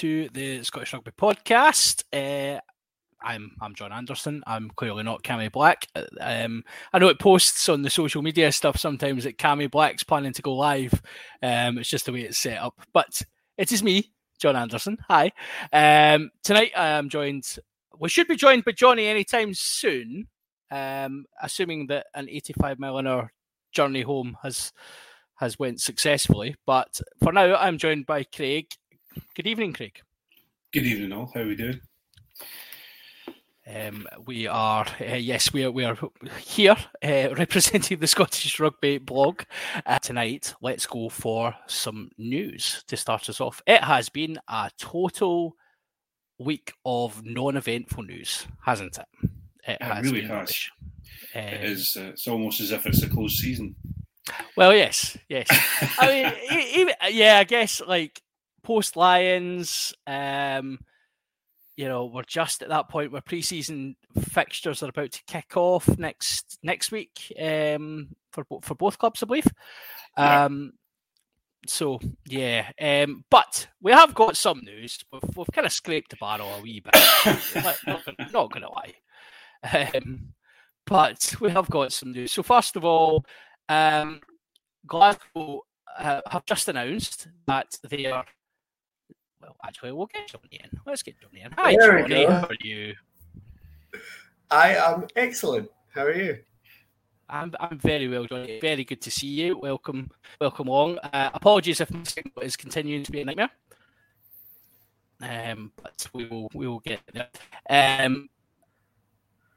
to 0.00 0.30
the 0.32 0.62
Scottish 0.62 0.94
Rugby 0.94 1.10
Podcast. 1.10 2.04
Uh, 2.10 2.58
I'm 3.22 3.50
I'm 3.60 3.74
John 3.74 3.92
Anderson. 3.92 4.42
I'm 4.46 4.70
clearly 4.70 5.02
not 5.02 5.22
Cammy 5.22 5.52
Black. 5.52 5.86
Um, 6.18 6.64
I 6.90 6.98
know 6.98 7.08
it 7.08 7.18
posts 7.18 7.68
on 7.68 7.82
the 7.82 7.90
social 7.90 8.22
media 8.22 8.50
stuff 8.50 8.78
sometimes 8.78 9.24
that 9.24 9.36
Cammy 9.36 9.70
Black's 9.70 10.02
planning 10.02 10.32
to 10.32 10.40
go 10.40 10.54
live. 10.54 10.94
Um, 11.42 11.76
it's 11.76 11.90
just 11.90 12.06
the 12.06 12.12
way 12.12 12.22
it's 12.22 12.38
set 12.38 12.62
up. 12.62 12.80
But 12.94 13.20
it 13.58 13.72
is 13.72 13.82
me, 13.82 14.10
John 14.40 14.56
Anderson. 14.56 14.96
Hi. 15.10 15.32
Um, 15.70 16.30
tonight 16.42 16.72
I 16.74 16.86
am 16.92 17.10
joined. 17.10 17.58
We 17.98 18.08
should 18.08 18.26
be 18.26 18.36
joined 18.36 18.64
by 18.64 18.72
Johnny 18.72 19.06
anytime 19.06 19.52
soon. 19.52 20.28
Um, 20.70 21.26
assuming 21.42 21.88
that 21.88 22.06
an 22.14 22.26
85 22.30 22.78
mile 22.78 22.96
an 22.96 23.06
hour 23.06 23.32
journey 23.70 24.00
home 24.00 24.38
has 24.42 24.72
has 25.34 25.58
went 25.58 25.82
successfully. 25.82 26.56
But 26.64 27.02
for 27.22 27.32
now, 27.34 27.54
I'm 27.56 27.76
joined 27.76 28.06
by 28.06 28.24
Craig. 28.24 28.66
Good 29.34 29.46
evening, 29.46 29.72
Craig. 29.72 30.00
Good 30.72 30.84
evening, 30.84 31.12
all. 31.12 31.30
How 31.34 31.40
are 31.40 31.46
we 31.46 31.56
doing? 31.56 31.80
Um, 33.72 34.06
we 34.26 34.46
are 34.48 34.84
uh, 35.00 35.14
yes, 35.14 35.52
we 35.52 35.64
are 35.64 35.70
we 35.70 35.84
are 35.84 35.96
here 36.40 36.76
uh, 37.04 37.34
representing 37.38 37.98
the 38.00 38.06
Scottish 38.06 38.58
Rugby 38.58 38.98
blog 38.98 39.42
uh, 39.86 39.98
tonight. 40.00 40.54
Let's 40.60 40.86
go 40.86 41.08
for 41.08 41.54
some 41.66 42.10
news 42.18 42.82
to 42.88 42.96
start 42.96 43.28
us 43.28 43.40
off. 43.40 43.62
It 43.66 43.82
has 43.84 44.08
been 44.08 44.38
a 44.48 44.70
total 44.78 45.54
week 46.38 46.72
of 46.84 47.24
non-eventful 47.24 48.02
news, 48.04 48.46
hasn't 48.64 48.98
it? 48.98 49.30
It 49.68 49.78
It 49.80 50.02
really 50.02 50.20
been 50.22 50.30
has. 50.30 50.38
rubbish. 50.38 50.72
It 51.34 51.38
Um, 51.60 51.64
is. 51.66 51.96
Uh, 51.96 52.04
it's 52.06 52.26
almost 52.26 52.60
as 52.60 52.72
if 52.72 52.86
it's 52.86 53.02
a 53.02 53.08
closed 53.08 53.36
season. 53.38 53.76
Well, 54.56 54.74
yes, 54.74 55.16
yes. 55.28 55.46
I 55.98 56.06
mean, 56.06 56.62
even, 56.74 56.94
yeah, 57.10 57.38
I 57.38 57.44
guess 57.44 57.80
like 57.86 58.20
post 58.62 58.96
Lions, 58.96 59.92
um, 60.06 60.78
you 61.76 61.88
know, 61.88 62.06
we're 62.06 62.22
just 62.22 62.62
at 62.62 62.68
that 62.68 62.88
point 62.88 63.12
where 63.12 63.22
preseason 63.22 63.94
fixtures 64.18 64.82
are 64.82 64.88
about 64.90 65.12
to 65.12 65.22
kick 65.26 65.56
off 65.56 65.88
next 65.98 66.58
next 66.62 66.92
week 66.92 67.32
um, 67.40 68.08
for 68.32 68.44
for 68.62 68.74
both 68.74 68.98
clubs, 68.98 69.22
I 69.22 69.26
believe. 69.26 69.46
Yeah. 70.18 70.44
Um, 70.44 70.72
so 71.66 72.00
yeah, 72.26 72.70
um, 72.80 73.24
but 73.30 73.68
we 73.82 73.92
have 73.92 74.14
got 74.14 74.36
some 74.36 74.60
news. 74.64 74.98
We've, 75.12 75.22
we've 75.36 75.46
kind 75.52 75.66
of 75.66 75.72
scraped 75.72 76.10
the 76.10 76.16
barrel 76.16 76.48
a 76.54 76.60
wee 76.60 76.80
bit. 76.80 76.94
Not, 77.86 78.04
gonna- 78.04 78.30
not 78.32 78.50
going 78.50 78.62
to 78.62 78.70
lie. 78.70 78.94
Um, 79.94 80.32
but 80.86 81.34
we 81.40 81.50
have 81.50 81.68
got 81.68 81.92
some 81.92 82.12
news. 82.12 82.32
So 82.32 82.42
first 82.42 82.76
of 82.76 82.84
all, 82.84 83.24
um, 83.68 84.20
Glasgow 84.86 85.60
uh, 85.98 86.22
have 86.30 86.46
just 86.46 86.68
announced 86.68 87.28
that 87.46 87.68
they 87.88 88.06
are. 88.06 88.24
Well, 89.40 89.56
actually, 89.64 89.92
we'll 89.92 90.06
get 90.06 90.28
Johnny 90.28 90.60
in. 90.64 90.80
Let's 90.86 91.02
get 91.02 91.16
Johnny 91.20 91.42
in. 91.42 91.52
Hi, 91.52 91.74
There 91.78 92.02
Johnny. 92.02 92.26
How 92.26 92.46
are 92.46 92.56
you? 92.60 92.94
I 94.50 94.74
am 94.74 95.06
excellent. 95.16 95.70
How 95.94 96.02
are 96.02 96.14
you? 96.14 96.38
I'm, 97.28 97.54
I'm 97.60 97.78
very 97.78 98.08
well, 98.08 98.24
Johnny. 98.26 98.58
Very 98.60 98.84
good 98.84 99.00
to 99.02 99.10
see 99.10 99.28
you. 99.28 99.56
Welcome, 99.56 100.10
welcome 100.40 100.68
along. 100.68 100.98
Uh, 100.98 101.30
apologies 101.32 101.80
if 101.80 101.90
my 101.90 102.02
signal 102.02 102.42
is 102.42 102.56
continuing 102.56 103.04
to 103.04 103.12
be 103.12 103.20
a 103.20 103.24
nightmare. 103.24 103.50
Um, 105.22 105.72
but 105.76 106.06
we 106.12 106.26
will 106.26 106.48
we 106.54 106.66
will 106.66 106.80
get 106.80 107.00
there. 107.12 107.28
Um, 107.68 108.28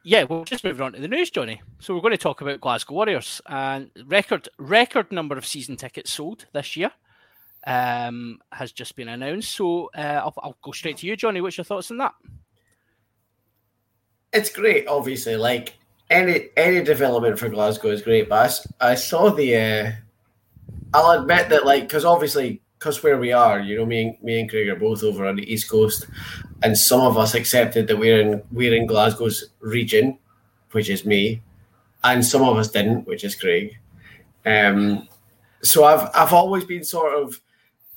yeah, 0.03 0.25
we're 0.25 0.43
just 0.43 0.63
moving 0.63 0.81
on 0.81 0.93
to 0.93 1.01
the 1.01 1.07
news, 1.07 1.31
Johnny. 1.31 1.61
So 1.79 1.95
we're 1.95 2.01
going 2.01 2.11
to 2.11 2.17
talk 2.17 2.41
about 2.41 2.61
Glasgow 2.61 2.95
Warriors 2.95 3.41
and 3.47 3.89
record 4.05 4.49
record 4.57 5.11
number 5.11 5.37
of 5.37 5.45
season 5.45 5.77
tickets 5.77 6.11
sold 6.11 6.45
this 6.53 6.75
year 6.75 6.91
um, 7.65 8.39
has 8.51 8.71
just 8.71 8.95
been 8.95 9.09
announced. 9.09 9.51
So 9.55 9.89
uh, 9.95 10.21
I'll, 10.23 10.33
I'll 10.37 10.57
go 10.61 10.71
straight 10.71 10.97
to 10.97 11.07
you, 11.07 11.15
Johnny. 11.15 11.41
What's 11.41 11.57
your 11.57 11.65
thoughts 11.65 11.91
on 11.91 11.97
that? 11.97 12.13
It's 14.31 14.49
great, 14.49 14.87
obviously. 14.87 15.35
Like 15.35 15.75
any 16.09 16.49
any 16.57 16.83
development 16.83 17.39
for 17.39 17.49
Glasgow 17.49 17.89
is 17.89 18.01
great, 18.01 18.29
but 18.29 18.65
I 18.79 18.95
saw 18.95 19.29
the. 19.29 19.55
Uh, 19.55 19.91
I'll 20.93 21.21
admit 21.21 21.49
that, 21.49 21.65
like, 21.65 21.83
because 21.83 22.05
obviously, 22.05 22.61
because 22.77 23.01
where 23.01 23.17
we 23.17 23.31
are, 23.31 23.59
you 23.59 23.77
know, 23.77 23.85
me 23.85 24.01
and 24.01 24.23
me 24.23 24.39
and 24.39 24.49
Craig 24.49 24.69
are 24.69 24.75
both 24.75 25.03
over 25.03 25.25
on 25.25 25.35
the 25.35 25.51
east 25.51 25.69
coast, 25.69 26.07
and 26.61 26.77
some 26.77 27.01
of 27.01 27.17
us 27.17 27.33
accepted 27.33 27.87
that 27.87 27.97
we're 27.97 28.21
in 28.21 28.43
we're 28.51 28.75
in 28.75 28.85
Glasgow's 28.85 29.45
region, 29.59 30.17
which 30.71 30.89
is 30.89 31.05
me, 31.05 31.41
and 32.03 32.23
some 32.23 32.43
of 32.43 32.57
us 32.57 32.69
didn't, 32.69 33.07
which 33.07 33.23
is 33.23 33.35
Craig. 33.35 33.77
Um, 34.45 35.07
so 35.63 35.83
I've 35.85 36.09
I've 36.13 36.33
always 36.33 36.65
been 36.65 36.83
sort 36.83 37.13
of, 37.13 37.39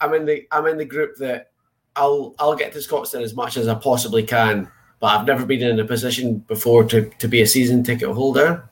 I'm 0.00 0.14
in 0.14 0.24
the 0.26 0.46
I'm 0.50 0.66
in 0.66 0.76
the 0.78 0.84
group 0.84 1.16
that 1.16 1.50
I'll 1.96 2.34
I'll 2.38 2.54
get 2.56 2.72
to 2.72 2.78
Scotstoun 2.78 3.22
as 3.22 3.34
much 3.34 3.56
as 3.56 3.68
I 3.68 3.74
possibly 3.74 4.22
can, 4.22 4.68
but 5.00 5.08
I've 5.08 5.26
never 5.26 5.46
been 5.46 5.62
in 5.62 5.80
a 5.80 5.84
position 5.84 6.38
before 6.40 6.84
to, 6.84 7.10
to 7.18 7.28
be 7.28 7.40
a 7.42 7.46
season 7.46 7.82
ticket 7.82 8.10
holder. 8.10 8.68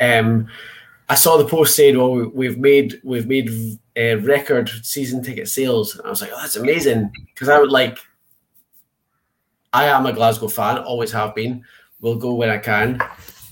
Um, 0.00 0.48
I 1.08 1.14
saw 1.14 1.36
the 1.36 1.46
post 1.46 1.76
saying, 1.76 1.96
"Well, 1.98 2.10
we- 2.12 2.26
we've 2.28 2.58
made 2.58 3.00
we've 3.04 3.26
made 3.26 3.50
uh, 3.96 4.18
record 4.20 4.68
season 4.82 5.22
ticket 5.22 5.48
sales." 5.48 5.96
And 5.96 6.06
I 6.06 6.10
was 6.10 6.20
like, 6.20 6.30
"Oh, 6.32 6.40
that's 6.40 6.56
amazing!" 6.56 7.10
Because 7.34 7.48
I 7.48 7.58
would 7.58 7.70
like, 7.70 7.98
I 9.72 9.84
am 9.86 10.06
a 10.06 10.12
Glasgow 10.12 10.48
fan, 10.48 10.78
always 10.78 11.12
have 11.12 11.34
been. 11.34 11.64
Will 12.00 12.16
go 12.16 12.34
when 12.34 12.50
I 12.50 12.58
can. 12.58 13.00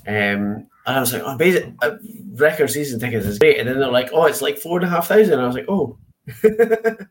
Um, 0.06 0.66
and 0.86 0.96
I 0.96 1.00
was 1.00 1.12
like, 1.12 1.22
"Oh, 1.24 1.34
amazing! 1.34 1.78
Uh, 1.80 1.92
record 2.34 2.68
season 2.70 2.98
tickets 3.00 3.26
is 3.26 3.38
great." 3.38 3.58
And 3.58 3.68
then 3.68 3.78
they're 3.78 3.90
like, 3.90 4.10
"Oh, 4.12 4.24
it's 4.26 4.42
like 4.42 4.58
four 4.58 4.78
and 4.78 4.86
a 4.86 4.90
half 4.90 5.08
thousand. 5.08 5.38
I 5.40 5.46
was 5.46 5.54
like, 5.56 5.66
"Oh." 5.68 5.96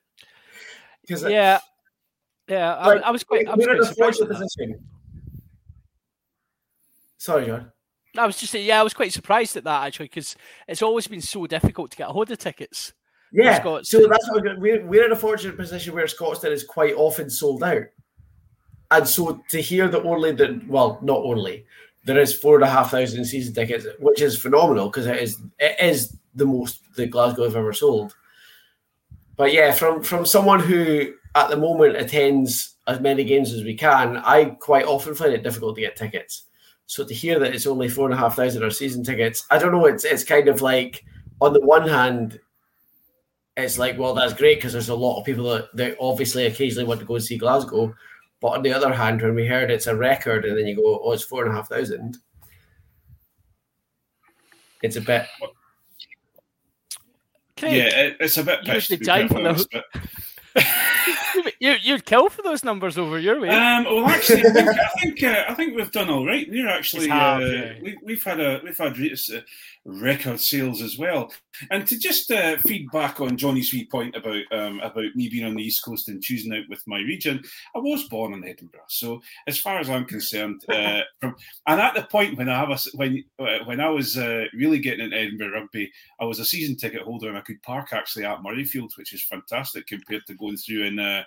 Because 1.01 1.25
uh, 1.25 1.29
Yeah, 1.29 1.59
yeah. 2.47 2.75
I, 2.75 2.93
I 2.93 3.11
was 3.11 3.23
quite. 3.23 3.47
I 3.47 3.55
was 3.55 3.65
quite 3.65 4.15
surprised. 4.15 4.21
at 4.21 4.29
that. 4.29 4.79
Sorry, 7.17 7.45
John. 7.45 7.71
I 8.17 8.25
was 8.25 8.37
just 8.37 8.51
saying, 8.51 8.65
yeah, 8.65 8.79
I 8.79 8.83
was 8.83 8.93
quite 8.93 9.11
surprised 9.11 9.57
at 9.57 9.63
that 9.63 9.85
actually 9.85 10.05
because 10.05 10.35
it's 10.67 10.81
always 10.81 11.07
been 11.07 11.21
so 11.21 11.47
difficult 11.47 11.91
to 11.91 11.97
get 11.97 12.09
a 12.09 12.13
hold 12.13 12.29
of 12.31 12.37
tickets. 12.37 12.93
Yeah, 13.31 13.59
Scots- 13.59 13.89
so 13.89 14.07
that's 14.07 14.29
what 14.29 14.43
we're, 14.43 14.59
we're 14.59 14.85
we're 14.85 15.05
in 15.05 15.11
a 15.11 15.15
fortunate 15.15 15.57
position 15.57 15.95
where 15.95 16.05
Scotstoun 16.05 16.51
is 16.51 16.63
quite 16.63 16.93
often 16.95 17.29
sold 17.29 17.63
out, 17.63 17.83
and 18.91 19.07
so 19.07 19.41
to 19.49 19.61
hear 19.61 19.87
that 19.87 20.03
only 20.03 20.31
that 20.33 20.67
well, 20.67 20.99
not 21.01 21.17
only 21.17 21.65
there 22.05 22.19
is 22.19 22.33
four 22.33 22.55
and 22.55 22.63
a 22.63 22.69
half 22.69 22.91
thousand 22.91 23.25
season 23.25 23.53
tickets, 23.53 23.87
which 23.99 24.21
is 24.21 24.37
phenomenal 24.37 24.89
because 24.89 25.07
it 25.07 25.17
is 25.17 25.41
it 25.57 25.75
is 25.81 26.15
the 26.35 26.45
most 26.45 26.81
that 26.95 27.09
Glasgow 27.09 27.43
have 27.45 27.55
ever 27.55 27.73
sold. 27.73 28.15
But 29.35 29.53
yeah, 29.53 29.71
from 29.71 30.03
from 30.03 30.25
someone 30.25 30.59
who 30.59 31.13
at 31.35 31.49
the 31.49 31.57
moment 31.57 31.97
attends 31.97 32.75
as 32.87 32.99
many 32.99 33.23
games 33.23 33.53
as 33.53 33.63
we 33.63 33.75
can, 33.75 34.17
I 34.17 34.45
quite 34.45 34.85
often 34.85 35.15
find 35.15 35.33
it 35.33 35.43
difficult 35.43 35.75
to 35.75 35.81
get 35.81 35.95
tickets. 35.95 36.43
So 36.85 37.03
to 37.03 37.13
hear 37.13 37.39
that 37.39 37.55
it's 37.55 37.65
only 37.65 37.89
four 37.89 38.05
and 38.05 38.13
a 38.13 38.17
half 38.17 38.35
thousand 38.35 38.63
or 38.63 38.69
season 38.69 39.03
tickets, 39.03 39.45
I 39.49 39.57
don't 39.57 39.71
know. 39.71 39.85
It's 39.85 40.03
it's 40.03 40.23
kind 40.23 40.47
of 40.47 40.61
like 40.61 41.03
on 41.41 41.53
the 41.53 41.61
one 41.61 41.87
hand, 41.87 42.39
it's 43.57 43.79
like 43.79 43.97
well 43.97 44.13
that's 44.13 44.33
great 44.33 44.57
because 44.57 44.73
there's 44.73 44.89
a 44.89 44.95
lot 44.95 45.19
of 45.19 45.25
people 45.25 45.45
that, 45.49 45.75
that 45.75 45.97
obviously 45.99 46.45
occasionally 46.45 46.87
want 46.87 46.99
to 46.99 47.05
go 47.05 47.15
and 47.15 47.23
see 47.23 47.37
Glasgow. 47.37 47.93
But 48.41 48.49
on 48.49 48.61
the 48.61 48.73
other 48.73 48.93
hand, 48.93 49.21
when 49.21 49.35
we 49.35 49.47
heard 49.47 49.71
it's 49.71 49.87
a 49.87 49.95
record, 49.95 50.43
and 50.43 50.57
then 50.57 50.67
you 50.67 50.75
go, 50.75 50.99
oh, 51.01 51.13
it's 51.13 51.23
four 51.23 51.45
and 51.45 51.53
a 51.53 51.55
half 51.55 51.69
thousand, 51.69 52.17
it's 54.81 54.97
a 54.97 55.01
bit. 55.01 55.25
Craig, 57.63 57.75
Yeah, 57.77 57.99
it, 58.01 58.17
it's 58.19 58.37
a 58.37 58.43
bit 58.43 58.59
You 58.65 58.73
pissed, 58.73 58.87
should 58.87 58.93
to 58.95 58.99
be 58.99 59.05
die 59.05 59.27
for 59.27 59.41
the- 59.41 59.67
but- 59.71 59.85
you, 61.59 61.73
you'd 61.81 62.05
kill 62.05 62.29
for 62.29 62.43
those 62.43 62.63
numbers 62.63 62.97
over 62.97 63.17
your 63.17 63.39
way. 63.39 63.49
Um, 63.49 63.85
well, 63.85 64.05
actually, 64.07 64.41
I 64.45 64.51
think 64.51 64.67
I 64.69 64.87
think, 65.01 65.23
uh, 65.23 65.43
I 65.49 65.53
think 65.55 65.75
we've 65.75 65.91
done 65.91 66.09
all 66.09 66.25
right. 66.27 66.47
We're 66.49 66.69
actually 66.69 67.07
have, 67.09 67.41
uh, 67.41 67.45
yeah. 67.45 67.73
we, 67.81 67.97
we've 68.03 68.23
had 68.23 68.39
a 68.39 68.61
we've 68.63 68.77
had 68.77 68.93
uh, 68.93 69.39
record 69.85 70.39
sales 70.39 70.81
as 70.81 70.97
well. 70.97 71.31
And 71.71 71.85
to 71.87 71.97
just 71.97 72.31
uh, 72.31 72.57
feed 72.57 72.89
back 72.91 73.19
on 73.21 73.37
Johnny's 73.37 73.73
wee 73.73 73.87
point 73.91 74.15
about 74.15 74.41
um, 74.51 74.79
about 74.79 75.15
me 75.15 75.29
being 75.29 75.45
on 75.45 75.55
the 75.55 75.63
East 75.63 75.83
Coast 75.83 76.09
and 76.09 76.23
choosing 76.23 76.53
out 76.53 76.63
with 76.69 76.81
my 76.87 76.97
region, 76.99 77.43
I 77.75 77.79
was 77.79 78.07
born 78.07 78.33
in 78.33 78.47
Edinburgh. 78.47 78.81
So 78.87 79.21
as 79.47 79.59
far 79.59 79.79
as 79.79 79.89
I'm 79.89 80.05
concerned, 80.05 80.63
uh, 80.69 81.01
from 81.19 81.35
and 81.67 81.81
at 81.81 81.95
the 81.95 82.03
point 82.03 82.37
when 82.37 82.49
I 82.49 82.57
have 82.57 82.69
a, 82.69 82.73
s- 82.73 82.93
when 82.95 83.23
uh, 83.39 83.59
when 83.65 83.79
I 83.79 83.89
was 83.89 84.17
uh, 84.17 84.45
really 84.53 84.79
getting 84.79 85.05
into 85.05 85.17
Edinburgh 85.17 85.53
rugby, 85.53 85.91
I 86.19 86.25
was 86.25 86.39
a 86.39 86.45
season 86.45 86.75
ticket 86.75 87.01
holder 87.01 87.29
and 87.29 87.37
I 87.37 87.41
could 87.41 87.61
park 87.61 87.89
actually 87.93 88.25
at 88.25 88.39
Murrayfield, 88.39 88.97
which 88.97 89.13
is 89.13 89.23
fantastic 89.23 89.87
compared 89.87 90.25
to 90.27 90.35
going 90.35 90.57
through 90.57 90.83
in 90.85 90.99
uh, 90.99 91.23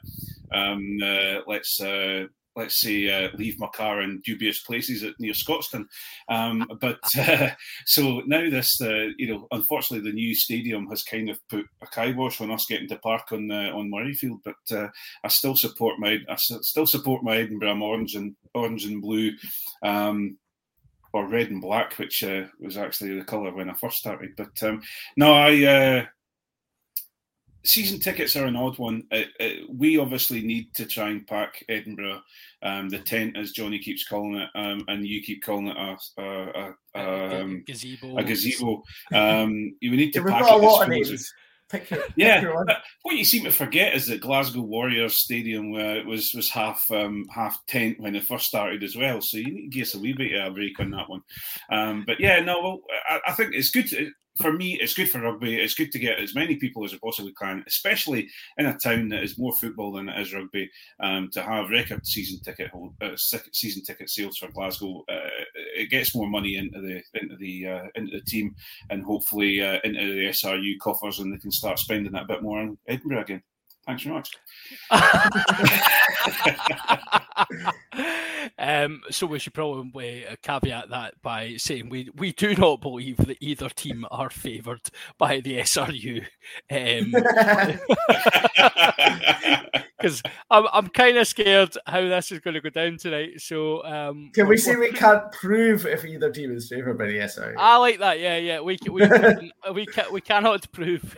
um, 0.52 0.98
uh, 1.02 1.40
let's 1.46 1.80
uh, 1.80 2.26
let's 2.56 2.80
say 2.80 3.08
uh, 3.10 3.28
leave 3.36 3.58
my 3.58 3.68
car 3.68 4.00
in 4.00 4.20
dubious 4.24 4.60
places 4.60 5.02
at, 5.02 5.14
near 5.18 5.34
Scotstoun. 5.34 5.86
Um, 6.28 6.66
but 6.80 6.98
uh, 7.18 7.50
so 7.84 8.22
now 8.26 8.48
this, 8.48 8.80
uh, 8.80 9.08
you 9.18 9.28
know, 9.28 9.46
unfortunately 9.50 10.10
the 10.10 10.14
new 10.14 10.34
stadium 10.34 10.86
has 10.88 11.02
kind 11.02 11.28
of 11.28 11.38
put 11.48 11.66
a 11.82 11.86
kibosh 11.86 12.40
on 12.40 12.50
us 12.50 12.66
getting 12.66 12.88
to 12.88 12.98
park 12.98 13.32
on 13.32 13.50
uh, 13.50 13.70
on 13.74 13.90
Murrayfield. 13.90 14.40
But 14.44 14.76
uh, 14.76 14.88
I 15.22 15.28
still 15.28 15.54
support 15.54 15.98
my 15.98 16.18
I 16.28 16.36
still 16.36 16.86
support 16.86 17.22
my 17.22 17.36
Edinburgh 17.36 17.80
orange 17.82 18.14
and 18.14 18.34
orange 18.54 18.84
and 18.84 19.02
blue. 19.02 19.32
Um, 19.82 20.38
or 21.12 21.26
red 21.26 21.50
and 21.50 21.62
black, 21.62 21.94
which 21.94 22.22
uh, 22.22 22.42
was 22.60 22.76
actually 22.76 23.18
the 23.18 23.24
colour 23.24 23.50
when 23.54 23.70
I 23.70 23.74
first 23.74 23.96
started. 23.96 24.32
But 24.36 24.62
um, 24.62 24.82
no, 25.16 25.32
I 25.32 25.64
uh, 25.64 26.04
season 27.66 27.98
tickets 27.98 28.36
are 28.36 28.46
an 28.46 28.56
odd 28.56 28.78
one. 28.78 29.04
Uh, 29.10 29.22
uh, 29.40 29.48
we 29.68 29.98
obviously 29.98 30.40
need 30.40 30.74
to 30.74 30.86
try 30.86 31.08
and 31.10 31.26
pack 31.26 31.64
Edinburgh, 31.68 32.20
um, 32.62 32.88
the 32.88 32.98
tent, 32.98 33.36
as 33.36 33.52
Johnny 33.52 33.78
keeps 33.78 34.06
calling 34.06 34.36
it, 34.36 34.48
um, 34.54 34.84
and 34.88 35.06
you 35.06 35.22
keep 35.22 35.42
calling 35.42 35.68
it 35.68 35.76
a, 35.76 36.22
a, 36.22 36.74
a, 36.94 37.40
um, 37.40 37.64
gazebo. 37.66 38.16
a 38.16 38.24
gazebo. 38.24 38.82
Um, 39.14 39.76
you 39.80 39.90
need 39.90 40.12
to 40.12 40.22
pack 40.22 40.42
got 40.42 40.52
a 40.52 40.62
it. 40.62 40.66
lot 40.66 40.82
as 40.82 40.88
of 40.88 41.00
as 41.00 41.10
names. 41.10 41.32
Pick 41.68 41.90
your, 41.90 42.00
pick 42.00 42.12
yeah, 42.14 42.40
your 42.40 42.64
what 43.02 43.16
you 43.16 43.24
seem 43.24 43.42
to 43.42 43.50
forget 43.50 43.92
is 43.94 44.06
that 44.06 44.20
Glasgow 44.20 44.60
Warriors 44.60 45.20
Stadium 45.20 45.74
uh, 45.74 46.04
was 46.04 46.32
was 46.32 46.48
half 46.48 46.80
um, 46.92 47.24
half 47.34 47.58
tent 47.66 47.98
when 47.98 48.14
it 48.14 48.24
first 48.24 48.46
started 48.46 48.84
as 48.84 48.94
well. 48.94 49.20
So 49.20 49.38
you 49.38 49.52
need 49.52 49.62
to 49.62 49.76
give 49.76 49.82
us 49.82 49.94
a 49.94 49.98
wee 49.98 50.12
bit 50.12 50.34
of 50.34 50.52
a 50.52 50.54
break 50.54 50.78
on 50.78 50.92
that 50.92 51.08
one. 51.08 51.22
Um, 51.72 52.04
but 52.06 52.20
yeah, 52.20 52.38
no, 52.38 52.62
well, 52.62 52.78
I, 53.08 53.20
I 53.26 53.32
think 53.32 53.52
it's 53.52 53.70
good. 53.70 53.88
To, 53.88 54.10
for 54.40 54.52
me, 54.52 54.78
it's 54.80 54.94
good 54.94 55.10
for 55.10 55.20
rugby. 55.20 55.56
It's 55.56 55.74
good 55.74 55.92
to 55.92 55.98
get 55.98 56.18
as 56.18 56.34
many 56.34 56.56
people 56.56 56.84
as 56.84 56.92
we 56.92 56.98
possibly 56.98 57.32
can, 57.32 57.64
especially 57.66 58.28
in 58.58 58.66
a 58.66 58.76
town 58.76 59.08
that 59.08 59.22
is 59.22 59.38
more 59.38 59.52
football 59.52 59.92
than 59.92 60.08
it 60.08 60.20
is 60.20 60.34
rugby. 60.34 60.70
Um, 61.00 61.30
to 61.32 61.42
have 61.42 61.70
record 61.70 62.06
season 62.06 62.40
ticket 62.40 62.70
hold, 62.70 62.94
uh, 63.00 63.16
season 63.16 63.82
ticket 63.82 64.10
sales 64.10 64.38
for 64.38 64.50
Glasgow, 64.50 65.04
uh, 65.08 65.28
it 65.54 65.90
gets 65.90 66.14
more 66.14 66.28
money 66.28 66.56
into 66.56 66.80
the 66.80 67.02
into 67.20 67.36
the 67.36 67.66
uh, 67.66 67.84
into 67.94 68.16
the 68.16 68.24
team, 68.24 68.54
and 68.90 69.02
hopefully 69.02 69.62
uh, 69.62 69.78
into 69.84 70.00
the 70.00 70.28
SRU 70.28 70.78
coffers, 70.80 71.18
and 71.18 71.32
they 71.32 71.38
can 71.38 71.50
start 71.50 71.78
spending 71.78 72.12
that 72.12 72.24
a 72.24 72.28
bit 72.28 72.42
more 72.42 72.60
on 72.60 72.76
Edinburgh 72.86 73.22
again. 73.22 73.42
Thanks 73.86 74.02
very 74.02 74.16
much. 74.16 74.30
um, 78.58 79.02
so 79.10 79.26
we 79.26 79.38
should 79.38 79.54
probably 79.54 80.26
uh, 80.26 80.36
caveat 80.42 80.90
that 80.90 81.14
by 81.22 81.54
saying 81.56 81.88
we, 81.88 82.10
we 82.16 82.32
do 82.32 82.54
not 82.54 82.80
believe 82.80 83.16
that 83.18 83.38
either 83.40 83.68
team 83.68 84.06
are 84.10 84.30
favoured 84.30 84.90
by 85.18 85.40
the 85.40 85.58
SRU. 85.58 86.24
Because 89.98 90.22
I'm, 90.50 90.66
I'm 90.72 90.88
kind 90.88 91.16
of 91.16 91.26
scared 91.26 91.76
how 91.86 92.00
this 92.02 92.32
is 92.32 92.40
going 92.40 92.54
to 92.54 92.60
go 92.60 92.70
down 92.70 92.96
tonight. 92.98 93.40
So 93.40 93.84
um, 93.84 94.30
Can 94.34 94.44
we 94.44 94.50
we're- 94.50 94.58
say 94.58 94.76
we 94.76 94.92
can't 94.92 95.30
prove 95.32 95.86
if 95.86 96.04
either 96.04 96.30
team 96.30 96.54
is 96.56 96.68
favoured 96.68 96.98
by 96.98 97.06
the 97.06 97.18
SRU? 97.18 97.54
I 97.58 97.76
like 97.76 97.98
that. 98.00 98.20
Yeah, 98.20 98.36
yeah. 98.36 98.60
We 98.60 98.78
we 98.90 99.06
can, 99.08 99.50
we 99.74 99.86
can, 99.86 100.12
we 100.12 100.20
cannot 100.20 100.70
prove. 100.72 101.16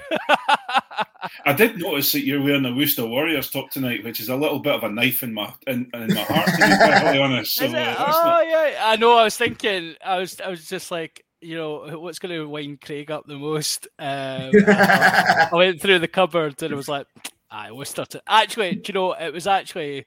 I 1.44 1.52
did 1.52 1.78
notice 1.78 2.12
that 2.12 2.24
you're 2.24 2.42
wearing 2.42 2.64
a 2.64 2.74
Worcester 2.74 3.06
Warriors 3.06 3.50
top 3.50 3.70
tonight, 3.70 4.04
which 4.04 4.20
is 4.20 4.28
a 4.28 4.36
little 4.36 4.58
bit 4.60 4.74
of 4.74 4.84
a 4.84 4.88
knife 4.88 5.22
in 5.22 5.34
my 5.34 5.52
in, 5.66 5.90
in 5.94 6.14
my 6.14 6.22
heart, 6.22 6.46
to 6.46 6.54
be 7.18 7.22
perfectly 7.22 7.36
honest. 7.36 7.54
So, 7.54 7.64
Is 7.64 7.74
uh, 7.74 7.94
Oh 7.98 8.24
not- 8.24 8.46
yeah, 8.48 8.82
I 8.84 8.96
know. 8.96 9.16
I 9.18 9.24
was 9.24 9.36
thinking. 9.36 9.94
I 10.04 10.18
was. 10.18 10.40
I 10.40 10.48
was 10.48 10.66
just 10.68 10.90
like, 10.90 11.24
you 11.40 11.56
know, 11.56 11.98
what's 12.00 12.18
going 12.18 12.34
to 12.34 12.48
wind 12.48 12.80
Craig 12.80 13.10
up 13.10 13.26
the 13.26 13.36
most? 13.38 13.86
Um, 13.98 14.50
I 14.66 15.48
went 15.52 15.80
through 15.80 15.98
the 16.00 16.08
cupboard 16.08 16.62
and 16.62 16.72
it 16.72 16.76
was 16.76 16.88
like, 16.88 17.06
I 17.50 17.70
was 17.72 17.88
starting. 17.88 18.20
Actually, 18.26 18.76
do 18.76 18.82
you 18.86 18.94
know? 18.94 19.12
It 19.12 19.32
was 19.32 19.46
actually 19.46 20.06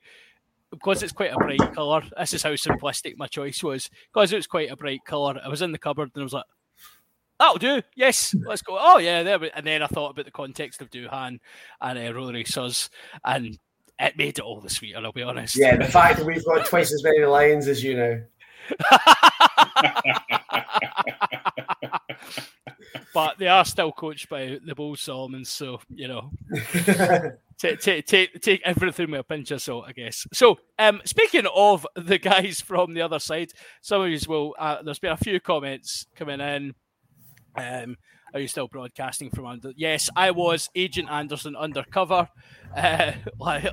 because 0.72 1.03
it's 1.03 1.12
quite 1.12 1.34
a 1.34 1.38
bright 1.38 1.74
color. 1.74 2.01
This 2.18 2.34
is 2.34 2.44
how 2.44 2.51
simplistic 2.51 3.18
my 3.18 3.27
choice 3.27 3.62
was. 3.63 3.89
Because 4.13 4.32
it 4.32 4.38
was 4.38 4.48
quite 4.48 4.72
a 4.72 4.75
bright 4.77 5.01
color. 5.06 5.39
I 5.44 5.50
was 5.50 5.62
in 5.62 5.72
the 5.72 5.77
cupboard 5.77 6.12
and 6.15 6.22
I 6.22 6.24
was 6.24 6.34
like. 6.34 6.46
That'll 7.39 7.58
do. 7.58 7.82
Yes, 7.96 8.36
let's 8.46 8.62
go. 8.62 8.77
Oh 8.80 9.00
yeah, 9.00 9.24
there. 9.24 9.39
we- 9.39 9.50
And 9.50 9.65
then 9.65 9.82
I 9.82 9.88
thought 9.88 10.12
about 10.12 10.25
the 10.25 10.32
context 10.32 10.80
of 10.80 10.91
Duhan 10.91 11.39
and 11.82 11.98
uh, 11.98 12.13
Rory 12.13 12.44
Suz, 12.46 12.91
and 13.25 13.58
it 14.01 14.17
made 14.17 14.39
it 14.39 14.41
all 14.41 14.60
the 14.60 14.70
sweeter. 14.70 15.00
I'll 15.00 15.12
be 15.12 15.24
honest. 15.24 15.58
yeah, 15.58 15.77
the 15.77 15.86
fact 15.86 16.17
that 16.17 16.25
we've 16.25 16.43
got 16.46 16.65
twice 16.65 16.93
as 16.93 17.03
many 17.03 17.24
lions 17.25 17.67
as 17.67 17.84
you 17.84 17.96
know. 17.96 18.22
but 23.13 23.38
they 23.38 23.48
are 23.48 23.65
still 23.65 23.91
coached 23.91 24.29
by 24.29 24.60
the 24.65 24.75
Bull 24.75 24.96
Solomons, 24.96 25.50
so 25.50 25.79
you 25.89 26.08
know, 26.08 26.31
take 27.58 27.79
take 27.79 28.05
take 28.05 28.41
take 28.41 28.62
everything 28.63 29.12
with 29.12 29.22
a 29.22 29.24
pinch 29.24 29.51
of 29.51 29.62
salt, 29.62 29.86
I 29.88 29.91
guess. 29.91 30.25
So, 30.34 30.58
um, 30.79 31.01
speaking 31.05 31.46
of 31.53 31.86
the 31.96 32.17
guys 32.17 32.62
from 32.65 32.93
the 32.93 33.01
other 33.01 33.20
side, 33.20 33.51
some 33.81 34.01
of 34.01 34.10
you 34.10 34.20
will. 34.27 34.55
Uh, 34.58 34.81
there's 34.81 35.00
been 35.00 35.12
a 35.12 35.17
few 35.17 35.39
comments 35.39 36.08
coming 36.15 36.39
in. 36.39 36.74
Um, 37.55 37.98
are 38.34 38.40
you 38.40 38.48
still 38.48 38.68
broadcasting 38.68 39.30
from 39.30 39.46
under? 39.46 39.72
Yes, 39.76 40.10
I 40.16 40.32
was 40.32 40.70
Agent 40.76 41.10
Anderson 41.10 41.56
undercover. 41.56 42.28
Uh, 42.74 43.12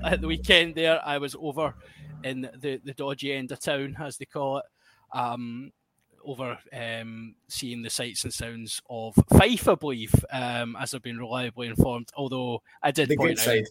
at 0.05 0.21
the 0.21 0.27
weekend 0.27 0.75
there, 0.75 1.01
I 1.07 1.19
was 1.19 1.37
over 1.39 1.73
in 2.25 2.41
the, 2.41 2.81
the 2.83 2.93
dodgy 2.95 3.33
end 3.33 3.53
of 3.53 3.61
town, 3.61 3.97
as 4.01 4.17
they 4.17 4.25
call 4.25 4.59
it, 4.59 4.65
um, 5.13 5.71
over 6.25 6.59
um, 6.73 7.37
seeing 7.47 7.83
the 7.83 7.91
sights 7.91 8.25
and 8.25 8.33
sounds 8.33 8.83
of 8.91 9.15
Fife, 9.31 9.69
I 9.69 9.75
believe, 9.77 10.13
um, 10.33 10.77
as 10.81 10.95
I've 10.95 11.03
been 11.03 11.19
reliably 11.19 11.69
informed. 11.69 12.11
Although 12.17 12.63
I 12.83 12.91
did 12.91 13.09
the 13.09 13.17
point 13.17 13.39
out, 13.39 13.45
side. 13.45 13.67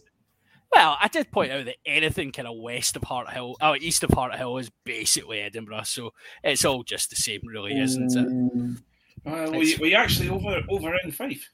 well, 0.74 0.96
I 1.00 1.08
did 1.08 1.30
point 1.30 1.52
out 1.52 1.66
that 1.66 1.76
anything 1.84 2.32
kind 2.32 2.48
of 2.48 2.56
west 2.56 2.96
of 2.96 3.02
Harthill, 3.02 3.56
oh, 3.60 3.74
east 3.74 4.02
of 4.04 4.10
Harthill, 4.10 4.60
is 4.60 4.70
basically 4.84 5.40
Edinburgh. 5.40 5.82
So 5.84 6.14
it's 6.42 6.64
all 6.64 6.82
just 6.82 7.10
the 7.10 7.16
same, 7.16 7.42
really, 7.44 7.78
isn't 7.78 8.16
it? 8.16 8.82
Uh, 9.26 9.50
were, 9.50 9.62
you, 9.62 9.76
were 9.78 9.86
you 9.86 9.96
actually 9.96 10.28
over 10.28 10.60
over 10.68 10.94
in 11.04 11.10
Fife? 11.12 11.48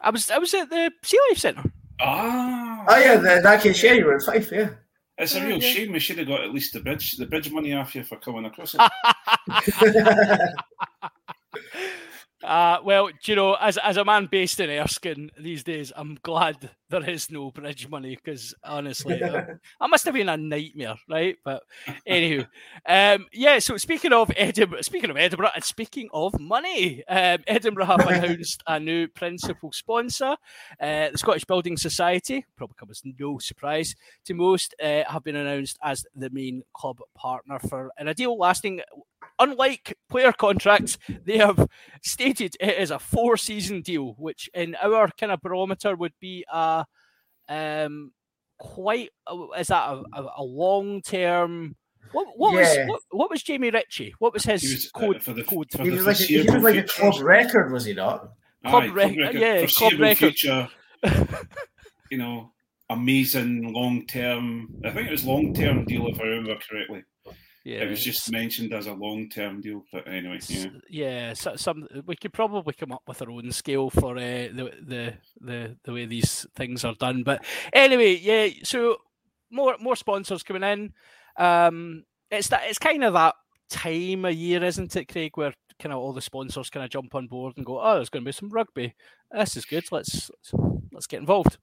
I 0.00 0.10
was 0.10 0.30
I 0.30 0.38
was 0.38 0.54
at 0.54 0.70
the 0.70 0.90
Sea 1.02 1.18
Life 1.30 1.38
Centre. 1.38 1.72
Ah, 2.00 2.84
Oh 2.88 2.98
yeah, 2.98 3.16
the, 3.16 3.36
in 3.36 3.42
that 3.42 3.62
case, 3.62 3.82
yeah, 3.82 3.92
you 3.92 4.04
were 4.04 4.14
in 4.14 4.20
Fife, 4.20 4.52
yeah. 4.52 4.70
It's 5.18 5.34
a 5.34 5.44
real 5.44 5.62
yeah. 5.62 5.68
shame 5.68 5.92
we 5.92 5.98
should 5.98 6.18
have 6.18 6.28
got 6.28 6.42
at 6.42 6.52
least 6.52 6.74
the 6.74 6.80
bridge 6.80 7.16
the 7.16 7.26
bridge 7.26 7.50
money 7.50 7.72
off 7.72 7.94
you 7.94 8.04
for 8.04 8.16
coming 8.16 8.44
across 8.44 8.76
it. 8.78 8.80
Uh, 12.44 12.78
well, 12.84 13.08
do 13.08 13.32
you 13.32 13.34
know, 13.34 13.54
as 13.54 13.76
as 13.78 13.96
a 13.96 14.04
man 14.04 14.28
based 14.30 14.60
in 14.60 14.70
Erskine 14.70 15.30
these 15.36 15.64
days, 15.64 15.92
I'm 15.96 16.16
glad 16.22 16.70
there 16.88 17.08
is 17.08 17.30
no 17.30 17.50
bridge 17.50 17.88
money 17.88 18.16
because 18.16 18.54
honestly, 18.64 19.22
uh, 19.22 19.42
I 19.80 19.86
must 19.86 20.04
have 20.04 20.14
been 20.14 20.28
a 20.28 20.36
nightmare, 20.36 20.96
right? 21.08 21.36
But 21.44 21.62
anywho, 22.08 22.46
um, 22.86 23.26
yeah. 23.32 23.58
So 23.58 23.76
speaking 23.76 24.12
of 24.12 24.30
Edinburgh, 24.36 24.82
speaking 24.82 25.10
of 25.10 25.16
Edinburgh, 25.16 25.50
and 25.54 25.64
speaking 25.64 26.08
of 26.12 26.38
money, 26.38 27.04
um, 27.08 27.38
Edinburgh 27.46 27.86
have 27.86 28.00
announced 28.06 28.62
a 28.66 28.78
new 28.78 29.08
principal 29.08 29.72
sponsor, 29.72 30.36
uh, 30.80 31.10
the 31.10 31.18
Scottish 31.18 31.44
Building 31.44 31.76
Society. 31.76 32.44
Probably 32.56 32.76
comes 32.78 33.02
as 33.04 33.12
no 33.18 33.38
surprise 33.38 33.94
to 34.24 34.34
most. 34.34 34.74
Uh, 34.82 35.02
have 35.08 35.24
been 35.24 35.36
announced 35.36 35.78
as 35.82 36.04
the 36.14 36.30
main 36.30 36.62
club 36.72 36.98
partner 37.16 37.58
for 37.58 37.90
an 37.98 38.08
a 38.08 38.14
deal 38.14 38.38
lasting 38.38 38.80
unlike 39.38 39.96
player 40.08 40.32
contracts, 40.32 40.98
they 41.24 41.38
have 41.38 41.68
stated 42.02 42.56
it 42.60 42.78
is 42.78 42.90
a 42.90 42.98
four-season 42.98 43.82
deal, 43.82 44.14
which 44.18 44.48
in 44.54 44.74
our 44.76 45.08
kind 45.18 45.32
of 45.32 45.40
barometer 45.40 45.96
would 45.96 46.14
be 46.20 46.44
a 46.52 46.85
um 47.48 48.12
quite 48.58 49.10
a- 49.28 49.58
is 49.60 49.66
that 49.68 49.88
a, 49.88 50.02
a, 50.14 50.26
a 50.38 50.42
long-term. 50.42 51.76
What, 52.12 52.26
what 52.36 52.54
Yeah. 52.54 52.86
was 52.86 52.88
what, 52.88 53.00
what 53.10 53.30
was 53.30 53.42
Jamie 53.42 53.70
Ritchie? 53.70 54.14
What 54.18 54.32
was 54.32 54.44
his 54.44 54.62
He 54.62 54.74
was, 54.74 54.90
uh, 54.94 54.98
code? 54.98 55.22
for 55.22 55.32
the- 55.32 55.44
code? 55.44 55.70
for 55.70 55.82
He 55.82 55.90
the 55.90 55.96
was 55.96 56.06
like 56.06 56.20
a, 56.20 56.22
he 56.22 56.38
was 56.38 56.62
like 56.62 56.76
a 56.76 56.82
club 56.84 57.20
record, 57.20 57.72
was 57.72 57.84
he 57.84 57.94
not? 57.94 58.30
Club 58.64 58.84
Aye, 58.84 58.88
rec- 58.88 59.14
yeah, 59.16 59.30
club 59.30 59.58
foreseeable 59.68 60.02
record. 60.04 60.16
future. 60.34 60.68
you 62.10 62.18
know, 62.18 62.52
amazing 62.90 63.72
long 63.72 64.06
term. 64.06 64.68
I 64.84 64.90
think 64.90 65.08
it 65.08 65.10
was 65.12 65.24
long 65.24 65.52
term 65.54 65.84
deal 65.84 66.06
if 66.08 66.20
I 66.20 66.24
remember 66.24 66.56
correctly. 66.68 67.02
Yeah, 67.66 67.78
It 67.78 67.90
was 67.90 68.04
just 68.04 68.30
mentioned 68.30 68.72
as 68.72 68.86
a 68.86 68.92
long 68.92 69.28
term 69.28 69.60
deal, 69.60 69.82
but 69.92 70.06
anyway, 70.06 70.38
yeah. 70.46 70.66
Yeah, 70.88 71.32
so, 71.32 71.56
some 71.56 71.88
we 72.06 72.14
could 72.14 72.32
probably 72.32 72.72
come 72.74 72.92
up 72.92 73.02
with 73.08 73.20
our 73.20 73.28
own 73.28 73.50
scale 73.50 73.90
for 73.90 74.16
uh, 74.16 74.20
the 74.20 74.70
the 74.86 75.14
the 75.40 75.76
the 75.82 75.92
way 75.92 76.06
these 76.06 76.46
things 76.54 76.84
are 76.84 76.94
done. 76.94 77.24
But 77.24 77.44
anyway, 77.72 78.20
yeah. 78.22 78.50
So 78.62 78.98
more 79.50 79.74
more 79.80 79.96
sponsors 79.96 80.44
coming 80.44 80.62
in. 80.62 80.92
Um, 81.36 82.04
it's 82.30 82.46
that 82.48 82.62
it's 82.66 82.78
kind 82.78 83.02
of 83.02 83.14
that 83.14 83.34
time 83.68 84.26
of 84.26 84.34
year, 84.34 84.62
isn't 84.62 84.94
it, 84.94 85.06
Craig? 85.06 85.32
Where 85.34 85.52
kind 85.80 85.92
of 85.92 85.98
all 85.98 86.12
the 86.12 86.22
sponsors 86.22 86.70
kind 86.70 86.84
of 86.84 86.90
jump 86.90 87.16
on 87.16 87.26
board 87.26 87.54
and 87.56 87.66
go, 87.66 87.80
oh, 87.80 87.96
there's 87.96 88.10
going 88.10 88.22
to 88.22 88.28
be 88.28 88.32
some 88.32 88.48
rugby. 88.48 88.94
This 89.32 89.56
is 89.56 89.64
good. 89.64 89.90
Let's 89.90 90.30
let's 90.92 91.08
get 91.08 91.18
involved. 91.18 91.58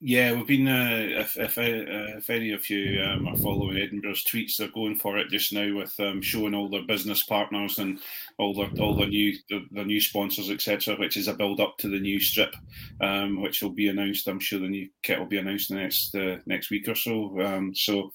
Yeah, 0.00 0.32
we've 0.32 0.46
been. 0.46 0.68
Uh, 0.68 1.20
if 1.22 1.36
if, 1.36 1.58
uh, 1.58 2.18
if 2.18 2.30
any 2.30 2.52
of 2.52 2.70
you 2.70 3.02
um, 3.02 3.26
are 3.26 3.36
following 3.36 3.78
Edinburgh's 3.78 4.22
tweets, 4.22 4.56
they're 4.56 4.68
going 4.68 4.94
for 4.94 5.18
it 5.18 5.28
just 5.28 5.52
now 5.52 5.74
with 5.76 5.98
um, 5.98 6.22
showing 6.22 6.54
all 6.54 6.68
their 6.68 6.84
business 6.86 7.24
partners 7.24 7.80
and 7.80 7.98
all 8.38 8.54
their 8.54 8.70
all 8.80 8.94
their 8.94 9.08
new 9.08 9.36
their 9.72 9.84
new 9.84 10.00
sponsors, 10.00 10.50
etc. 10.50 10.94
Which 10.94 11.16
is 11.16 11.26
a 11.26 11.34
build 11.34 11.58
up 11.58 11.78
to 11.78 11.88
the 11.88 11.98
new 11.98 12.20
strip, 12.20 12.54
um, 13.00 13.42
which 13.42 13.60
will 13.60 13.70
be 13.70 13.88
announced. 13.88 14.28
I'm 14.28 14.38
sure 14.38 14.60
the 14.60 14.68
new 14.68 14.88
kit 15.02 15.18
will 15.18 15.26
be 15.26 15.38
announced 15.38 15.68
the 15.68 15.74
next 15.74 16.14
uh, 16.14 16.36
next 16.46 16.70
week 16.70 16.86
or 16.86 16.94
so. 16.94 17.40
Um, 17.40 17.74
so, 17.74 18.12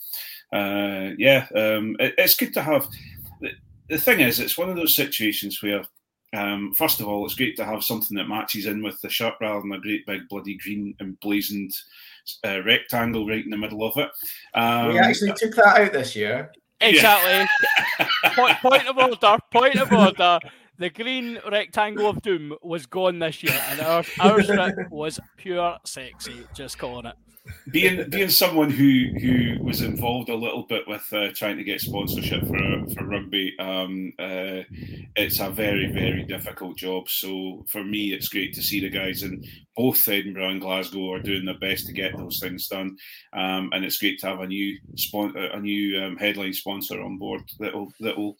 uh, 0.53 1.09
yeah, 1.17 1.47
um, 1.53 1.97
it, 1.99 2.13
it's 2.17 2.37
good 2.37 2.53
to 2.53 2.61
have. 2.61 2.87
The, 3.41 3.49
the 3.89 3.97
thing 3.97 4.21
is, 4.21 4.39
it's 4.39 4.57
one 4.57 4.69
of 4.69 4.77
those 4.77 4.95
situations 4.95 5.61
where 5.61 5.83
um, 6.33 6.73
first 6.73 6.99
of 6.99 7.07
all, 7.07 7.25
it's 7.25 7.35
great 7.35 7.55
to 7.57 7.65
have 7.65 7.83
something 7.83 8.17
that 8.17 8.27
matches 8.27 8.65
in 8.65 8.81
with 8.81 8.99
the 9.01 9.09
shirt 9.09 9.35
rather 9.39 9.61
than 9.61 9.71
a 9.71 9.79
great 9.79 10.05
big 10.05 10.27
bloody 10.29 10.57
green 10.57 10.95
emblazoned 10.99 11.71
uh, 12.45 12.61
rectangle 12.63 13.27
right 13.27 13.43
in 13.43 13.51
the 13.51 13.57
middle 13.57 13.83
of 13.83 13.95
it. 13.97 14.09
Um, 14.55 14.89
we 14.89 14.99
actually 14.99 15.33
took 15.33 15.55
that 15.55 15.79
out 15.79 15.93
this 15.93 16.15
year. 16.15 16.51
Exactly. 16.81 17.47
point, 18.35 18.57
point 18.57 18.87
of 18.87 18.97
order. 18.97 19.37
Point 19.51 19.75
of 19.75 19.91
order. 19.91 20.39
The 20.83 20.89
green 20.89 21.39
rectangle 21.49 22.09
of 22.09 22.21
doom 22.21 22.57
was 22.61 22.85
gone 22.85 23.19
this 23.19 23.41
year, 23.41 23.57
and 23.69 23.79
our 23.79 24.03
our 24.19 24.43
strip 24.43 24.91
was 24.91 25.17
pure 25.37 25.77
sexy. 25.85 26.45
Just 26.53 26.77
calling 26.77 27.05
it. 27.05 27.15
being 27.71 28.09
being 28.09 28.27
someone 28.27 28.69
who 28.69 29.05
who 29.17 29.63
was 29.63 29.81
involved 29.81 30.27
a 30.27 30.35
little 30.35 30.63
bit 30.63 30.85
with 30.85 31.07
uh, 31.13 31.29
trying 31.33 31.55
to 31.55 31.63
get 31.63 31.79
sponsorship 31.79 32.45
for 32.45 32.93
for 32.93 33.05
rugby, 33.05 33.57
um, 33.59 34.11
uh, 34.19 34.63
it's 35.15 35.39
a 35.39 35.49
very 35.49 35.89
very 35.89 36.23
difficult 36.23 36.75
job. 36.75 37.07
So 37.07 37.63
for 37.69 37.85
me, 37.85 38.11
it's 38.11 38.27
great 38.27 38.53
to 38.55 38.61
see 38.61 38.81
the 38.81 38.89
guys 38.89 39.23
in 39.23 39.41
both 39.77 40.05
Edinburgh 40.09 40.49
and 40.49 40.61
Glasgow 40.61 41.13
are 41.13 41.21
doing 41.21 41.45
their 41.45 41.59
best 41.59 41.87
to 41.87 41.93
get 41.93 42.17
those 42.17 42.39
things 42.41 42.67
done, 42.67 42.97
um, 43.31 43.69
and 43.71 43.85
it's 43.85 43.99
great 43.99 44.19
to 44.19 44.27
have 44.27 44.41
a 44.41 44.47
new 44.47 44.77
spon- 44.95 45.37
a 45.37 45.61
new 45.61 46.03
um, 46.03 46.17
headline 46.17 46.51
sponsor 46.51 47.01
on 47.01 47.17
board 47.17 47.43
that 47.59 47.73
will 47.73 47.93
that 48.01 48.17
will 48.17 48.35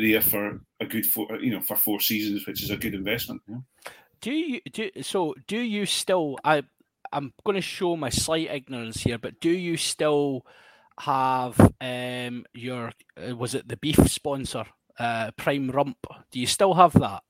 there 0.00 0.20
for 0.22 0.60
a 0.80 0.86
good 0.86 1.06
four, 1.06 1.28
you 1.40 1.52
know 1.52 1.60
for 1.60 1.76
four 1.76 2.00
seasons, 2.00 2.46
which 2.46 2.62
is 2.62 2.70
a 2.70 2.76
good 2.76 2.94
investment. 2.94 3.42
you 3.46 3.54
know. 3.54 3.64
Do 4.20 4.32
you 4.32 4.60
do 4.72 4.90
so? 5.02 5.34
Do 5.46 5.58
you 5.58 5.86
still? 5.86 6.38
I 6.44 6.62
I'm 7.12 7.32
going 7.44 7.56
to 7.56 7.60
show 7.62 7.96
my 7.96 8.08
slight 8.08 8.50
ignorance 8.50 9.02
here, 9.02 9.18
but 9.18 9.40
do 9.40 9.50
you 9.50 9.76
still 9.76 10.46
have 11.00 11.58
um 11.80 12.44
your 12.54 12.92
uh, 13.16 13.34
was 13.36 13.54
it 13.54 13.66
the 13.66 13.76
beef 13.78 13.98
sponsor 14.10 14.64
uh 14.98 15.30
Prime 15.36 15.70
Rump? 15.70 15.98
Do 16.30 16.38
you 16.40 16.46
still 16.46 16.74
have 16.74 16.92
that? 16.94 17.22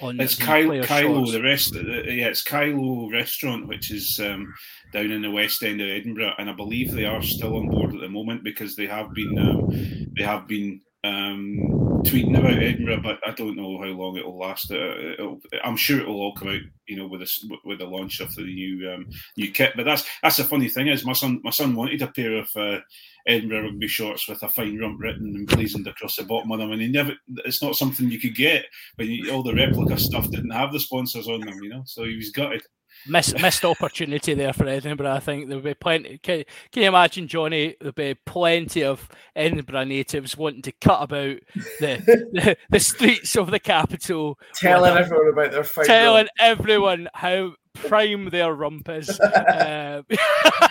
On 0.00 0.20
It's 0.20 0.36
Kyloe, 0.36 0.84
Kyloe 0.84 1.32
the 1.32 1.42
rest. 1.42 1.74
uh, 1.74 1.80
Yeah, 1.80 2.28
it's 2.28 2.44
Kyloe 2.44 3.10
Restaurant, 3.10 3.66
which 3.66 3.90
is 3.90 4.20
um, 4.20 4.54
down 4.92 5.10
in 5.10 5.22
the 5.22 5.30
west 5.30 5.64
end 5.64 5.80
of 5.80 5.88
Edinburgh, 5.88 6.34
and 6.38 6.48
I 6.48 6.52
believe 6.52 6.92
they 6.92 7.04
are 7.04 7.20
still 7.20 7.56
on 7.56 7.68
board 7.68 7.94
at 7.94 8.00
the 8.00 8.08
moment 8.08 8.44
because 8.44 8.76
they 8.76 8.86
have 8.86 9.12
been 9.12 9.36
um, 9.36 9.68
they 10.16 10.22
have 10.22 10.46
been 10.46 10.82
um, 11.04 12.02
tweeting 12.02 12.36
about 12.36 12.62
Edinburgh, 12.62 13.02
but 13.02 13.18
I 13.26 13.32
don't 13.32 13.56
know 13.56 13.78
how 13.78 13.88
long 13.88 14.16
it 14.16 14.24
will 14.24 14.38
last. 14.38 14.70
Uh, 14.70 15.12
it'll, 15.12 15.40
I'm 15.62 15.76
sure 15.76 16.00
it 16.00 16.06
will 16.06 16.20
all 16.20 16.34
come 16.34 16.48
out, 16.48 16.60
you 16.86 16.96
know, 16.96 17.06
with 17.06 17.20
this 17.20 17.44
with 17.64 17.78
the 17.78 17.84
launch 17.84 18.20
of 18.20 18.34
the 18.34 18.42
new 18.42 18.90
um, 18.90 19.06
new 19.36 19.50
kit. 19.50 19.72
But 19.76 19.84
that's 19.84 20.04
that's 20.22 20.38
the 20.38 20.44
funny 20.44 20.68
thing 20.68 20.88
is 20.88 21.04
my 21.04 21.12
son 21.12 21.40
my 21.44 21.50
son 21.50 21.76
wanted 21.76 22.02
a 22.02 22.08
pair 22.08 22.36
of 22.38 22.48
uh, 22.56 22.78
Edinburgh 23.26 23.64
rugby 23.64 23.88
shorts 23.88 24.28
with 24.28 24.42
a 24.42 24.48
fine 24.48 24.78
rump 24.78 25.00
written 25.00 25.34
and 25.36 25.46
blazoned 25.46 25.86
across 25.86 26.16
the 26.16 26.24
bottom 26.24 26.50
of 26.50 26.58
them, 26.58 26.72
and 26.72 26.82
he 26.82 26.88
never. 26.88 27.12
It's 27.44 27.62
not 27.62 27.76
something 27.76 28.10
you 28.10 28.20
could 28.20 28.34
get, 28.34 28.66
but 28.96 29.06
all 29.30 29.42
the 29.42 29.54
replica 29.54 29.98
stuff 29.98 30.30
didn't 30.30 30.50
have 30.50 30.72
the 30.72 30.80
sponsors 30.80 31.28
on 31.28 31.40
them, 31.40 31.62
you 31.62 31.68
know. 31.68 31.82
So 31.86 32.04
he 32.04 32.16
was 32.16 32.30
gutted. 32.30 32.62
Missed, 33.06 33.40
missed 33.40 33.64
opportunity 33.64 34.34
there 34.34 34.52
for 34.52 34.66
Edinburgh. 34.66 35.12
I 35.12 35.20
think 35.20 35.48
there'll 35.48 35.62
be 35.62 35.74
plenty. 35.74 36.18
Can, 36.18 36.44
can 36.72 36.82
you 36.82 36.88
imagine, 36.88 37.28
Johnny? 37.28 37.74
There'll 37.80 37.92
be 37.92 38.14
plenty 38.26 38.84
of 38.84 39.08
Edinburgh 39.36 39.84
natives 39.84 40.36
wanting 40.36 40.62
to 40.62 40.72
cut 40.72 41.02
about 41.02 41.38
the 41.80 42.26
the, 42.32 42.56
the 42.70 42.80
streets 42.80 43.36
of 43.36 43.50
the 43.50 43.60
capital, 43.60 44.38
Telling 44.54 44.94
with 44.94 45.04
everyone 45.04 45.28
about 45.32 45.52
their 45.52 45.64
fight. 45.64 45.86
telling 45.86 46.28
everyone 46.38 47.08
how 47.14 47.52
prime 47.74 48.28
their 48.30 48.52
rump 48.54 48.88
is. 48.88 49.18
Um, 49.58 50.04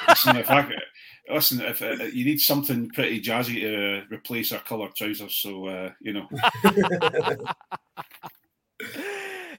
Listen, 0.10 0.38
if 0.38 0.50
I, 0.50 0.70
listen, 1.30 1.62
if 1.62 1.82
uh, 1.82 2.04
you 2.06 2.26
need 2.26 2.40
something 2.40 2.90
pretty 2.90 3.22
jazzy 3.22 3.62
to 3.62 4.00
uh, 4.00 4.04
replace 4.10 4.52
our 4.52 4.60
coloured 4.60 4.96
trousers, 4.96 5.36
so 5.36 5.68
uh, 5.68 5.92
you 6.02 6.14
know, 6.14 6.28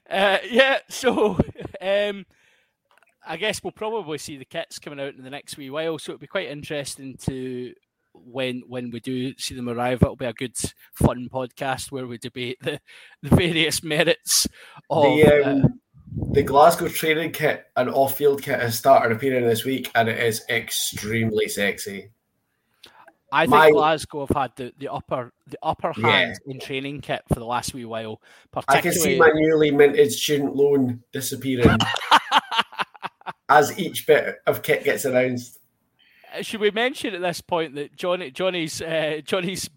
uh, 0.09 0.37
yeah, 0.49 0.79
so 0.89 1.37
um, 1.81 2.25
I 3.29 3.37
guess 3.37 3.63
we'll 3.63 3.71
probably 3.71 4.17
see 4.17 4.37
the 4.37 4.45
kits 4.45 4.79
coming 4.79 4.99
out 4.99 5.13
in 5.13 5.23
the 5.23 5.29
next 5.29 5.55
wee 5.55 5.69
while. 5.69 5.99
So 5.99 6.11
it'll 6.13 6.19
be 6.19 6.25
quite 6.27 6.49
interesting 6.49 7.15
to 7.25 7.73
when 8.13 8.63
when 8.67 8.89
we 8.89 8.99
do 8.99 9.37
see 9.37 9.53
them 9.53 9.69
arrive. 9.69 10.01
It'll 10.01 10.15
be 10.15 10.25
a 10.25 10.33
good 10.33 10.57
fun 10.95 11.29
podcast 11.31 11.91
where 11.91 12.07
we 12.07 12.17
debate 12.17 12.57
the, 12.61 12.81
the 13.21 13.35
various 13.35 13.83
merits 13.83 14.47
of. 14.89 15.03
The, 15.03 15.45
uh, 15.45 15.51
um, 15.51 15.79
the 16.31 16.41
Glasgow 16.41 16.87
training 16.87 17.31
kit 17.33 17.67
and 17.75 17.87
off-field 17.87 18.41
kit 18.41 18.59
has 18.59 18.77
started 18.77 19.15
appearing 19.15 19.45
this 19.45 19.63
week, 19.63 19.91
and 19.93 20.09
it 20.09 20.17
is 20.17 20.43
extremely 20.49 21.47
sexy. 21.47 22.09
I 23.31 23.43
think 23.43 23.51
my- 23.51 23.71
Glasgow 23.71 24.25
have 24.25 24.35
had 24.35 24.55
the, 24.55 24.73
the 24.79 24.91
upper 24.91 25.31
the 25.45 25.59
upper 25.61 25.93
Yeah. 25.97 26.09
hand 26.09 26.39
in 26.47 26.59
training 26.59 27.01
kit 27.01 27.21
for 27.29 27.35
the 27.35 27.45
last 27.45 27.75
wee 27.75 27.85
while. 27.85 28.21
I 28.67 28.81
can 28.81 28.91
see 28.91 29.19
my 29.19 29.31
newly 29.35 29.69
minted 29.69 30.11
student 30.11 30.55
loan 30.55 31.03
disappearing 31.13 31.77
as 33.49 33.77
each 33.77 34.07
bit 34.07 34.37
of 34.47 34.61
kit 34.61 34.83
gets 34.83 35.05
announced. 35.05 35.59
Uh, 36.33 36.41
should 36.41 36.61
we 36.61 36.71
mention 36.71 37.13
at 37.15 37.21
this 37.21 37.41
point 37.41 37.75
that 37.75 37.95
Johnny 37.95 38.31
Johnny's 38.31 38.81
uh, 38.81 39.21
Johnny's 39.25 39.69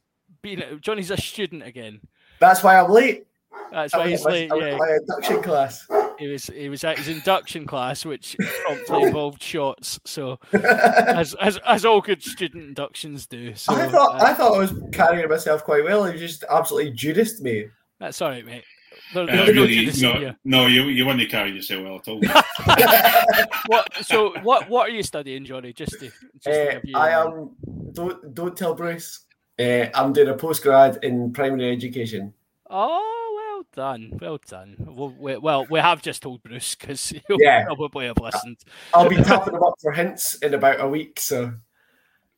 been 0.43 0.63
Johnny's 0.81 1.11
a 1.11 1.17
student 1.17 1.63
again? 1.63 2.01
That's 2.39 2.63
why 2.63 2.79
I'm 2.79 2.91
late. 2.91 3.27
That's 3.71 3.95
why 3.95 4.09
he's 4.09 4.25
late. 4.25 4.51
Yeah, 4.55 4.77
my 4.77 4.97
induction 5.01 5.43
class. 5.43 5.87
he 6.19 6.27
was 6.27 6.45
he 6.47 6.69
was 6.69 6.85
at 6.85 6.99
his 6.99 7.09
induction 7.09 7.67
class, 7.67 8.05
which 8.05 8.37
promptly 8.67 9.03
involved 9.09 9.43
shots. 9.43 9.99
So 10.05 10.39
as 10.53 11.35
as 11.35 11.59
as 11.67 11.85
all 11.87 12.03
good 12.03 12.23
student 12.23 12.65
inductions 12.65 13.27
do. 13.27 13.55
So 13.55 13.75
I 13.75 13.89
thought 13.89 14.21
uh, 14.21 14.25
I 14.25 14.35
thought 14.35 14.55
I 14.55 14.59
was 14.59 14.75
carrying 14.93 15.29
myself 15.29 15.65
quite 15.65 15.85
well. 15.85 16.05
He 16.05 16.19
just 16.19 16.45
absolutely 16.51 16.93
Judiced 16.93 17.41
me. 17.41 17.67
that's 17.99 18.21
all 18.21 18.29
right, 18.29 18.45
mate. 18.45 18.65
There, 19.13 19.23
uh, 19.25 19.27
there's 19.27 19.49
no 19.55 19.63
really, 19.63 19.75
Judas 19.75 20.03
in 20.03 20.09
no, 20.09 20.19
here. 20.19 20.37
no, 20.45 20.67
you 20.67 20.83
you 20.85 21.05
wouldn't 21.07 21.31
carry 21.31 21.53
yourself 21.53 21.85
well 21.85 21.97
at 21.97 22.09
all. 22.09 22.21
What? 23.67 23.95
So 24.05 24.35
what? 24.43 24.69
What 24.69 24.89
are 24.89 24.93
you 24.93 25.03
studying, 25.03 25.45
Johnny? 25.45 25.73
Just 25.73 25.93
to, 26.01 26.11
just 26.43 26.49
Uh, 26.49 26.73
give 26.73 26.85
you, 26.85 26.97
I 26.97 27.15
uh, 27.15 27.27
am. 27.27 27.51
Don't 27.93 28.35
don't 28.35 28.57
tell 28.57 28.75
Bruce. 28.75 29.21
Uh, 29.59 29.87
I'm 29.95 30.13
doing 30.13 30.29
a 30.29 30.35
postgrad 30.35 31.03
in 31.05 31.33
primary 31.33 31.71
education. 31.73 32.33
Oh, 32.69 33.37
well 33.37 33.67
done, 33.75 34.19
well 34.21 34.39
done. 34.49 34.77
Well, 34.79 35.15
we, 35.19 35.37
well, 35.37 35.67
we 35.71 35.79
have 35.79 36.01
just 36.03 36.23
told 36.23 36.43
Bruce 36.43 36.75
because 36.75 37.11
he'll 37.29 37.37
Yeah. 37.41 37.65
probably 37.67 38.07
have 38.07 38.19
listened. 38.19 38.59
I'll 38.95 39.09
be 39.09 39.17
tapping 39.17 39.55
him 39.55 39.63
up 39.63 39.75
for 39.81 39.93
hints 39.93 40.35
in 40.43 40.55
about 40.55 40.81
a 40.81 40.89
week. 40.89 41.21
So 41.21 41.53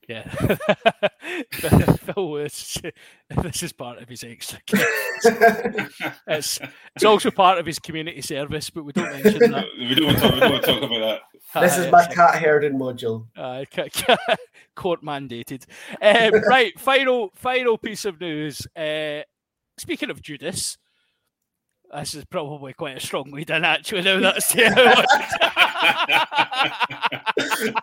Yeah, 0.08 0.28
Phil 1.52 2.28
was. 2.30 2.80
This 3.42 3.62
is 3.62 3.73
part 3.73 3.99
of 4.00 4.08
his 4.08 4.23
extra. 4.23 4.58
kit. 4.66 4.87
It's 6.26 6.61
it's 6.94 7.04
also 7.04 7.30
part 7.30 7.58
of 7.58 7.66
his 7.66 7.78
community 7.78 8.20
service, 8.20 8.70
but 8.70 8.84
we 8.84 8.92
don't 8.92 9.11
mention 9.11 9.50
that. 9.52 9.66
we 9.78 9.94
don't 9.94 10.06
want 10.06 10.18
to, 10.18 10.30
we 10.34 10.40
don't 10.40 10.62
talk 10.62 10.82
about 10.82 11.20
that. 11.54 11.61
this 11.62 11.78
is 11.78 11.90
my 11.90 12.06
cat 12.06 12.40
herding 12.40 12.75
module. 12.78 13.26
Uh, 13.37 13.64
ca- 13.73 13.88
ca- 13.92 14.37
court 14.76 15.02
mandated. 15.02 15.64
Um, 16.00 16.42
right, 16.49 16.78
final 16.78 17.30
final 17.34 17.78
piece 17.78 18.04
of 18.04 18.20
news. 18.20 18.66
Uh, 18.76 19.23
speaking 19.78 20.11
of 20.11 20.20
Judas, 20.23 20.78
this 21.94 22.14
is 22.14 22.24
probably 22.24 22.72
quite 22.72 22.96
a 22.96 23.00
strong 23.00 23.30
lead 23.30 23.50
in 23.50 23.64
actually. 23.64 24.02
Now 24.02 24.20
that's 24.20 24.52
the 24.52 24.64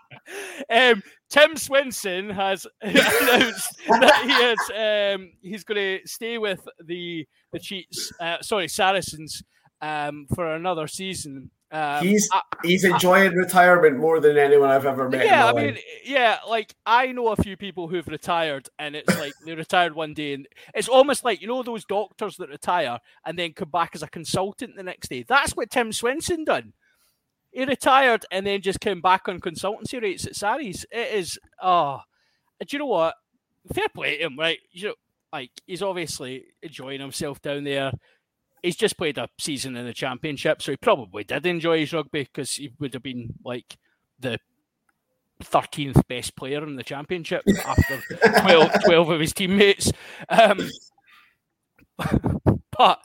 um, 0.69 1.01
Tim 1.29 1.55
Swinson 1.55 2.33
has 2.33 2.67
announced 2.81 3.77
that 3.87 4.23
he 4.25 4.33
is 4.33 5.15
um, 5.15 5.31
he's 5.41 5.63
going 5.63 5.99
to 5.99 6.07
stay 6.07 6.37
with 6.37 6.67
the 6.85 7.25
the 7.53 7.59
Cheats, 7.59 8.11
uh, 8.19 8.41
sorry 8.41 8.67
Saracens, 8.67 9.43
um, 9.81 10.27
for 10.35 10.55
another 10.55 10.87
season. 10.87 11.49
Um, 11.73 12.05
he's 12.05 12.29
I- 12.33 12.41
he's 12.63 12.83
enjoying 12.83 13.33
retirement 13.33 13.97
more 13.97 14.19
than 14.19 14.37
anyone 14.37 14.69
I've 14.69 14.85
ever 14.85 15.07
met. 15.09 15.25
yeah, 15.25 15.47
I 15.47 15.53
mean, 15.53 15.67
life. 15.75 15.83
yeah, 16.03 16.37
like 16.47 16.75
I 16.85 17.13
know 17.13 17.29
a 17.29 17.35
few 17.37 17.55
people 17.55 17.87
who've 17.87 18.07
retired, 18.07 18.67
and 18.77 18.95
it's 18.95 19.17
like 19.17 19.33
they 19.45 19.55
retired 19.55 19.95
one 19.95 20.13
day, 20.13 20.33
and 20.33 20.47
it's 20.75 20.89
almost 20.89 21.23
like 21.23 21.41
you 21.41 21.47
know 21.47 21.63
those 21.63 21.85
doctors 21.85 22.35
that 22.37 22.49
retire 22.49 22.99
and 23.25 23.39
then 23.39 23.53
come 23.53 23.69
back 23.69 23.91
as 23.95 24.03
a 24.03 24.07
consultant 24.09 24.75
the 24.75 24.83
next 24.83 25.09
day. 25.09 25.23
That's 25.25 25.55
what 25.55 25.71
Tim 25.71 25.91
Swinson 25.91 26.45
done. 26.45 26.73
He 27.51 27.65
retired 27.65 28.25
and 28.31 28.45
then 28.45 28.61
just 28.61 28.79
came 28.79 29.01
back 29.01 29.27
on 29.27 29.39
consultancy 29.39 30.01
rates 30.01 30.25
at 30.25 30.35
Sarries. 30.35 30.85
It 30.89 31.13
is, 31.15 31.37
oh, 31.61 31.99
do 32.61 32.67
you 32.69 32.79
know 32.79 32.85
what? 32.85 33.15
Fair 33.73 33.87
play 33.93 34.17
to 34.17 34.25
him, 34.25 34.39
right? 34.39 34.59
You 34.71 34.89
know, 34.89 34.93
like 35.33 35.51
he's 35.65 35.81
obviously 35.81 36.45
enjoying 36.61 37.01
himself 37.01 37.41
down 37.41 37.63
there. 37.63 37.91
He's 38.63 38.75
just 38.75 38.97
played 38.97 39.17
a 39.17 39.27
season 39.39 39.75
in 39.75 39.85
the 39.85 39.93
championship, 39.93 40.61
so 40.61 40.71
he 40.71 40.77
probably 40.77 41.23
did 41.23 41.45
enjoy 41.45 41.79
his 41.79 41.93
rugby 41.93 42.23
because 42.23 42.53
he 42.53 42.71
would 42.79 42.93
have 42.93 43.01
been 43.03 43.33
like 43.43 43.77
the 44.19 44.37
13th 45.43 46.07
best 46.07 46.35
player 46.35 46.63
in 46.63 46.75
the 46.75 46.83
championship 46.83 47.43
after 47.65 48.01
12, 48.41 48.71
12 48.85 49.09
of 49.09 49.19
his 49.19 49.33
teammates. 49.33 49.91
Um, 50.29 50.69
but 52.77 52.99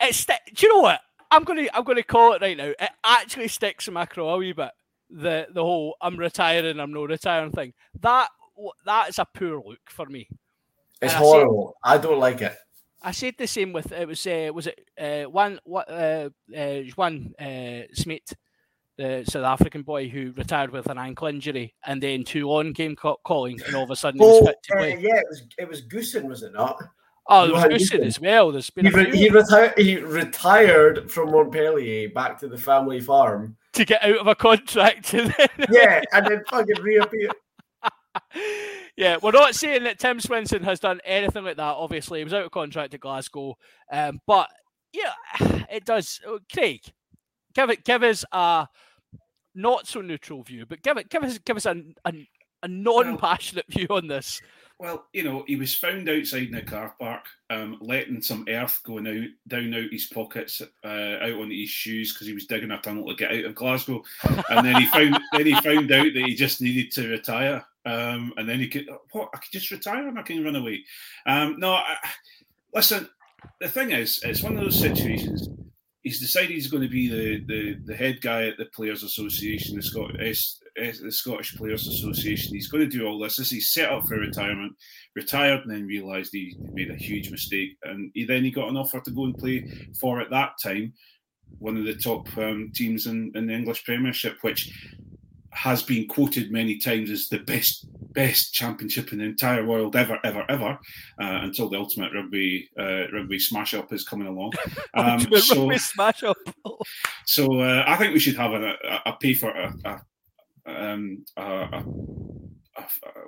it's 0.00 0.18
sti- 0.18 0.38
do 0.54 0.66
you 0.66 0.72
know 0.74 0.80
what? 0.80 1.00
I'm 1.30 1.44
gonna 1.44 1.66
I'm 1.72 1.84
gonna 1.84 2.02
call 2.02 2.32
it 2.34 2.42
right 2.42 2.56
now. 2.56 2.72
It 2.78 2.90
actually 3.04 3.48
sticks 3.48 3.88
in 3.88 3.94
my 3.94 4.06
craw 4.06 4.34
a 4.34 4.38
wee 4.38 4.52
bit. 4.52 4.70
The 5.10 5.46
the 5.52 5.62
whole 5.62 5.96
I'm 6.00 6.16
retiring, 6.16 6.78
I'm 6.80 6.92
no 6.92 7.04
retiring 7.04 7.50
thing. 7.52 7.72
That 8.00 8.28
that 8.84 9.08
is 9.08 9.18
a 9.18 9.26
poor 9.26 9.56
look 9.64 9.80
for 9.88 10.06
me. 10.06 10.28
it's 11.02 11.12
and 11.12 11.12
I 11.12 11.14
see- 11.14 11.18
horrible. 11.18 11.74
I 11.82 11.98
don't 11.98 12.18
like 12.20 12.40
it. 12.40 12.56
I 13.06 13.10
said 13.12 13.34
the 13.36 13.46
same 13.46 13.72
with 13.74 13.92
it 13.92 14.08
was 14.08 14.26
uh, 14.26 14.50
was 14.54 14.66
it 14.66 14.80
uh, 14.98 15.28
one 15.30 15.60
what 15.64 15.90
uh, 15.90 16.30
uh, 16.56 16.80
Juan 16.96 17.34
uh, 17.38 17.82
Smith, 17.92 18.34
the 18.96 19.24
South 19.28 19.44
African 19.44 19.82
boy 19.82 20.08
who 20.08 20.32
retired 20.36 20.70
with 20.70 20.88
an 20.88 20.96
ankle 20.98 21.28
injury, 21.28 21.74
and 21.84 22.02
then 22.02 22.24
Toulon 22.24 22.72
came 22.74 22.96
ca- 22.96 23.16
calling, 23.24 23.60
and 23.66 23.74
all 23.76 23.84
of 23.84 23.90
a 23.90 23.96
sudden 23.96 24.20
he 24.20 24.26
was 24.26 24.36
Oh, 24.42 24.46
fit 24.46 24.56
to 24.64 24.74
uh, 24.74 24.78
play. 24.78 24.98
yeah, 25.00 25.16
it 25.18 25.26
was 25.28 25.42
it 25.58 25.68
was 25.68 25.82
Goosen, 25.82 26.24
was 26.24 26.42
it 26.42 26.54
not? 26.54 26.82
Oh, 27.26 27.44
it 27.46 27.52
was 27.52 27.64
Goosen 27.64 28.00
Goosen. 28.00 28.06
as 28.06 28.20
well. 28.20 28.52
There's 28.52 28.70
been 28.70 28.86
He, 28.86 28.90
re- 28.92 29.16
he 29.16 29.28
retired. 29.28 29.74
He 29.78 29.96
retired 29.98 31.10
from 31.10 31.30
Montpellier 31.30 32.08
back 32.10 32.38
to 32.40 32.48
the 32.48 32.58
family 32.58 33.00
farm. 33.00 33.56
to 33.74 33.84
get 33.84 34.02
out 34.02 34.16
of 34.18 34.26
a 34.28 34.34
contract. 34.34 35.12
And 35.14 35.34
then, 35.36 35.48
Yeah, 35.70 36.00
and 36.12 36.26
then 36.26 36.42
fucking 36.48 36.80
reappear. 36.82 37.30
yeah, 38.96 39.16
we're 39.20 39.32
not 39.32 39.54
saying 39.54 39.84
that 39.84 39.98
Tim 39.98 40.18
Swinson 40.18 40.62
has 40.62 40.80
done 40.80 41.00
anything 41.04 41.44
like 41.44 41.56
that. 41.56 41.62
Obviously, 41.62 42.20
he 42.20 42.24
was 42.24 42.34
out 42.34 42.44
of 42.44 42.50
contract 42.52 42.94
at 42.94 43.00
Glasgow, 43.00 43.56
um, 43.90 44.20
but 44.26 44.48
yeah, 44.92 45.12
it 45.70 45.84
does. 45.84 46.20
oh, 46.26 46.38
Craig, 46.52 46.80
give 47.54 47.70
it, 47.70 47.84
give 47.84 48.02
us 48.02 48.24
a 48.32 48.68
not 49.54 49.86
so 49.86 50.00
neutral 50.00 50.42
view, 50.42 50.64
but 50.66 50.82
give 50.82 50.96
it, 50.96 51.08
give 51.10 51.24
us, 51.24 51.38
give 51.38 51.56
us 51.56 51.66
a 51.66 51.82
a, 52.04 52.12
a 52.62 52.68
non-passionate 52.68 53.66
view 53.68 53.88
on 53.90 54.06
this. 54.06 54.40
Well, 54.80 55.06
you 55.12 55.22
know, 55.22 55.44
he 55.46 55.54
was 55.54 55.76
found 55.76 56.08
outside 56.08 56.48
in 56.48 56.54
a 56.56 56.62
car 56.62 56.94
park, 56.98 57.26
um, 57.48 57.78
letting 57.80 58.20
some 58.20 58.44
earth 58.48 58.80
going 58.84 59.06
out 59.06 59.28
down 59.46 59.72
out 59.72 59.92
his 59.92 60.06
pockets, 60.06 60.60
uh, 60.84 60.88
out 60.88 61.40
on 61.40 61.50
his 61.50 61.68
shoes 61.68 62.12
because 62.12 62.26
he 62.26 62.32
was 62.32 62.46
digging 62.46 62.72
a 62.72 62.80
tunnel 62.80 63.06
to 63.06 63.14
get 63.14 63.30
out 63.30 63.44
of 63.44 63.54
Glasgow. 63.54 64.02
And 64.50 64.66
then 64.66 64.80
he 64.80 64.86
found 64.88 65.16
then 65.32 65.46
he 65.46 65.54
found 65.54 65.92
out 65.92 66.12
that 66.12 66.24
he 66.26 66.34
just 66.34 66.60
needed 66.60 66.90
to 66.92 67.08
retire. 67.08 67.64
Um, 67.86 68.32
and 68.36 68.48
then 68.48 68.58
he 68.58 68.68
could 68.68 68.88
what 69.12 69.28
I 69.32 69.38
could 69.38 69.52
just 69.52 69.70
retire 69.70 70.08
and 70.08 70.18
I 70.18 70.22
can 70.22 70.42
run 70.42 70.56
away. 70.56 70.84
Um, 71.26 71.56
no, 71.58 71.74
I, 71.74 71.96
listen. 72.74 73.08
The 73.60 73.68
thing 73.68 73.90
is, 73.92 74.20
it's 74.24 74.42
one 74.42 74.56
of 74.56 74.64
those 74.64 74.80
situations. 74.80 75.48
He's 76.04 76.20
decided 76.20 76.50
he's 76.50 76.70
going 76.70 76.82
to 76.82 76.88
be 76.88 77.08
the, 77.08 77.44
the, 77.46 77.78
the 77.86 77.96
head 77.96 78.20
guy 78.20 78.46
at 78.46 78.58
the 78.58 78.66
Players 78.66 79.02
Association, 79.02 79.74
the, 79.74 79.82
Scot- 79.82 80.20
S, 80.20 80.60
S, 80.76 81.00
the 81.00 81.10
Scottish 81.10 81.56
Players 81.56 81.88
Association. 81.88 82.54
He's 82.54 82.68
going 82.68 82.88
to 82.88 82.96
do 82.96 83.06
all 83.06 83.18
this. 83.18 83.38
This 83.38 83.50
he's 83.50 83.72
set 83.72 83.90
up 83.90 84.06
for 84.06 84.16
retirement, 84.16 84.76
retired, 85.16 85.62
and 85.62 85.70
then 85.72 85.86
realised 85.86 86.30
he 86.32 86.56
made 86.72 86.90
a 86.90 86.94
huge 86.94 87.30
mistake. 87.30 87.78
And 87.82 88.12
he 88.14 88.24
then 88.24 88.44
he 88.44 88.50
got 88.50 88.68
an 88.68 88.76
offer 88.76 89.00
to 89.00 89.10
go 89.10 89.24
and 89.24 89.36
play 89.36 89.66
for 89.98 90.20
at 90.20 90.30
that 90.30 90.52
time 90.62 90.92
one 91.58 91.76
of 91.76 91.84
the 91.84 91.94
top 91.94 92.26
um, 92.38 92.70
teams 92.74 93.06
in, 93.06 93.32
in 93.34 93.46
the 93.46 93.54
English 93.54 93.84
Premiership, 93.84 94.36
which 94.42 94.72
has 95.54 95.82
been 95.82 96.06
quoted 96.08 96.50
many 96.50 96.76
times 96.78 97.10
as 97.10 97.28
the 97.28 97.38
best 97.38 97.86
best 98.12 98.54
championship 98.54 99.12
in 99.12 99.18
the 99.18 99.24
entire 99.24 99.66
world 99.66 99.96
ever, 99.96 100.18
ever, 100.22 100.44
ever, 100.48 100.78
uh, 101.20 101.40
until 101.42 101.68
the 101.68 101.78
ultimate 101.78 102.12
rugby 102.12 102.68
uh, 102.78 103.10
rugby 103.12 103.38
smash 103.38 103.74
up 103.74 103.92
is 103.92 104.04
coming 104.04 104.28
along. 104.28 104.52
Um, 104.94 105.20
so, 105.38 105.62
rugby 105.62 105.78
smash 105.78 106.22
up. 106.22 106.36
so 107.26 107.60
uh, 107.60 107.84
I 107.86 107.96
think 107.96 108.14
we 108.14 108.20
should 108.20 108.36
have 108.36 108.52
a, 108.52 108.74
a, 108.84 109.00
a 109.06 109.16
pay 109.20 109.34
for 109.34 109.50
a, 109.50 109.74
a, 110.66 110.94
um, 110.94 111.24
a 111.36 111.82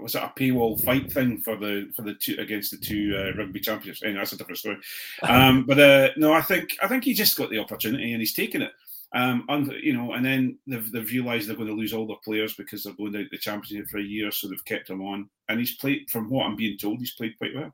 was 0.01 0.15
it 0.15 0.23
a 0.23 0.33
paywall 0.37 0.81
fight 0.83 1.11
thing 1.12 1.39
for 1.39 1.57
the 1.57 1.91
for 1.95 2.03
the 2.03 2.15
two 2.15 2.37
against 2.39 2.71
the 2.71 2.77
two 2.77 3.17
uh, 3.17 3.37
rugby 3.37 3.61
championships? 3.61 4.03
Anyway, 4.03 4.19
that's 4.19 4.33
a 4.33 4.37
different 4.37 4.59
story. 4.59 4.77
Um, 5.23 5.65
but 5.67 5.79
uh, 5.79 6.09
no, 6.17 6.33
I 6.33 6.41
think 6.41 6.71
I 6.83 6.89
think 6.89 7.05
he 7.05 7.15
just 7.15 7.37
got 7.37 7.51
the 7.51 7.59
opportunity 7.59 8.12
and 8.12 8.21
he's 8.21 8.35
taken 8.35 8.62
it. 8.62 8.73
Um, 9.14 9.45
and 9.49 9.73
you 9.83 9.92
know, 9.92 10.12
and 10.12 10.25
then 10.25 10.59
they've, 10.66 10.90
they've 10.90 11.11
realised 11.11 11.49
they're 11.49 11.57
going 11.57 11.69
to 11.69 11.75
lose 11.75 11.95
all 11.95 12.07
their 12.07 12.16
players 12.25 12.55
because 12.55 12.83
they're 12.83 12.95
going 12.95 13.16
out 13.16 13.27
the 13.31 13.38
championship 13.38 13.88
for 13.88 13.99
a 13.99 14.03
year, 14.03 14.31
so 14.31 14.49
they've 14.49 14.64
kept 14.64 14.90
him 14.90 15.01
on. 15.01 15.31
And 15.49 15.61
he's 15.61 15.77
played, 15.77 16.11
from 16.11 16.29
what 16.29 16.45
I'm 16.45 16.57
being 16.57 16.77
told, 16.77 16.99
he's 16.99 17.14
played 17.14 17.38
quite 17.38 17.55
well. 17.55 17.73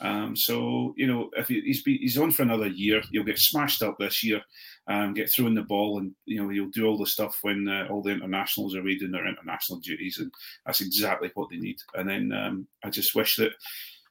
Um, 0.00 0.36
so 0.36 0.92
you 0.96 1.06
know, 1.06 1.30
if 1.36 1.48
he, 1.48 1.60
he's 1.60 1.82
be, 1.82 1.98
he's 1.98 2.18
on 2.18 2.32
for 2.32 2.42
another 2.42 2.66
year, 2.66 3.02
he'll 3.12 3.22
get 3.22 3.38
smashed 3.38 3.82
up 3.82 3.96
this 3.98 4.24
year, 4.24 4.42
um, 4.88 5.14
get 5.14 5.30
thrown 5.30 5.54
the 5.54 5.62
ball, 5.62 5.98
and 5.98 6.12
you 6.26 6.42
know 6.42 6.48
he'll 6.48 6.70
do 6.70 6.86
all 6.86 6.98
the 6.98 7.06
stuff 7.06 7.38
when 7.42 7.68
uh, 7.68 7.86
all 7.88 8.02
the 8.02 8.10
internationals 8.10 8.74
are 8.74 8.82
reading 8.82 9.12
their 9.12 9.28
international 9.28 9.78
duties, 9.78 10.18
and 10.18 10.32
that's 10.66 10.80
exactly 10.80 11.30
what 11.34 11.48
they 11.50 11.56
need. 11.56 11.76
And 11.94 12.08
then 12.08 12.32
um, 12.32 12.66
I 12.82 12.90
just 12.90 13.14
wish 13.14 13.36
that 13.36 13.52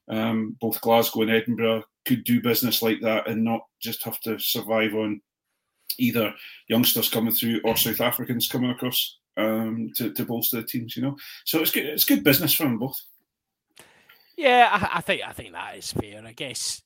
um, 0.08 0.56
both 0.60 0.82
Glasgow 0.82 1.24
and 1.24 1.32
Edinburgh 1.32 1.84
could 2.06 2.24
do 2.24 2.42
business 2.42 2.82
like 2.82 3.02
that 3.02 3.28
and 3.28 3.44
not 3.44 3.62
just 3.82 4.04
have 4.04 4.20
to 4.22 4.38
survive 4.40 4.94
on 4.94 5.22
either 5.98 6.34
youngsters 6.68 7.10
coming 7.10 7.34
through 7.34 7.62
or 7.64 7.76
South 7.76 8.02
Africans 8.02 8.48
coming 8.48 8.72
across 8.72 9.18
um, 9.38 9.92
to, 9.96 10.12
to 10.14 10.26
bolster 10.26 10.62
the 10.62 10.68
teams. 10.68 10.96
You 10.96 11.04
know, 11.04 11.18
so 11.46 11.62
it's 11.62 11.72
good. 11.72 11.86
It's 11.86 12.06
good 12.06 12.24
business 12.24 12.54
for 12.54 12.64
them 12.64 12.80
both. 12.80 13.00
Yeah, 14.38 14.70
I, 14.72 14.98
I 14.98 15.02
think 15.02 15.22
I 15.26 15.32
think 15.32 15.54
that 15.54 15.78
is 15.78 15.92
fair. 15.92 16.24
I 16.26 16.34
guess. 16.34 16.82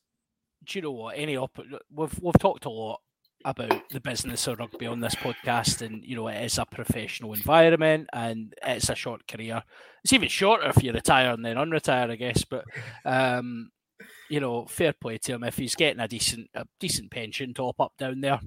Do 0.64 0.78
you 0.78 0.82
know 0.82 0.92
what? 0.92 1.16
Any 1.16 1.36
op- 1.36 1.58
we've 1.94 2.20
we've 2.20 2.38
talked 2.38 2.64
a 2.64 2.70
lot 2.70 3.00
about 3.44 3.88
the 3.90 4.00
business 4.00 4.46
of 4.46 4.58
rugby 4.58 4.86
on 4.86 5.00
this 5.00 5.14
podcast, 5.14 5.82
and 5.82 6.04
you 6.04 6.16
know 6.16 6.28
it 6.28 6.44
is 6.44 6.58
a 6.58 6.66
professional 6.66 7.32
environment, 7.32 8.08
and 8.12 8.54
it's 8.62 8.88
a 8.88 8.94
short 8.94 9.26
career. 9.26 9.62
It's 10.04 10.12
even 10.12 10.28
shorter 10.28 10.68
if 10.68 10.82
you 10.82 10.92
retire 10.92 11.32
and 11.32 11.44
then 11.44 11.56
unretire, 11.56 12.10
I 12.10 12.16
guess. 12.16 12.44
But 12.44 12.64
um, 13.04 13.70
you 14.28 14.40
know, 14.40 14.66
fair 14.66 14.92
play 14.92 15.18
to 15.18 15.34
him 15.34 15.44
if 15.44 15.56
he's 15.56 15.74
getting 15.74 16.00
a 16.00 16.08
decent 16.08 16.50
a 16.54 16.66
decent 16.80 17.10
pension 17.10 17.54
top 17.54 17.80
up 17.80 17.92
down 17.98 18.20
there. 18.20 18.40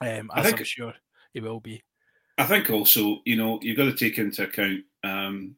Um, 0.00 0.30
I 0.32 0.42
think- 0.42 0.58
I'm 0.58 0.64
sure 0.64 0.94
he 1.32 1.40
will 1.40 1.60
be. 1.60 1.82
I 2.36 2.44
think 2.44 2.68
also, 2.68 3.20
you 3.24 3.36
know, 3.36 3.60
you've 3.62 3.76
got 3.76 3.84
to 3.84 3.94
take 3.94 4.18
into 4.18 4.42
account 4.42 4.80
um, 5.04 5.54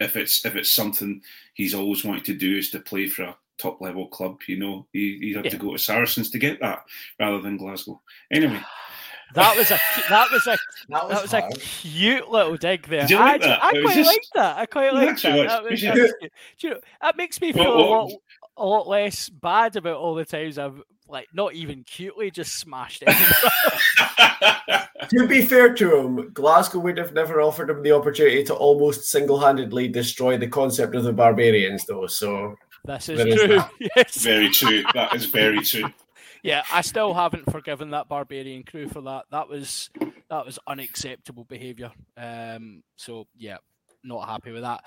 if 0.00 0.16
it's 0.16 0.44
if 0.44 0.54
it's 0.54 0.70
something 0.72 1.22
he's 1.54 1.72
always 1.72 2.04
wanted 2.04 2.26
to 2.26 2.34
do 2.34 2.58
is 2.58 2.70
to 2.72 2.80
play 2.80 3.06
for 3.08 3.22
a 3.22 3.36
top 3.56 3.80
level 3.80 4.08
club. 4.08 4.40
You 4.46 4.58
know, 4.58 4.86
he, 4.92 5.16
he 5.18 5.32
had 5.32 5.50
to 5.50 5.56
go 5.56 5.72
to 5.72 5.78
Saracens 5.78 6.28
to 6.30 6.38
get 6.38 6.60
that 6.60 6.80
rather 7.18 7.40
than 7.40 7.56
Glasgow. 7.56 8.02
Anyway, 8.30 8.60
That 9.34 9.56
was 9.56 9.70
a 9.70 9.80
that 10.10 10.30
was 10.30 10.46
a 10.46 10.58
That 10.90 11.08
was, 11.08 11.30
that 11.30 11.48
was 11.48 11.56
a 11.56 11.58
cute 11.58 12.30
little 12.30 12.56
dig 12.58 12.86
there. 12.86 13.06
Did 13.06 13.16
I, 13.16 13.32
like 13.32 13.40
ju- 13.40 13.48
that? 13.48 13.64
I 13.64 13.70
quite 13.70 13.94
just- 13.94 14.10
like 14.10 14.22
that. 14.34 14.58
I 14.58 14.66
quite 14.66 14.88
It 14.88 14.94
like 14.94 15.22
that. 15.22 15.48
That, 15.48 15.64
was, 15.70 15.80
do 15.80 15.88
was 15.88 16.14
cute. 16.20 16.32
Do 16.58 16.68
you 16.68 16.74
know, 16.74 16.80
that 17.00 17.16
makes 17.16 17.40
me 17.40 17.52
feel 17.54 17.64
Well, 17.64 17.78
a 17.78 17.88
lot 17.88 18.12
a 18.58 18.66
lot 18.66 18.88
less 18.88 19.30
bad 19.30 19.76
about 19.76 19.96
all 19.96 20.14
the 20.14 20.26
times 20.26 20.58
I've 20.58 20.82
like 21.08 21.28
not 21.32 21.54
even 21.54 21.84
cutely 21.84 22.30
just 22.30 22.58
smashed 22.58 23.02
it. 23.06 24.80
To 25.10 25.26
be 25.26 25.42
fair 25.42 25.74
to 25.74 25.96
him, 25.96 26.30
Glasgow 26.32 26.78
would 26.80 26.96
have 26.96 27.12
never 27.12 27.40
offered 27.40 27.68
him 27.70 27.82
the 27.82 27.92
opportunity 27.92 28.42
to 28.44 28.54
almost 28.54 29.04
single-handedly 29.04 29.88
destroy 29.88 30.38
the 30.38 30.48
concept 30.48 30.94
of 30.94 31.04
the 31.04 31.12
barbarians, 31.12 31.84
though. 31.84 32.06
So 32.06 32.56
this 32.84 33.08
is 33.08 33.18
There 33.18 33.28
is 33.28 33.34
true. 33.34 33.48
that. 33.48 33.70
Yes. 33.96 34.16
very 34.16 34.48
true. 34.48 34.82
That 34.94 35.14
is 35.14 35.26
very 35.26 35.60
true. 35.62 35.84
Yeah, 36.42 36.62
I 36.72 36.80
still 36.80 37.14
haven't 37.14 37.50
forgiven 37.50 37.90
that 37.90 38.08
barbarian 38.08 38.64
crew 38.64 38.88
for 38.88 39.00
that. 39.02 39.24
That 39.30 39.48
was 39.48 39.90
that 40.30 40.44
was 40.44 40.58
unacceptable 40.66 41.44
behaviour. 41.44 41.90
Um, 42.16 42.82
so 42.96 43.26
yeah, 43.36 43.56
not 44.02 44.28
happy 44.28 44.52
with 44.52 44.62
that. 44.62 44.84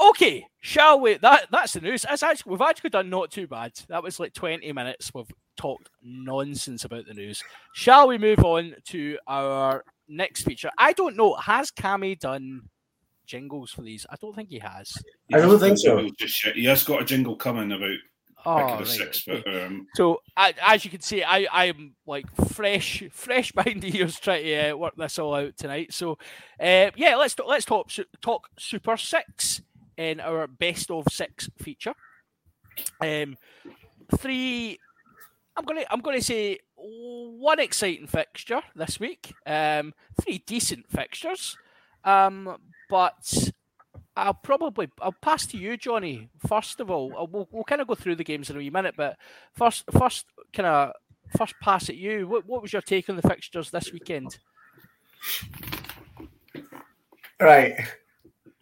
Okay, 0.00 0.46
shall 0.60 1.00
we? 1.00 1.14
That 1.14 1.46
that's 1.50 1.72
the 1.72 1.80
news. 1.80 2.02
That's 2.02 2.22
actually 2.22 2.50
we've 2.50 2.60
actually 2.60 2.90
done 2.90 3.10
not 3.10 3.30
too 3.30 3.46
bad. 3.46 3.72
That 3.88 4.02
was 4.02 4.20
like 4.20 4.32
twenty 4.32 4.72
minutes. 4.72 5.12
We've 5.12 5.26
talked 5.56 5.90
nonsense 6.02 6.84
about 6.84 7.06
the 7.06 7.14
news. 7.14 7.42
Shall 7.74 8.08
we 8.08 8.18
move 8.18 8.44
on 8.44 8.74
to 8.86 9.18
our 9.26 9.84
next 10.08 10.42
feature? 10.42 10.70
I 10.78 10.92
don't 10.92 11.16
know. 11.16 11.34
Has 11.34 11.70
Cammy 11.70 12.18
done 12.18 12.62
jingles 13.26 13.70
for 13.72 13.82
these? 13.82 14.06
I 14.08 14.16
don't 14.20 14.34
think 14.34 14.50
he 14.50 14.60
has. 14.60 14.96
I 15.32 15.38
don't 15.40 15.58
think 15.58 15.78
so. 15.78 16.08
Just. 16.18 16.46
He 16.54 16.64
has 16.66 16.84
got 16.84 17.02
a 17.02 17.04
jingle 17.04 17.36
coming 17.36 17.72
about 17.72 17.96
Oh, 18.46 18.56
pick 18.56 18.66
the 18.66 18.84
right, 18.84 18.86
six, 18.86 19.28
okay. 19.28 19.42
but 19.44 19.62
um, 19.62 19.86
So 19.94 20.22
I, 20.36 20.54
as 20.62 20.84
you 20.84 20.90
can 20.90 21.00
see, 21.00 21.24
I 21.24 21.46
I'm 21.50 21.94
like 22.06 22.24
fresh, 22.52 23.02
fresh 23.12 23.52
behind 23.52 23.82
the 23.82 23.96
ears 23.96 24.18
trying 24.20 24.44
to 24.44 24.70
uh, 24.70 24.76
work 24.76 24.94
this 24.96 25.18
all 25.18 25.34
out 25.34 25.56
tonight. 25.56 25.92
So, 25.92 26.12
uh, 26.60 26.90
yeah, 26.94 27.16
let's 27.16 27.34
let's 27.46 27.64
talk 27.64 27.90
talk 28.22 28.48
Super 28.58 28.96
Six 28.96 29.60
in 29.98 30.20
our 30.20 30.46
best 30.46 30.90
of 30.90 31.04
six 31.10 31.50
feature. 31.58 31.94
Um, 33.02 33.36
three. 34.16 34.78
I'm 35.56 35.64
gonna 35.64 35.84
I'm 35.90 36.00
gonna 36.00 36.22
say 36.22 36.60
one 36.76 37.58
exciting 37.58 38.06
fixture 38.06 38.62
this 38.76 38.98
week. 39.00 39.34
Um, 39.44 39.92
three 40.22 40.42
decent 40.46 40.88
fixtures. 40.88 41.58
Um, 42.04 42.56
but 42.88 43.50
I'll 44.16 44.34
probably 44.34 44.88
I'll 45.02 45.14
pass 45.20 45.46
to 45.46 45.58
you, 45.58 45.76
Johnny. 45.76 46.30
First 46.46 46.80
of 46.80 46.90
all, 46.90 47.12
Uh, 47.18 47.24
we'll, 47.24 47.48
we'll 47.50 47.64
kind 47.64 47.80
of 47.80 47.88
go 47.88 47.96
through 47.96 48.16
the 48.16 48.24
games 48.24 48.48
in 48.48 48.56
a 48.56 48.58
wee 48.60 48.70
minute, 48.70 48.94
but 48.96 49.18
first 49.52 49.84
first 49.90 50.26
kind 50.52 50.66
of 50.66 50.92
first 51.36 51.54
pass 51.60 51.88
at 51.88 51.96
you. 51.96 52.28
What, 52.28 52.46
what 52.46 52.62
was 52.62 52.72
your 52.72 52.82
take 52.82 53.10
on 53.10 53.16
the 53.16 53.28
fixtures 53.28 53.70
this 53.70 53.92
weekend? 53.92 54.38
Right. 57.40 57.76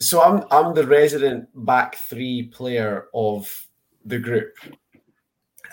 So 0.00 0.22
I'm 0.22 0.44
I'm 0.50 0.74
the 0.74 0.86
resident 0.86 1.48
back 1.66 1.96
three 1.96 2.44
player 2.44 3.08
of 3.14 3.66
the 4.04 4.18
group. 4.18 4.54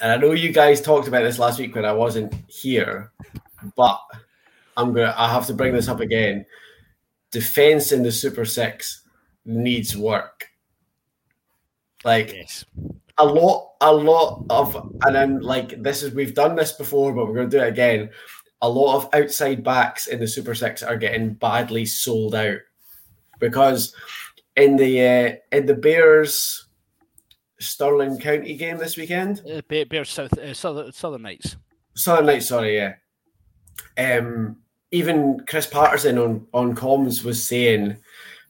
And 0.02 0.12
I 0.12 0.18
know 0.18 0.32
you 0.32 0.52
guys 0.52 0.82
talked 0.82 1.08
about 1.08 1.24
this 1.24 1.40
last 1.40 1.60
week 1.60 1.76
when 1.76 1.86
I 1.86 1.92
wasn't 1.94 2.34
here, 2.48 3.12
but 3.76 4.00
I'm 4.78 4.94
gonna 4.94 5.14
I 5.18 5.32
have 5.32 5.46
to 5.48 5.54
bring 5.54 5.74
this 5.74 5.88
up 5.88 6.00
again. 6.00 6.46
Defense 7.32 7.92
in 7.92 8.04
the 8.04 8.12
Super 8.12 8.46
Six 8.46 9.02
needs 9.46 9.96
work. 9.98 10.48
Like 12.06 12.34
Yes. 12.34 12.66
a 13.18 13.26
lot, 13.26 13.74
a 13.82 13.94
lot 13.94 14.46
of, 14.50 14.76
and 15.04 15.16
then 15.16 15.40
like 15.42 15.82
this 15.82 16.04
is 16.04 16.14
we've 16.14 16.34
done 16.34 16.56
this 16.56 16.74
before, 16.74 17.14
but 17.14 17.28
we're 17.28 17.36
going 17.36 17.50
to 17.50 17.58
do 17.58 17.64
it 17.64 17.70
again. 17.70 18.10
A 18.62 18.70
lot 18.70 18.96
of 18.96 19.10
outside 19.14 19.64
backs 19.64 20.08
in 20.08 20.20
the 20.20 20.28
Super 20.28 20.56
Six 20.56 20.84
are 20.84 20.98
getting 20.98 21.34
badly 21.34 21.86
sold 21.86 22.36
out 22.36 22.60
because 23.44 23.94
in 24.56 24.76
the 24.78 25.02
uh, 25.02 25.56
in 25.56 25.66
the 25.66 25.76
Bears 25.76 26.66
Stirling 27.60 28.20
County 28.20 28.56
game 28.56 28.78
this 28.78 28.98
weekend, 28.98 29.42
Uh, 29.50 29.62
Bears 29.68 30.10
South 30.10 30.38
uh, 30.38 30.54
Southern, 30.54 30.92
Southern 30.92 31.22
Knights. 31.22 31.58
Southern 31.96 32.26
Knights, 32.26 32.48
sorry, 32.48 32.76
yeah. 32.76 32.94
Um, 33.98 34.58
even 34.92 35.42
Chris 35.48 35.68
Paterson 35.68 36.18
on 36.18 36.48
on 36.54 36.76
comms 36.76 37.24
was 37.24 37.46
saying 37.48 37.98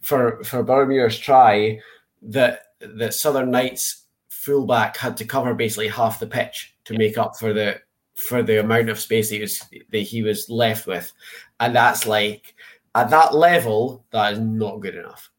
for 0.01 0.43
for 0.43 0.63
Boroughmuir's 0.63 1.17
try 1.17 1.79
that 2.21 2.61
that 2.79 3.13
Southern 3.13 3.51
Knights 3.51 4.05
fullback 4.29 4.97
had 4.97 5.15
to 5.17 5.25
cover 5.25 5.53
basically 5.53 5.87
half 5.87 6.19
the 6.19 6.27
pitch 6.27 6.75
to 6.85 6.97
make 6.97 7.17
up 7.17 7.37
for 7.37 7.53
the 7.53 7.79
for 8.15 8.43
the 8.43 8.59
amount 8.59 8.89
of 8.89 8.99
space 8.99 9.29
he 9.29 9.39
was 9.39 9.63
that 9.91 9.99
he 9.99 10.21
was 10.21 10.49
left 10.49 10.85
with, 10.85 11.11
and 11.59 11.75
that's 11.75 12.05
like 12.05 12.55
at 12.95 13.09
that 13.09 13.33
level 13.33 14.05
that 14.11 14.33
is 14.33 14.39
not 14.39 14.79
good 14.79 14.95
enough. 14.95 15.31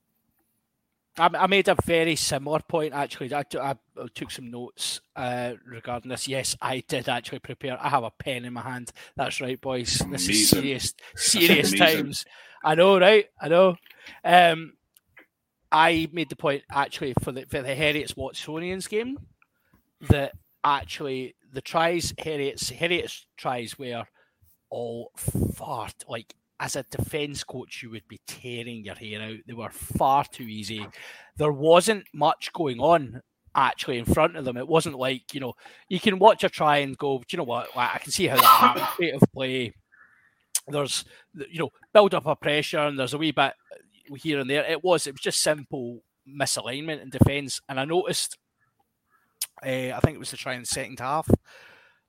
I, 1.16 1.30
I 1.38 1.46
made 1.46 1.68
a 1.68 1.76
very 1.84 2.16
similar 2.16 2.60
point 2.60 2.92
actually. 2.92 3.32
I, 3.34 3.44
t- 3.44 3.58
I 3.58 3.76
took 4.14 4.30
some 4.30 4.50
notes 4.50 5.00
uh, 5.14 5.52
regarding 5.64 6.08
this. 6.08 6.26
Yes, 6.26 6.56
I 6.60 6.82
did 6.88 7.08
actually 7.08 7.38
prepare. 7.38 7.78
I 7.80 7.88
have 7.88 8.04
a 8.04 8.10
pen 8.10 8.44
in 8.44 8.52
my 8.52 8.62
hand. 8.62 8.90
That's 9.16 9.40
right, 9.40 9.60
boys. 9.60 10.02
This 10.10 10.28
is 10.28 10.50
serious, 10.50 10.94
serious 11.14 11.72
times. 11.72 12.24
I 12.64 12.74
know, 12.74 12.98
right? 12.98 13.26
I 13.40 13.48
know. 13.48 13.76
Um, 14.24 14.72
I 15.70 16.08
made 16.12 16.30
the 16.30 16.36
point 16.36 16.62
actually 16.70 17.14
for 17.22 17.32
the 17.32 17.46
for 17.46 17.62
the 17.62 17.74
Heriots 17.74 18.14
Watsonians 18.14 18.88
game 18.88 19.18
that 20.08 20.32
actually 20.62 21.36
the 21.52 21.60
tries 21.60 22.12
Heriots 22.12 22.72
Heriots 22.72 23.26
tries 23.36 23.78
were 23.78 24.04
all 24.70 25.10
far 25.54 25.88
like 26.08 26.34
as 26.64 26.76
a 26.76 26.82
defense 26.84 27.44
coach 27.44 27.82
you 27.82 27.90
would 27.90 28.08
be 28.08 28.18
tearing 28.26 28.84
your 28.84 28.94
hair 28.94 29.20
out. 29.20 29.36
They 29.46 29.52
were 29.52 29.68
far 29.68 30.24
too 30.24 30.44
easy. 30.44 30.86
There 31.36 31.52
wasn't 31.52 32.04
much 32.14 32.52
going 32.54 32.80
on 32.80 33.20
actually 33.54 33.98
in 33.98 34.06
front 34.06 34.36
of 34.36 34.46
them. 34.46 34.56
It 34.56 34.66
wasn't 34.66 34.98
like 34.98 35.34
you 35.34 35.40
know 35.40 35.52
you 35.90 36.00
can 36.00 36.18
watch 36.18 36.42
a 36.42 36.48
try 36.48 36.78
and 36.78 36.96
go. 36.96 37.18
Do 37.18 37.24
you 37.30 37.36
know 37.36 37.44
what? 37.44 37.76
Like, 37.76 37.94
I 37.94 37.98
can 37.98 38.12
see 38.12 38.26
how 38.26 38.36
that 38.36 38.44
happens. 38.44 38.86
Rate 38.98 39.14
of 39.14 39.22
play. 39.34 39.74
There's 40.66 41.04
you 41.34 41.58
know 41.58 41.70
build 41.92 42.14
up 42.14 42.24
a 42.26 42.34
pressure 42.34 42.78
and 42.78 42.98
there's 42.98 43.12
a 43.12 43.18
wee 43.18 43.32
bit 43.32 43.52
here 44.16 44.40
and 44.40 44.48
there. 44.48 44.64
It 44.64 44.82
was 44.82 45.06
it 45.06 45.12
was 45.12 45.20
just 45.20 45.42
simple 45.42 46.02
misalignment 46.26 47.02
in 47.02 47.10
defence. 47.10 47.60
And 47.68 47.78
I 47.78 47.84
noticed, 47.84 48.38
uh, 49.62 49.68
I 49.68 50.00
think 50.02 50.14
it 50.14 50.18
was 50.18 50.30
the 50.30 50.38
try 50.38 50.54
in 50.54 50.60
the 50.60 50.66
second 50.66 50.98
half, 50.98 51.28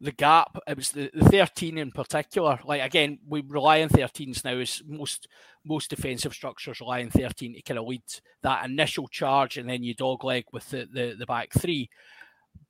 the 0.02 0.12
gap. 0.12 0.58
It 0.68 0.78
was 0.78 0.92
the, 0.92 1.10
the 1.14 1.26
13 1.26 1.78
in 1.78 1.92
particular. 1.92 2.60
Like 2.66 2.82
again, 2.82 3.20
we 3.28 3.42
rely 3.42 3.82
on 3.82 3.90
13s 3.90 4.44
now. 4.44 4.58
As 4.58 4.82
most 4.86 5.28
most 5.64 5.90
defensive 5.90 6.34
structures 6.34 6.80
rely 6.82 7.02
on 7.02 7.10
13 7.10 7.54
to 7.56 7.62
kind 7.62 7.80
of 7.80 7.86
lead 7.88 8.04
that 8.42 8.66
initial 8.66 9.08
charge, 9.08 9.58
and 9.58 9.70
then 9.70 9.84
you 9.84 9.96
dogleg 9.96 10.44
with 10.52 10.70
the, 10.70 10.88
the 10.92 11.16
the 11.18 11.26
back 11.26 11.52
three. 11.54 11.90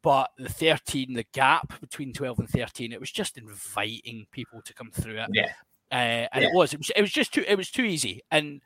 But 0.02 0.30
the 0.38 0.50
13, 0.50 1.14
the 1.14 1.26
gap 1.34 1.80
between 1.82 2.14
12 2.14 2.40
and 2.40 2.50
13, 2.50 2.92
it 2.92 3.00
was 3.00 3.12
just 3.12 3.38
inviting 3.38 4.28
people 4.32 4.62
to 4.64 4.74
come 4.74 4.92
through 4.92 5.18
it 5.20 5.30
Yeah. 5.34 5.52
uh, 5.92 6.28
and 6.32 6.44
Yeah. 6.44 6.50
it 6.50 6.54
was 6.56 6.74
it 6.74 6.78
was 6.80 6.92
it 6.96 7.02
was 7.02 7.12
just 7.12 7.34
too 7.34 7.44
it 7.48 7.56
was 7.56 7.72
too 7.72 7.84
easy 7.84 8.22
and 8.32 8.62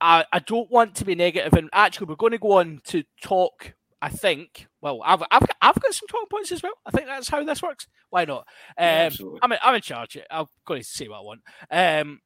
I, 0.00 0.24
I 0.32 0.38
don't 0.40 0.70
want 0.70 0.94
to 0.96 1.04
be 1.04 1.14
negative 1.14 1.52
and 1.54 1.70
actually 1.72 2.06
we're 2.06 2.16
going 2.16 2.32
to 2.32 2.38
go 2.38 2.52
on 2.52 2.80
to 2.84 3.02
talk 3.22 3.74
I 4.06 4.08
think 4.08 4.68
well 4.80 5.00
I've 5.04 5.22
I've 5.32 5.40
got, 5.40 5.56
I've 5.60 5.80
got 5.80 5.92
some 5.92 6.06
talking 6.06 6.28
points 6.30 6.52
as 6.52 6.62
well 6.62 6.74
I 6.86 6.92
think 6.92 7.06
that's 7.06 7.28
how 7.28 7.42
this 7.42 7.60
works 7.60 7.88
why 8.10 8.24
not 8.24 8.46
um. 8.78 9.38
I'm 9.42 9.52
in, 9.52 9.58
I'm 9.60 9.74
in 9.74 9.80
charge 9.80 10.16
I'm 10.30 10.46
going 10.64 10.82
to 10.82 10.86
say 10.86 11.08
what 11.08 11.18
I 11.18 11.22
want 11.22 11.40
um, 11.72 12.20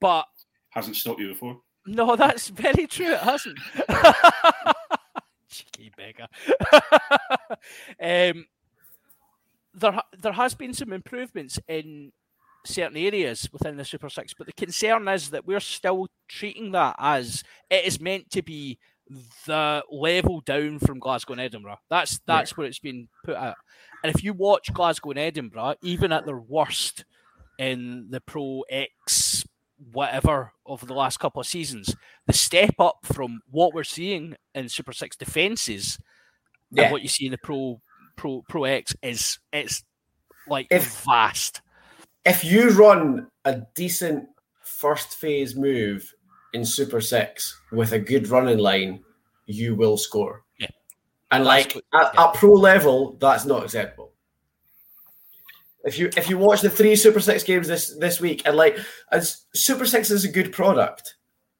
but 0.00 0.26
hasn't 0.70 0.96
stopped 0.96 1.20
you 1.20 1.28
before. 1.28 1.60
no, 1.86 2.16
that's 2.16 2.48
very 2.48 2.86
true. 2.86 3.12
It 3.12 3.20
hasn't. 3.20 3.58
Cheeky 5.50 5.92
beggar. 5.96 6.26
um, 8.36 8.46
there, 9.74 10.00
there 10.18 10.32
has 10.32 10.54
been 10.54 10.72
some 10.74 10.92
improvements 10.92 11.58
in 11.68 12.12
certain 12.64 12.96
areas 12.96 13.48
within 13.52 13.76
the 13.76 13.84
Super 13.84 14.08
Six, 14.08 14.34
but 14.34 14.46
the 14.46 14.52
concern 14.52 15.08
is 15.08 15.30
that 15.30 15.46
we're 15.46 15.60
still 15.60 16.06
treating 16.28 16.72
that 16.72 16.94
as 16.98 17.42
it 17.68 17.84
is 17.84 18.00
meant 18.00 18.30
to 18.30 18.42
be 18.42 18.78
the 19.46 19.82
level 19.90 20.40
down 20.42 20.78
from 20.78 20.98
Glasgow 20.98 21.32
and 21.32 21.40
Edinburgh. 21.40 21.78
That's 21.88 22.20
that's 22.26 22.56
where 22.56 22.66
it's 22.66 22.78
been 22.78 23.08
put 23.24 23.36
at. 23.36 23.56
And 24.04 24.14
if 24.14 24.22
you 24.24 24.32
watch 24.32 24.72
Glasgow 24.72 25.10
and 25.10 25.18
Edinburgh, 25.18 25.74
even 25.82 26.12
at 26.12 26.24
their 26.26 26.38
worst 26.38 27.04
in 27.58 28.06
the 28.10 28.20
Pro 28.20 28.62
X 28.70 29.44
whatever 29.92 30.52
over 30.66 30.84
the 30.84 30.92
last 30.94 31.18
couple 31.18 31.40
of 31.40 31.46
seasons, 31.46 31.94
the 32.26 32.32
step 32.34 32.74
up 32.78 32.98
from 33.04 33.40
what 33.50 33.72
we're 33.74 33.82
seeing 33.84 34.36
in 34.54 34.68
Super 34.68 34.92
Six 34.92 35.16
defenses 35.16 35.98
Yeah. 36.70 36.84
and 36.84 36.92
what 36.92 37.02
you 37.02 37.08
see 37.08 37.26
in 37.26 37.32
the 37.32 37.38
Pro 37.38 37.80
Pro 38.16 38.42
Pro 38.48 38.64
X 38.64 38.94
is 39.02 39.38
it's 39.52 39.82
like 40.46 40.66
If- 40.70 41.02
vast. 41.04 41.62
if 42.24 42.44
you 42.44 42.70
run 42.70 43.28
a 43.44 43.62
decent 43.74 44.28
first 44.62 45.16
phase 45.16 45.56
move 45.56 46.12
in 46.52 46.64
Super 46.64 47.00
Six 47.00 47.60
with 47.72 47.92
a 47.92 47.98
good 47.98 48.28
running 48.28 48.58
line, 48.58 49.04
you 49.46 49.74
will 49.74 49.96
score. 49.96 50.44
Yeah. 50.58 50.68
And 51.30 51.44
like 51.44 51.76
at, 51.76 51.82
yeah. 52.14 52.24
at 52.24 52.34
pro 52.34 52.52
level, 52.52 53.16
that's 53.20 53.44
not 53.44 53.64
acceptable. 53.64 54.12
If 55.84 55.98
you 55.98 56.10
if 56.16 56.28
you 56.28 56.36
watch 56.36 56.60
the 56.60 56.70
three 56.70 56.94
Super 56.96 57.20
Six 57.20 57.42
games 57.42 57.68
this 57.68 57.96
this 57.98 58.20
week, 58.20 58.42
and 58.44 58.56
like 58.56 58.78
as 59.12 59.44
Super 59.54 59.86
Six 59.86 60.10
is 60.10 60.24
a 60.24 60.28
good 60.30 60.52
product, 60.52 61.14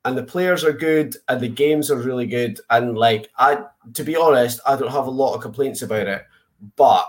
and 0.05 0.16
the 0.16 0.22
players 0.22 0.62
are 0.64 0.72
good, 0.72 1.16
and 1.29 1.40
the 1.40 1.48
games 1.48 1.90
are 1.90 1.96
really 1.96 2.26
good, 2.26 2.61
and 2.68 2.98
like 2.98 3.31
I 3.38 3.64
to 3.94 4.05
be 4.05 4.16
honest, 4.16 4.61
I 4.66 4.76
don't 4.76 4.92
have 4.92 5.07
a 5.07 5.11
lot 5.11 5.35
of 5.35 5.40
complaints 5.40 5.83
about 5.83 6.07
it, 6.07 6.22
but 6.76 7.07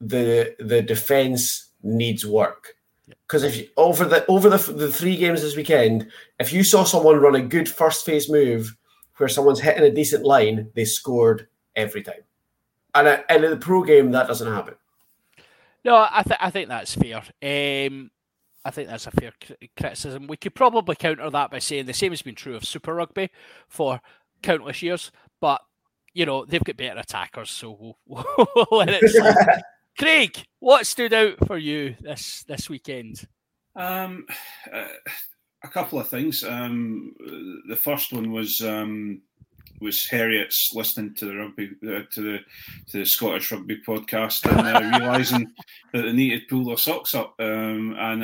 the 0.00 0.54
the 0.58 0.82
defense 0.82 1.70
needs 1.82 2.26
work 2.26 2.74
because 3.26 3.42
if 3.42 3.56
you, 3.56 3.68
over 3.76 4.04
the 4.04 4.26
over 4.26 4.48
the 4.48 4.72
the 4.72 4.90
three 4.90 5.16
games 5.16 5.42
this 5.42 5.56
weekend, 5.56 6.10
if 6.38 6.52
you 6.52 6.64
saw 6.64 6.84
someone 6.84 7.20
run 7.20 7.34
a 7.34 7.42
good 7.42 7.68
first 7.68 8.04
phase 8.04 8.30
move 8.30 8.76
where 9.16 9.28
someone's 9.28 9.60
hitting 9.60 9.82
a 9.82 9.90
decent 9.90 10.24
line, 10.24 10.70
they 10.74 10.84
scored 10.84 11.48
every 11.76 12.02
time. 12.02 12.22
And 12.94 13.22
and 13.28 13.44
in 13.44 13.50
the 13.50 13.56
pro 13.56 13.82
game, 13.82 14.10
that 14.12 14.26
doesn't 14.26 14.52
happen. 14.52 14.74
No, 15.84 15.96
I 15.96 16.22
th- 16.22 16.40
I 16.40 16.50
think 16.50 16.68
that's 16.68 16.94
fair. 16.94 17.16
Um, 17.16 18.10
I 18.64 18.70
think 18.70 18.88
that's 18.88 19.06
a 19.06 19.10
fair 19.10 19.32
cri- 19.44 19.70
criticism. 19.76 20.26
We 20.26 20.36
could 20.36 20.54
probably 20.54 20.96
counter 20.96 21.30
that 21.30 21.50
by 21.50 21.58
saying 21.58 21.86
the 21.86 21.92
same 21.92 22.12
has 22.12 22.22
been 22.22 22.34
true 22.34 22.56
of 22.56 22.64
Super 22.64 22.94
Rugby 22.94 23.30
for 23.68 24.00
countless 24.42 24.82
years. 24.82 25.12
But 25.40 25.62
you 26.14 26.26
know 26.26 26.44
they've 26.44 26.64
got 26.64 26.76
better 26.76 26.98
attackers, 26.98 27.50
so 27.50 27.96
we'll, 28.06 28.26
we'll 28.36 28.66
let 28.72 28.90
it 28.90 29.10
slide. 29.10 29.62
Craig, 29.98 30.44
what 30.60 30.86
stood 30.86 31.12
out 31.12 31.44
for 31.46 31.58
you 31.58 31.96
this 32.00 32.44
this 32.46 32.70
weekend? 32.70 33.26
Um, 33.74 34.26
uh, 34.72 34.86
a 35.64 35.68
couple 35.68 35.98
of 35.98 36.08
things. 36.08 36.44
Um, 36.44 37.14
the 37.68 37.76
first 37.76 38.12
one 38.12 38.30
was 38.30 38.60
um, 38.60 39.22
was 39.80 40.06
Heriot's 40.06 40.72
listening 40.74 41.14
to 41.14 41.26
the 41.26 41.36
rugby 41.36 41.70
uh, 41.84 42.02
to 42.12 42.20
the 42.20 42.38
to 42.90 42.98
the 42.98 43.06
Scottish 43.06 43.52
rugby 43.52 43.80
podcast 43.86 44.44
and 44.50 44.60
uh, 44.60 44.98
realizing 44.98 45.46
that 45.92 46.02
they 46.02 46.12
need 46.12 46.38
to 46.38 46.46
pull 46.48 46.64
their 46.64 46.76
socks 46.76 47.14
up 47.14 47.34
um, 47.38 47.94
and 47.98 48.22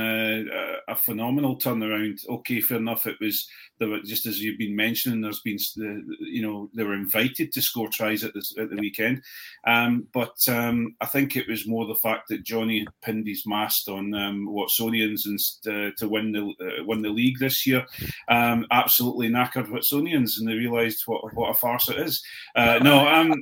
uh, 0.51 0.77
a 0.89 0.97
phenomenal 0.97 1.57
turnaround. 1.57 2.19
Okay, 2.29 2.61
fair 2.61 2.79
enough. 2.79 3.07
It 3.07 3.17
was 3.21 3.49
there 3.79 3.89
were, 3.89 4.01
just 4.01 4.27
as 4.27 4.41
you've 4.41 4.59
been 4.59 4.77
mentioning. 4.77 5.21
There's 5.21 5.41
been 5.41 5.59
the 5.77 6.03
you 6.21 6.43
know 6.43 6.71
they 6.75 6.85
were 6.85 6.95
invited 6.95 7.53
to 7.53 7.63
score 7.63 7.89
tries 7.89 8.25
at, 8.25 8.35
this, 8.35 8.55
at 8.59 8.71
the 8.71 8.77
weekend, 8.77 9.23
um, 9.67 10.07
but 10.13 10.37
um, 10.49 10.95
I 11.01 11.07
think 11.07 11.37
it 11.37 11.49
was 11.49 11.67
more 11.67 11.87
the 11.87 11.95
fact 11.95 12.29
that 12.29 12.45
Johnny 12.45 12.87
pinned 13.03 13.27
his 13.27 13.47
mast 13.47 13.89
on 13.89 14.15
um, 14.15 14.49
Watsonians 14.49 15.27
and 15.27 15.39
uh, 15.67 15.91
to 15.99 16.09
win 16.09 16.33
the 16.33 16.43
uh, 16.65 16.85
win 16.85 17.03
the 17.03 17.09
league 17.09 17.39
this 17.39 17.67
year. 17.67 17.87
Um, 18.29 18.67
absolutely 18.71 19.29
knackered 19.29 19.69
Watsonians, 19.69 20.39
and 20.39 20.49
they 20.49 20.55
realised 20.55 21.03
what 21.07 21.35
what 21.35 21.44
a 21.51 21.55
farce 21.55 21.89
it 21.89 21.99
is. 21.99 22.23
Uh, 22.55 22.79
no, 22.83 23.07
um, 23.07 23.33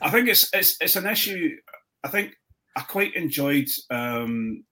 I 0.00 0.10
think 0.10 0.28
it's 0.28 0.48
it's 0.52 0.76
it's 0.80 0.96
an 0.96 1.06
issue. 1.06 1.56
I 2.04 2.08
think 2.08 2.34
I 2.76 2.82
quite 2.82 3.14
enjoyed. 3.14 3.68
Um, 3.90 4.64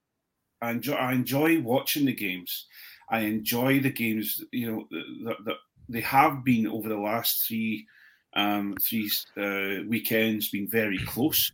I 0.60 0.72
enjoy 0.72 0.94
I 0.94 1.12
enjoy 1.12 1.60
watching 1.60 2.06
the 2.06 2.14
games. 2.14 2.66
I 3.10 3.20
enjoy 3.20 3.80
the 3.80 3.90
games. 3.90 4.42
You 4.52 4.70
know 4.70 4.88
that, 5.24 5.36
that 5.44 5.56
they 5.88 6.00
have 6.02 6.44
been 6.44 6.66
over 6.66 6.88
the 6.88 6.98
last 6.98 7.46
three 7.46 7.86
um, 8.34 8.76
three 8.88 9.10
uh, 9.36 9.84
weekends 9.88 10.50
been 10.50 10.68
very 10.68 10.98
close, 10.98 11.50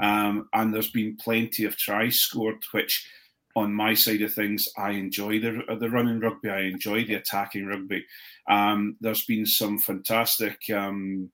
um, 0.00 0.48
and 0.52 0.72
there's 0.72 0.90
been 0.90 1.16
plenty 1.16 1.64
of 1.64 1.76
tries 1.76 2.16
scored, 2.16 2.62
which 2.72 3.06
on 3.54 3.74
my 3.74 3.94
side 3.94 4.22
of 4.22 4.32
things, 4.32 4.66
I 4.76 4.90
enjoy 4.90 5.40
the 5.40 5.62
the 5.78 5.90
running 5.90 6.20
rugby. 6.20 6.50
I 6.50 6.62
enjoy 6.62 7.04
the 7.04 7.14
attacking 7.14 7.66
rugby. 7.66 8.04
Um, 8.48 8.96
there's 9.00 9.24
been 9.24 9.46
some 9.46 9.78
fantastic. 9.78 10.58
Um, 10.72 11.30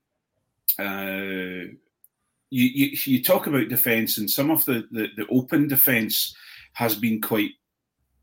uh, 0.79 1.73
you, 2.51 2.65
you, 2.91 2.97
you 3.05 3.23
talk 3.23 3.47
about 3.47 3.69
defence, 3.69 4.19
and 4.19 4.31
some 4.31 4.51
of 4.51 4.65
the, 4.65 4.87
the, 4.91 5.09
the 5.17 5.27
open 5.31 5.69
defence 5.69 6.35
has 6.73 6.95
been 6.95 7.21
quite 7.21 7.51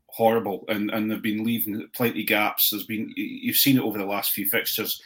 horrible, 0.08 0.64
and, 0.68 0.90
and 0.90 1.10
they've 1.10 1.22
been 1.22 1.44
leaving 1.44 1.86
plenty 1.94 2.24
gaps. 2.24 2.70
There's 2.70 2.86
been 2.86 3.12
you've 3.16 3.56
seen 3.56 3.76
it 3.76 3.82
over 3.82 3.98
the 3.98 4.06
last 4.06 4.32
few 4.32 4.48
fixtures, 4.48 5.00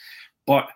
but 0.47 0.69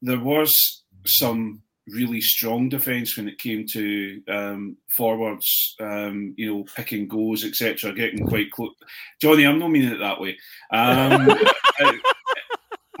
there 0.00 0.20
was 0.20 0.82
some 1.06 1.62
really 1.88 2.20
strong 2.20 2.68
defence 2.68 3.16
when 3.16 3.28
it 3.28 3.38
came 3.38 3.66
to 3.66 4.22
um, 4.28 4.76
forwards, 4.88 5.74
um, 5.80 6.34
you 6.36 6.52
know, 6.52 6.64
picking 6.76 7.08
goals, 7.08 7.44
etc., 7.44 7.92
getting 7.92 8.26
quite 8.26 8.50
close. 8.50 8.74
Johnny, 9.20 9.44
I'm 9.44 9.58
not 9.58 9.70
meaning 9.70 9.92
it 9.92 9.98
that 9.98 10.20
way. 10.20 10.38
Um, 10.70 11.28
I, 11.80 11.98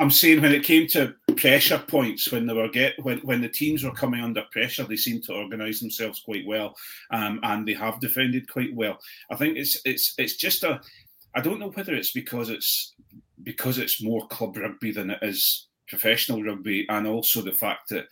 I'm 0.00 0.10
saying 0.10 0.42
when 0.42 0.52
it 0.52 0.64
came 0.64 0.86
to 0.88 1.14
pressure 1.36 1.78
points, 1.78 2.32
when 2.32 2.46
they 2.46 2.54
were 2.54 2.68
get 2.68 2.94
when, 3.04 3.18
when 3.18 3.40
the 3.40 3.48
teams 3.48 3.84
were 3.84 3.92
coming 3.92 4.20
under 4.20 4.42
pressure, 4.50 4.84
they 4.84 4.96
seemed 4.96 5.22
to 5.24 5.34
organise 5.34 5.80
themselves 5.80 6.20
quite 6.24 6.46
well, 6.46 6.74
um, 7.12 7.38
and 7.44 7.66
they 7.66 7.74
have 7.74 8.00
defended 8.00 8.50
quite 8.50 8.74
well. 8.74 8.98
I 9.30 9.36
think 9.36 9.56
it's 9.56 9.80
it's 9.84 10.14
it's 10.18 10.36
just 10.36 10.64
a. 10.64 10.80
I 11.34 11.40
don't 11.40 11.60
know 11.60 11.70
whether 11.70 11.94
it's 11.94 12.12
because 12.12 12.50
it's 12.50 12.94
because 13.42 13.78
it's 13.78 14.02
more 14.02 14.26
club 14.28 14.56
rugby 14.56 14.92
than 14.92 15.10
it 15.10 15.18
is 15.22 15.68
professional 15.88 16.42
rugby, 16.42 16.86
and 16.88 17.06
also 17.06 17.42
the 17.42 17.52
fact 17.52 17.90
that 17.90 18.06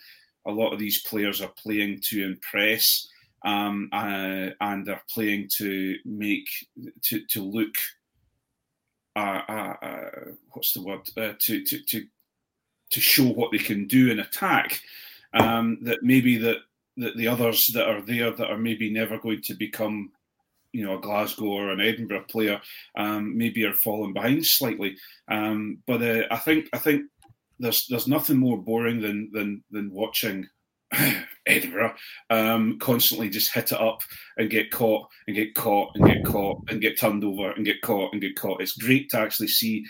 a 0.46 0.50
lot 0.50 0.72
of 0.72 0.79
these 0.79 1.03
players 1.03 1.40
are 1.40 1.53
playing 1.57 2.00
to 2.09 2.24
impress 2.24 3.09
um, 3.44 3.88
uh, 3.92 4.50
and 4.61 4.88
are 4.88 5.03
playing 5.12 5.48
to 5.57 5.96
make 6.05 6.48
to 7.03 7.24
to 7.26 7.42
look. 7.42 7.74
Uh, 9.16 9.42
uh, 9.48 9.74
uh, 9.83 10.11
what's 10.53 10.72
the 10.72 10.83
word? 10.83 11.00
Uh, 11.16 11.33
to 11.38 11.64
to 11.64 11.83
to 11.85 12.05
to 12.90 13.00
show 13.00 13.24
what 13.24 13.53
they 13.53 13.59
can 13.59 13.87
do 13.87 14.11
in 14.11 14.20
attack. 14.20 14.81
Um, 15.33 15.79
that 15.83 16.03
maybe 16.03 16.38
that 16.38 16.59
that 16.96 17.16
the 17.16 17.29
others 17.29 17.68
that 17.68 17.88
are 17.88 18.03
there 18.03 18.31
that 18.33 18.50
are 18.50 18.59
maybe 18.59 18.90
never 18.90 19.18
going 19.18 19.42
to 19.42 19.55
become 19.55 20.11
you 20.72 20.85
know 20.85 20.98
a 20.98 21.00
Glasgow 21.00 21.46
or 21.46 21.70
an 21.70 21.81
Edinburgh 21.81 22.24
player 22.29 22.61
um, 22.96 23.37
maybe 23.37 23.64
are 23.64 23.72
falling 23.72 24.12
behind 24.12 24.44
slightly. 24.46 24.96
Um, 25.29 25.79
but 25.87 26.03
uh, 26.03 26.24
I 26.31 26.37
think 26.37 26.68
I 26.72 26.79
think 26.79 27.05
there's 27.61 27.87
there's 27.88 28.09
nothing 28.09 28.38
more 28.38 28.59
boring 28.59 29.01
than 29.01 29.31
than 29.33 29.62
than 29.70 29.92
watching 29.92 30.49
Edinburgh 31.46 31.94
um, 32.31 32.79
constantly 32.81 33.29
just 33.29 33.53
hit 33.53 33.73
it 33.73 33.81
up 33.81 34.01
and 34.38 34.51
get 34.51 34.70
caught 34.70 35.07
and 35.27 35.37
get 35.37 35.55
caught 35.55 35.94
and 35.94 36.05
get 36.05 36.25
caught 36.25 36.62
and 36.68 36.81
get 36.81 36.99
turned 36.99 37.23
over 37.23 37.53
and 37.53 37.64
get 37.64 37.81
caught 37.83 38.12
and 38.12 38.20
get 38.20 38.35
caught. 38.37 38.61
It's 38.61 38.77
great 38.77 39.11
to 39.11 39.18
actually 39.18 39.49
see 39.49 39.85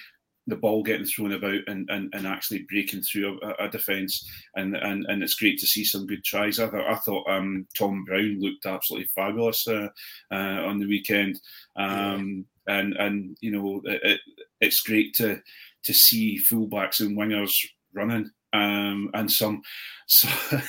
the 0.46 0.56
ball 0.56 0.83
getting 0.83 1.06
thrown 1.06 1.33
about 1.33 1.61
and, 1.68 1.88
and, 1.90 2.12
and 2.12 2.26
actually 2.26 2.66
breaking 2.68 3.02
through 3.02 3.38
a, 3.42 3.64
a 3.64 3.68
defence 3.68 4.28
and, 4.56 4.76
and 4.76 5.06
and 5.06 5.22
it's 5.22 5.37
great 5.37 5.59
to 5.61 5.66
see 5.66 5.85
some 5.85 6.06
good 6.06 6.24
tries. 6.24 6.59
I 6.59 6.68
thought 6.68 6.90
I 6.90 6.94
thought 6.96 7.28
um, 7.30 7.66
Tom 7.76 8.04
Brown 8.04 8.38
looked 8.40 8.66
absolutely 8.66 9.09
fabulous 9.14 9.66
uh, 9.66 9.88
uh, 10.30 10.35
on 10.35 10.78
the 10.78 10.87
weekend, 10.87 11.40
um, 11.76 12.44
and 12.66 12.94
and 12.94 13.37
you 13.40 13.52
know 13.52 13.80
it, 13.85 14.20
it's 14.61 14.83
great 14.83 15.14
to 15.14 15.40
to 15.85 15.95
see 15.95 16.38
fullbacks 16.38 17.01
and 17.01 17.16
wingers 17.16 17.55
running 17.95 18.31
um, 18.53 19.11
and 19.14 19.31
some, 19.31 19.62
some 20.07 20.62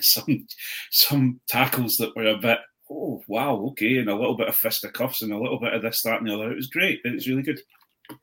some 0.00 0.46
some 0.90 1.40
tackles 1.48 1.96
that 1.96 2.14
were 2.16 2.26
a 2.26 2.38
bit 2.38 2.58
oh 2.90 3.22
wow 3.28 3.56
okay 3.56 3.98
and 3.98 4.08
a 4.08 4.14
little 4.14 4.36
bit 4.36 4.48
of 4.48 4.56
fisticuffs 4.56 5.22
and 5.22 5.32
a 5.32 5.38
little 5.38 5.58
bit 5.58 5.74
of 5.74 5.82
this 5.82 6.02
that 6.02 6.20
and 6.20 6.28
the 6.28 6.34
other. 6.34 6.50
It 6.50 6.56
was 6.56 6.68
great. 6.68 7.00
It 7.04 7.14
was 7.14 7.28
really 7.28 7.42
good. 7.42 7.60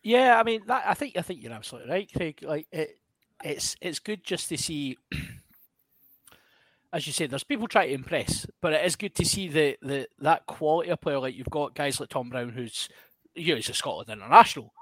Yeah, 0.01 0.39
I 0.39 0.43
mean, 0.43 0.61
that, 0.67 0.83
I 0.85 0.93
think 0.93 1.17
I 1.17 1.21
think 1.21 1.43
you're 1.43 1.51
absolutely 1.51 1.91
right, 1.91 2.09
Craig. 2.15 2.39
Like 2.41 2.67
it, 2.71 2.97
it's 3.43 3.75
it's 3.81 3.99
good 3.99 4.23
just 4.23 4.49
to 4.49 4.57
see, 4.57 4.97
as 6.93 7.05
you 7.05 7.13
said, 7.13 7.29
there's 7.29 7.43
people 7.43 7.67
trying 7.67 7.89
to 7.89 7.95
impress, 7.95 8.47
but 8.61 8.73
it 8.73 8.85
is 8.85 8.95
good 8.95 9.15
to 9.15 9.25
see 9.25 9.47
the 9.47 9.77
the 9.81 10.07
that 10.19 10.45
quality 10.45 10.89
of 10.89 11.01
player. 11.01 11.19
Like 11.19 11.35
you've 11.35 11.49
got 11.49 11.75
guys 11.75 11.99
like 11.99 12.09
Tom 12.09 12.29
Brown, 12.29 12.49
who's 12.49 12.89
you 13.35 13.49
know 13.49 13.57
he's 13.57 13.69
a 13.69 13.73
Scotland 13.73 14.09
international, 14.09 14.73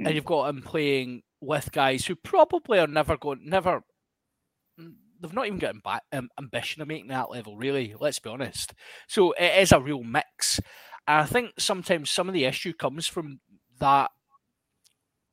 Mm. 0.00 0.06
and 0.06 0.14
you've 0.14 0.24
got 0.24 0.48
him 0.48 0.62
playing 0.62 1.22
with 1.40 1.72
guys 1.72 2.06
who 2.06 2.16
probably 2.16 2.78
are 2.78 2.86
never 2.86 3.16
going, 3.16 3.40
never. 3.44 3.82
They've 4.76 5.32
not 5.32 5.46
even 5.46 5.58
got 5.58 5.74
amb- 5.74 5.98
um, 6.12 6.28
ambition 6.38 6.82
of 6.82 6.88
making 6.88 7.08
that 7.08 7.30
level, 7.30 7.56
really. 7.56 7.94
Let's 7.98 8.20
be 8.20 8.30
honest. 8.30 8.72
So 9.08 9.32
it 9.32 9.60
is 9.60 9.72
a 9.72 9.80
real 9.80 10.04
mix, 10.04 10.60
and 11.06 11.22
I 11.22 11.26
think 11.26 11.52
sometimes 11.58 12.10
some 12.10 12.28
of 12.28 12.34
the 12.34 12.44
issue 12.44 12.72
comes 12.72 13.06
from 13.06 13.40
that. 13.80 14.10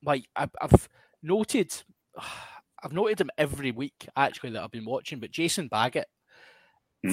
Like 0.03 0.25
I've, 0.35 0.51
I've 0.61 0.89
noted, 1.21 1.83
I've 2.83 2.93
noted 2.93 3.21
him 3.21 3.31
every 3.37 3.71
week 3.71 4.07
actually 4.15 4.51
that 4.51 4.63
I've 4.63 4.71
been 4.71 4.85
watching, 4.85 5.19
but 5.19 5.31
Jason 5.31 5.69
Baggott, 5.69 6.05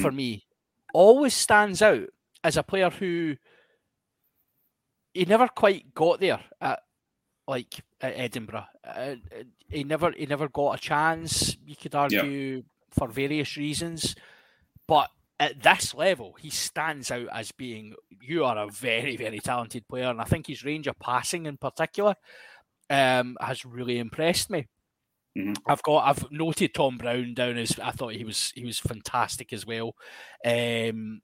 for 0.00 0.10
me, 0.10 0.44
always 0.94 1.34
stands 1.34 1.82
out 1.82 2.06
as 2.44 2.56
a 2.56 2.62
player 2.62 2.88
who 2.90 3.36
he 5.12 5.24
never 5.26 5.48
quite 5.48 5.94
got 5.94 6.20
there 6.20 6.40
at 6.60 6.80
like 7.46 7.82
at 8.00 8.14
Edinburgh. 8.16 8.66
Uh, 8.84 9.16
he 9.68 9.84
never 9.84 10.12
he 10.12 10.26
never 10.26 10.48
got 10.48 10.78
a 10.78 10.80
chance. 10.80 11.56
You 11.64 11.76
could 11.76 11.94
argue 11.94 12.62
for 12.90 13.08
various 13.08 13.56
reasons, 13.56 14.14
but 14.86 15.10
at 15.40 15.62
this 15.62 15.94
level, 15.94 16.34
he 16.38 16.50
stands 16.50 17.10
out 17.10 17.28
as 17.32 17.50
being 17.52 17.94
you 18.20 18.44
are 18.44 18.58
a 18.58 18.68
very 18.70 19.16
very 19.16 19.40
talented 19.40 19.88
player, 19.88 20.10
and 20.10 20.20
I 20.20 20.24
think 20.24 20.46
his 20.46 20.64
range 20.64 20.86
of 20.86 20.98
passing 20.98 21.46
in 21.46 21.56
particular 21.56 22.14
um, 22.90 23.36
has 23.40 23.64
really 23.64 23.98
impressed 23.98 24.50
me. 24.50 24.68
Mhm. 25.36 25.56
I've 25.66 25.82
got 25.82 26.06
I've 26.06 26.30
noted 26.30 26.74
Tom 26.74 26.98
Brown 26.98 27.34
down 27.34 27.56
as 27.56 27.78
I 27.78 27.90
thought 27.92 28.14
he 28.14 28.24
was 28.24 28.52
he 28.54 28.64
was 28.64 28.78
fantastic 28.78 29.52
as 29.52 29.64
well. 29.66 29.96
Um, 30.44 31.22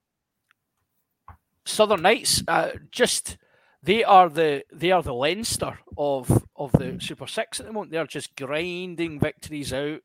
Southern 1.65 2.01
Knights, 2.01 2.43
uh, 2.47 2.71
just 2.91 3.37
they 3.81 4.03
are 4.03 4.29
the 4.29 4.63
they 4.73 4.91
are 4.91 5.01
the 5.03 5.13
Leinster 5.13 5.79
of 5.97 6.45
of 6.55 6.71
the 6.73 6.97
Super 6.99 7.27
Six 7.27 7.59
at 7.59 7.65
the 7.65 7.71
moment. 7.73 7.91
They're 7.91 8.05
just 8.05 8.35
grinding 8.35 9.19
victories 9.19 9.71
out. 9.73 10.01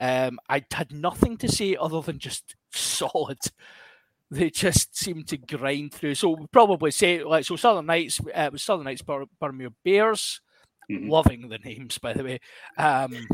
Um, 0.00 0.38
I 0.48 0.64
had 0.72 0.92
nothing 0.92 1.36
to 1.38 1.48
say 1.48 1.76
other 1.76 2.00
than 2.00 2.18
just 2.18 2.54
solid. 2.72 3.38
They 4.30 4.50
just 4.50 4.96
seem 4.96 5.24
to 5.24 5.36
grind 5.38 5.94
through. 5.94 6.14
So 6.14 6.30
we'll 6.30 6.48
probably 6.48 6.90
say 6.90 7.22
like 7.24 7.44
so. 7.44 7.56
Southern 7.56 7.86
Knights, 7.86 8.20
uh, 8.34 8.50
Southern 8.56 8.84
Knights, 8.84 9.02
Bur- 9.02 9.24
Boroughmuir 9.40 9.72
Bears. 9.84 10.40
Mhm. 10.90 11.10
Loving 11.10 11.48
the 11.50 11.58
names, 11.58 11.98
by 11.98 12.14
the 12.14 12.24
way. 12.24 12.38
Um, 12.78 13.26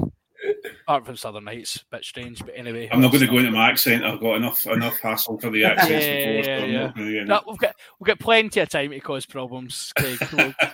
apart 0.83 1.07
from 1.07 1.16
Southern 1.16 1.44
Knights, 1.44 1.85
bit 1.90 2.04
strange, 2.04 2.40
but 2.40 2.54
anyway. 2.57 2.88
I'm 2.92 3.00
not 3.00 3.12
going 3.12 3.24
to 3.24 3.30
go 3.30 3.38
into 3.38 3.50
my 3.50 3.70
accent. 3.70 4.04
I've 4.04 4.20
got 4.20 4.37
enough 4.37 4.66
enough 4.66 4.98
hassle 5.00 5.38
for 5.38 5.50
the 5.50 5.64
accent. 5.64 6.02
Yeah, 6.02 6.37
before. 6.40 6.66
yeah, 6.68 6.92
so 6.94 7.02
yeah. 7.02 7.24
No, 7.24 7.42
we've 7.46 7.59
got 7.59 7.74
we've 7.98 8.07
got 8.07 8.18
plenty 8.18 8.61
of 8.61 8.68
time 8.68 8.90
to 8.90 9.00
cause 9.00 9.26
problems. 9.26 9.92
Craig. 9.96 10.18
We'll, 10.33 10.54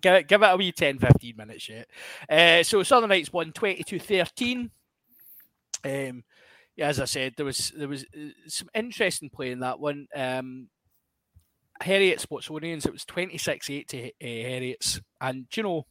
Give 0.00 0.14
it, 0.14 0.28
give 0.28 0.42
it 0.42 0.46
a 0.46 0.56
wee 0.56 0.72
10, 0.72 0.98
15 0.98 1.36
minutes 1.36 1.68
yet. 1.68 1.88
Uh, 2.28 2.62
so 2.62 2.82
Southern 2.82 3.08
Knights 3.10 3.32
won 3.32 3.52
22 3.52 3.98
13. 3.98 4.70
Um, 5.84 6.24
yeah, 6.76 6.86
as 6.86 7.00
I 7.00 7.04
said, 7.04 7.34
there 7.36 7.46
was 7.46 7.72
there 7.76 7.88
was 7.88 8.04
uh, 8.04 8.30
some 8.46 8.68
interesting 8.74 9.30
play 9.30 9.50
in 9.50 9.60
that 9.60 9.80
one. 9.80 10.06
Um, 10.14 10.68
Heriot's 11.82 12.26
Watsonians, 12.26 12.86
it 12.86 12.92
was 12.92 13.04
26 13.04 13.70
8 13.70 13.88
to 13.88 14.06
uh, 14.06 14.10
Heriot's. 14.20 15.00
And, 15.20 15.46
you 15.54 15.62
know, 15.62 15.86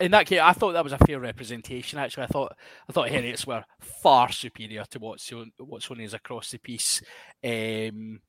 in 0.00 0.10
that 0.12 0.26
case, 0.26 0.40
I 0.40 0.52
thought 0.52 0.72
that 0.72 0.84
was 0.84 0.92
a 0.92 0.98
fair 0.98 1.18
representation. 1.18 1.98
Actually, 1.98 2.24
I 2.24 2.28
thought 2.28 2.56
I 2.88 2.92
thought 2.92 3.08
Heriot's 3.08 3.46
were 3.46 3.64
far 3.80 4.30
superior 4.30 4.84
to 4.90 4.98
Watson, 4.98 5.52
Watsonians 5.60 6.14
across 6.14 6.50
the 6.50 6.58
piece. 6.58 7.02
Um, 7.44 8.20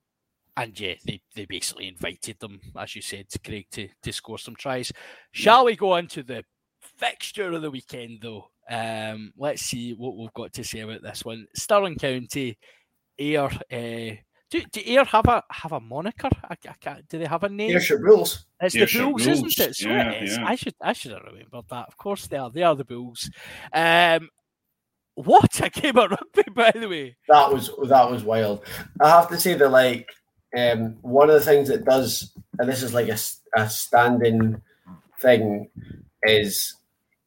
and 0.57 0.77
yeah, 0.77 0.95
they, 1.05 1.21
they 1.35 1.45
basically 1.45 1.87
invited 1.87 2.39
them, 2.39 2.59
as 2.77 2.95
you 2.95 3.01
said, 3.01 3.27
Craig, 3.45 3.67
to, 3.71 3.87
to 4.03 4.11
score 4.11 4.37
some 4.37 4.55
tries. 4.55 4.91
Shall 5.31 5.65
we 5.65 5.75
go 5.75 5.93
on 5.93 6.07
to 6.07 6.23
the 6.23 6.43
fixture 6.81 7.51
of 7.51 7.61
the 7.61 7.71
weekend, 7.71 8.19
though? 8.21 8.49
Um, 8.69 9.31
let's 9.37 9.61
see 9.61 9.93
what 9.93 10.17
we've 10.17 10.33
got 10.33 10.51
to 10.53 10.63
say 10.63 10.81
about 10.81 11.01
this 11.01 11.23
one. 11.23 11.47
Stirling 11.55 11.95
County, 11.95 12.57
Ayr. 13.17 13.49
Uh, 13.71 14.17
do, 14.49 14.61
do 14.71 14.81
Ayr 14.85 15.03
have 15.05 15.25
a 15.25 15.43
have 15.51 15.71
a 15.71 15.79
moniker? 15.79 16.29
I, 16.43 16.53
I 16.67 16.73
can't, 16.79 17.07
do 17.07 17.19
they 17.19 17.25
have 17.25 17.43
a 17.43 17.49
name? 17.49 17.71
Ayrshire 17.71 17.99
Bulls. 17.99 18.45
It's 18.61 18.75
Ayrshire 18.75 18.99
the 19.03 19.09
Bulls, 19.09 19.25
Bulls. 19.25 19.45
isn't 19.45 19.67
it? 19.69 19.75
So 19.75 19.89
Yeah, 19.89 20.11
it 20.11 20.23
is. 20.23 20.37
yeah. 20.37 20.45
I 20.47 20.55
should 20.55 20.75
I 20.81 20.93
should 20.93 21.11
have 21.11 21.23
remembered 21.23 21.65
that. 21.69 21.87
Of 21.87 21.97
course 21.97 22.27
they 22.27 22.37
are. 22.37 22.49
They 22.49 22.63
are 22.63 22.75
the 22.75 22.85
Bulls. 22.85 23.29
Um, 23.73 24.29
what 25.15 25.59
a 25.61 25.69
game 25.69 25.97
of 25.97 26.11
rugby, 26.11 26.43
by 26.53 26.71
the 26.71 26.87
way. 26.87 27.17
That 27.27 27.51
was 27.51 27.69
that 27.89 28.09
was 28.09 28.23
wild. 28.23 28.63
I 29.01 29.09
have 29.09 29.29
to 29.29 29.39
say 29.39 29.53
that 29.55 29.69
like 29.69 30.09
um, 30.57 30.97
one 31.01 31.29
of 31.29 31.35
the 31.35 31.45
things 31.45 31.67
that 31.69 31.85
does, 31.85 32.31
and 32.57 32.67
this 32.67 32.81
is 32.81 32.93
like 32.93 33.09
a, 33.09 33.17
a 33.55 33.69
standing 33.69 34.61
thing, 35.21 35.69
is 36.23 36.75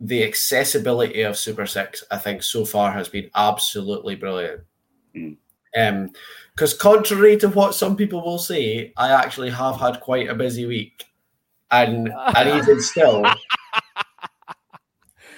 the 0.00 0.24
accessibility 0.24 1.22
of 1.22 1.36
Super 1.36 1.66
Six. 1.66 2.02
I 2.10 2.18
think 2.18 2.42
so 2.42 2.64
far 2.64 2.90
has 2.92 3.08
been 3.08 3.30
absolutely 3.34 4.16
brilliant. 4.16 4.62
Mm. 5.14 5.36
Um, 5.76 6.10
because 6.54 6.74
contrary 6.74 7.36
to 7.38 7.48
what 7.48 7.74
some 7.74 7.96
people 7.96 8.22
will 8.22 8.38
say, 8.38 8.92
I 8.96 9.10
actually 9.10 9.50
have 9.50 9.76
had 9.76 10.00
quite 10.00 10.28
a 10.28 10.34
busy 10.34 10.66
week, 10.66 11.04
and 11.70 12.12
and 12.12 12.48
even 12.48 12.80
still. 12.80 13.24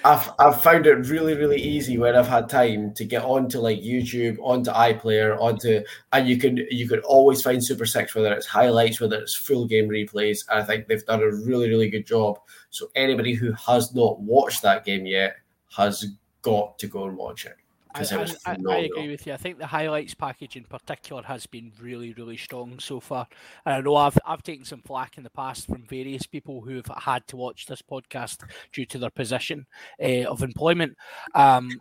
I've, 0.05 0.29
I've 0.37 0.61
found 0.61 0.85
it 0.85 1.07
really, 1.07 1.35
really 1.35 1.59
easy 1.59 1.97
when 1.97 2.15
I've 2.15 2.27
had 2.27 2.47
time 2.47 2.93
to 2.93 3.03
get 3.03 3.23
onto 3.23 3.57
like 3.57 3.79
YouTube, 3.79 4.37
onto 4.39 4.69
iPlayer, 4.69 5.35
onto 5.41 5.81
and 6.13 6.27
you 6.27 6.37
can 6.37 6.57
you 6.69 6.87
can 6.87 6.99
always 6.99 7.41
find 7.41 7.63
Super 7.63 7.87
Six, 7.87 8.13
whether 8.13 8.31
it's 8.31 8.45
highlights, 8.45 9.01
whether 9.01 9.17
it's 9.17 9.35
full 9.35 9.65
game 9.65 9.89
replays. 9.89 10.45
And 10.47 10.61
I 10.61 10.63
think 10.63 10.87
they've 10.87 11.05
done 11.05 11.23
a 11.23 11.31
really, 11.31 11.69
really 11.69 11.89
good 11.89 12.05
job. 12.05 12.37
So 12.69 12.91
anybody 12.95 13.33
who 13.33 13.51
has 13.53 13.95
not 13.95 14.19
watched 14.19 14.61
that 14.61 14.85
game 14.85 15.07
yet 15.07 15.37
has 15.75 16.05
got 16.43 16.77
to 16.77 16.87
go 16.87 17.05
and 17.05 17.17
watch 17.17 17.47
it 17.47 17.55
I, 17.95 17.99
because 17.99 18.11
it 18.11 18.19
was 18.19 18.37
I- 18.45 18.51
I- 18.51 18.73
I 18.73 18.77
agree 18.79 19.09
with 19.09 19.25
you. 19.25 19.33
I 19.33 19.37
think 19.37 19.57
the 19.57 19.65
highlights 19.67 20.13
package 20.13 20.55
in 20.55 20.63
particular 20.65 21.23
has 21.23 21.45
been 21.47 21.71
really, 21.81 22.13
really 22.13 22.37
strong 22.37 22.77
so 22.79 22.99
far. 22.99 23.27
And 23.65 23.75
I 23.75 23.81
know 23.81 23.95
I've 23.95 24.17
I've 24.25 24.43
taken 24.43 24.65
some 24.65 24.81
flack 24.81 25.17
in 25.17 25.23
the 25.23 25.29
past 25.29 25.65
from 25.67 25.83
various 25.87 26.25
people 26.27 26.61
who 26.61 26.75
have 26.75 26.91
had 27.03 27.25
to 27.27 27.37
watch 27.37 27.65
this 27.65 27.81
podcast 27.81 28.43
due 28.73 28.85
to 28.85 28.97
their 28.97 29.09
position 29.09 29.65
uh, 30.01 30.23
of 30.25 30.43
employment. 30.43 30.95
Um, 31.33 31.71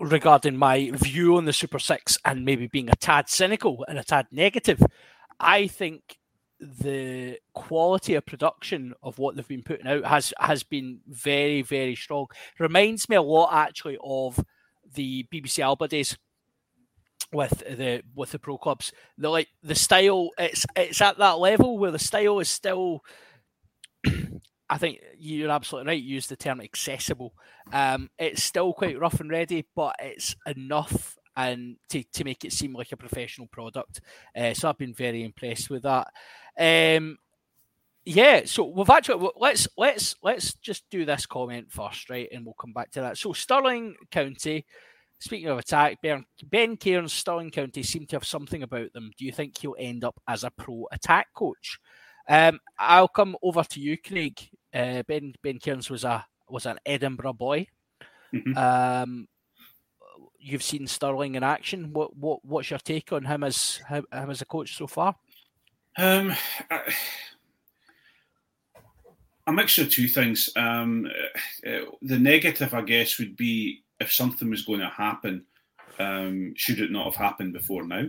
regarding 0.00 0.56
my 0.56 0.90
view 0.94 1.36
on 1.36 1.44
the 1.44 1.52
Super 1.52 1.78
Six 1.78 2.18
and 2.24 2.44
maybe 2.44 2.66
being 2.66 2.88
a 2.90 2.96
tad 2.96 3.28
cynical 3.28 3.84
and 3.88 3.98
a 3.98 4.02
tad 4.04 4.26
negative, 4.32 4.82
I 5.38 5.68
think 5.68 6.18
the 6.58 7.38
quality 7.54 8.14
of 8.14 8.24
production 8.26 8.94
of 9.02 9.18
what 9.18 9.34
they've 9.36 9.46
been 9.48 9.62
putting 9.62 9.86
out 9.86 10.04
has 10.04 10.32
has 10.38 10.62
been 10.62 11.00
very, 11.08 11.62
very 11.62 11.94
strong. 11.96 12.26
Reminds 12.58 13.08
me 13.08 13.16
a 13.16 13.22
lot 13.22 13.50
actually 13.52 13.98
of 14.02 14.44
the 14.94 15.26
BBC 15.32 15.60
Alba 15.60 15.88
days 15.88 16.16
with 17.32 17.58
the 17.60 18.02
with 18.14 18.32
the 18.32 18.38
pro 18.38 18.58
clubs. 18.58 18.92
The 19.18 19.28
like 19.28 19.48
the 19.62 19.74
style 19.74 20.30
it's 20.38 20.66
it's 20.76 21.00
at 21.00 21.18
that 21.18 21.38
level 21.38 21.78
where 21.78 21.90
the 21.90 21.98
style 21.98 22.40
is 22.40 22.48
still 22.48 23.02
I 24.70 24.78
think 24.78 25.00
you're 25.18 25.50
absolutely 25.50 25.92
right. 25.92 26.02
Use 26.02 26.26
the 26.26 26.36
term 26.36 26.60
accessible. 26.60 27.34
Um, 27.72 28.08
it's 28.18 28.42
still 28.42 28.72
quite 28.72 28.98
rough 28.98 29.20
and 29.20 29.30
ready, 29.30 29.66
but 29.76 29.96
it's 29.98 30.34
enough 30.46 31.16
and 31.36 31.76
to, 31.90 32.02
to 32.12 32.24
make 32.24 32.44
it 32.44 32.52
seem 32.52 32.74
like 32.74 32.92
a 32.92 32.96
professional 32.96 33.48
product. 33.48 34.00
Uh, 34.36 34.54
so 34.54 34.68
I've 34.68 34.78
been 34.78 34.94
very 34.94 35.24
impressed 35.24 35.70
with 35.70 35.82
that. 35.82 36.08
Um, 36.58 37.18
yeah, 38.04 38.42
so 38.44 38.64
we've 38.64 38.90
actually 38.90 39.30
let's 39.36 39.68
let's 39.76 40.16
let's 40.22 40.54
just 40.54 40.84
do 40.90 41.04
this 41.04 41.26
comment 41.26 41.70
first, 41.70 42.10
right, 42.10 42.28
and 42.32 42.44
we'll 42.44 42.54
come 42.54 42.72
back 42.72 42.90
to 42.92 43.00
that. 43.00 43.18
So 43.18 43.32
Stirling 43.32 43.94
County, 44.10 44.66
speaking 45.18 45.48
of 45.48 45.58
attack, 45.58 45.98
Ben, 46.02 46.24
ben 46.44 46.76
Cairns, 46.76 47.12
Stirling 47.12 47.50
County 47.50 47.82
seem 47.82 48.06
to 48.06 48.16
have 48.16 48.24
something 48.24 48.62
about 48.62 48.92
them. 48.92 49.10
Do 49.16 49.24
you 49.24 49.32
think 49.32 49.56
he'll 49.56 49.76
end 49.78 50.04
up 50.04 50.20
as 50.26 50.44
a 50.44 50.50
pro 50.50 50.86
attack 50.90 51.28
coach? 51.34 51.78
Um, 52.28 52.58
I'll 52.78 53.08
come 53.08 53.36
over 53.42 53.62
to 53.64 53.80
you, 53.80 53.96
Craig. 53.98 54.40
Uh, 54.74 55.02
ben 55.06 55.34
Ben 55.42 55.58
Cairns 55.58 55.90
was 55.90 56.04
a 56.04 56.24
was 56.48 56.66
an 56.66 56.78
Edinburgh 56.84 57.34
boy. 57.34 57.66
Mhm. 58.34 58.56
Um, 58.56 59.28
you've 60.38 60.62
seen 60.62 60.86
Stirling 60.86 61.36
in 61.36 61.42
action. 61.44 61.92
What 61.92 62.16
what 62.16 62.44
what's 62.44 62.70
your 62.70 62.78
take 62.80 63.12
on 63.12 63.24
him 63.24 63.44
as 63.44 63.76
him, 63.88 64.04
him 64.12 64.30
as 64.30 64.42
a 64.42 64.46
coach 64.46 64.76
so 64.76 64.86
far? 64.86 65.14
Um, 65.96 66.34
I- 66.70 66.94
a 69.46 69.52
mixture 69.52 69.82
of 69.82 69.90
two 69.90 70.08
things. 70.08 70.50
Um, 70.56 71.06
uh, 71.66 71.80
the 72.02 72.18
negative, 72.18 72.74
I 72.74 72.82
guess, 72.82 73.18
would 73.18 73.36
be 73.36 73.82
if 74.00 74.12
something 74.12 74.50
was 74.50 74.64
going 74.64 74.80
to 74.80 74.88
happen, 74.88 75.44
um, 75.98 76.54
should 76.56 76.80
it 76.80 76.90
not 76.90 77.06
have 77.06 77.16
happened 77.16 77.52
before 77.52 77.84
now? 77.84 78.06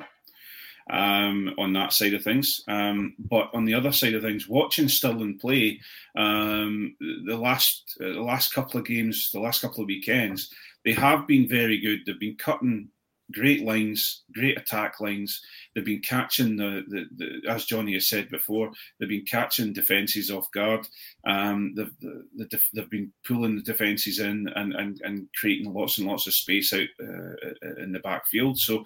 Um, 0.90 1.54
on 1.58 1.72
that 1.74 1.94
side 1.94 2.14
of 2.14 2.26
things, 2.26 2.62
um, 2.68 3.16
but 3.18 3.50
on 3.54 3.64
the 3.64 3.74
other 3.74 3.94
side 3.94 4.16
of 4.16 4.22
things, 4.22 4.50
watching 4.50 4.90
Stirling 4.90 5.40
play 5.40 5.80
um, 6.18 6.94
the 7.00 7.38
last 7.38 7.98
uh, 8.02 8.10
the 8.10 8.22
last 8.22 8.54
couple 8.54 8.82
of 8.82 8.86
games, 8.86 9.30
the 9.32 9.40
last 9.40 9.62
couple 9.62 9.82
of 9.82 9.88
weekends, 9.88 10.54
they 10.84 10.92
have 10.92 11.26
been 11.26 11.48
very 11.48 11.80
good. 11.80 12.02
They've 12.06 12.20
been 12.20 12.36
cutting 12.36 12.90
great 13.32 13.64
lines, 13.64 14.24
great 14.34 14.58
attack 14.58 15.00
lines. 15.00 15.42
They've 15.74 15.86
been 15.86 16.02
catching 16.02 16.56
the, 16.56 16.84
the, 16.88 17.06
the 17.16 17.50
as 17.50 17.66
Johnny 17.66 17.94
has 17.94 18.10
said 18.10 18.30
before, 18.30 18.72
they've 19.00 19.10
been 19.10 19.26
catching 19.26 19.74
defences 19.74 20.30
off 20.30 20.52
guard. 20.52 20.88
Um, 21.26 21.74
they've, 21.76 21.92
the, 22.02 22.26
the, 22.36 22.60
they've 22.74 22.90
been 22.90 23.12
pulling 23.26 23.56
the 23.56 23.62
defences 23.62 24.20
in 24.20 24.48
and, 24.56 24.74
and, 24.74 25.00
and 25.04 25.28
creating 25.40 25.74
lots 25.74 25.98
and 25.98 26.08
lots 26.08 26.28
of 26.28 26.34
space 26.34 26.74
out 26.74 26.88
uh, 27.02 27.82
in 27.82 27.92
the 27.92 28.00
backfield. 28.04 28.60
So 28.60 28.84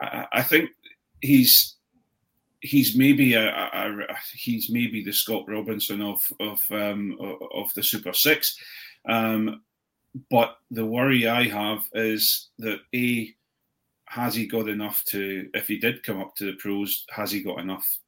I, 0.00 0.26
I 0.32 0.42
think 0.42 0.70
he's 1.20 1.76
he's 2.60 2.96
maybe 2.96 3.34
a, 3.34 3.46
a, 3.46 3.90
a 4.08 4.16
he's 4.32 4.70
maybe 4.70 5.04
the 5.04 5.12
Scott 5.12 5.44
Robertson 5.46 6.00
of 6.00 6.22
of 6.40 6.60
um, 6.70 7.16
of 7.54 7.72
the 7.74 7.82
Super 7.82 8.12
Six. 8.12 8.58
Um, 9.06 9.62
but 10.30 10.56
the 10.70 10.86
worry 10.86 11.26
I 11.26 11.44
have 11.48 11.82
is 11.92 12.48
that 12.58 12.78
a 12.94 13.34
has 14.14 14.32
he 14.36 14.46
got 14.46 14.68
enough 14.68 15.04
to 15.06 15.48
if 15.54 15.66
he 15.66 15.76
did 15.76 16.04
come 16.04 16.20
up 16.20 16.36
to 16.36 16.44
the 16.44 16.56
pros 16.58 17.04
has 17.10 17.32
he 17.32 17.42
got 17.42 17.58
enough 17.58 17.98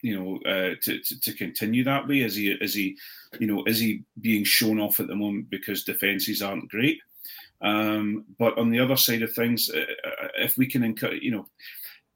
you 0.00 0.16
know 0.16 0.36
uh, 0.50 0.76
to, 0.80 1.00
to 1.00 1.20
to 1.20 1.32
continue 1.34 1.82
that 1.82 2.06
way? 2.06 2.20
Is 2.20 2.36
he 2.36 2.52
is 2.52 2.72
he 2.72 2.96
you 3.40 3.48
know 3.48 3.64
is 3.64 3.80
he 3.80 4.04
being 4.20 4.44
shown 4.44 4.78
off 4.78 5.00
at 5.00 5.08
the 5.08 5.16
moment 5.16 5.50
because 5.50 5.82
defenses 5.82 6.40
aren't 6.40 6.70
great? 6.70 7.00
Um, 7.62 8.24
but 8.38 8.56
on 8.58 8.70
the 8.70 8.78
other 8.78 8.96
side 8.96 9.22
of 9.22 9.32
things 9.32 9.68
uh, 9.68 9.80
uh, 9.80 10.28
if 10.36 10.56
we 10.56 10.66
can 10.66 10.94
you 11.20 11.32
know 11.32 11.46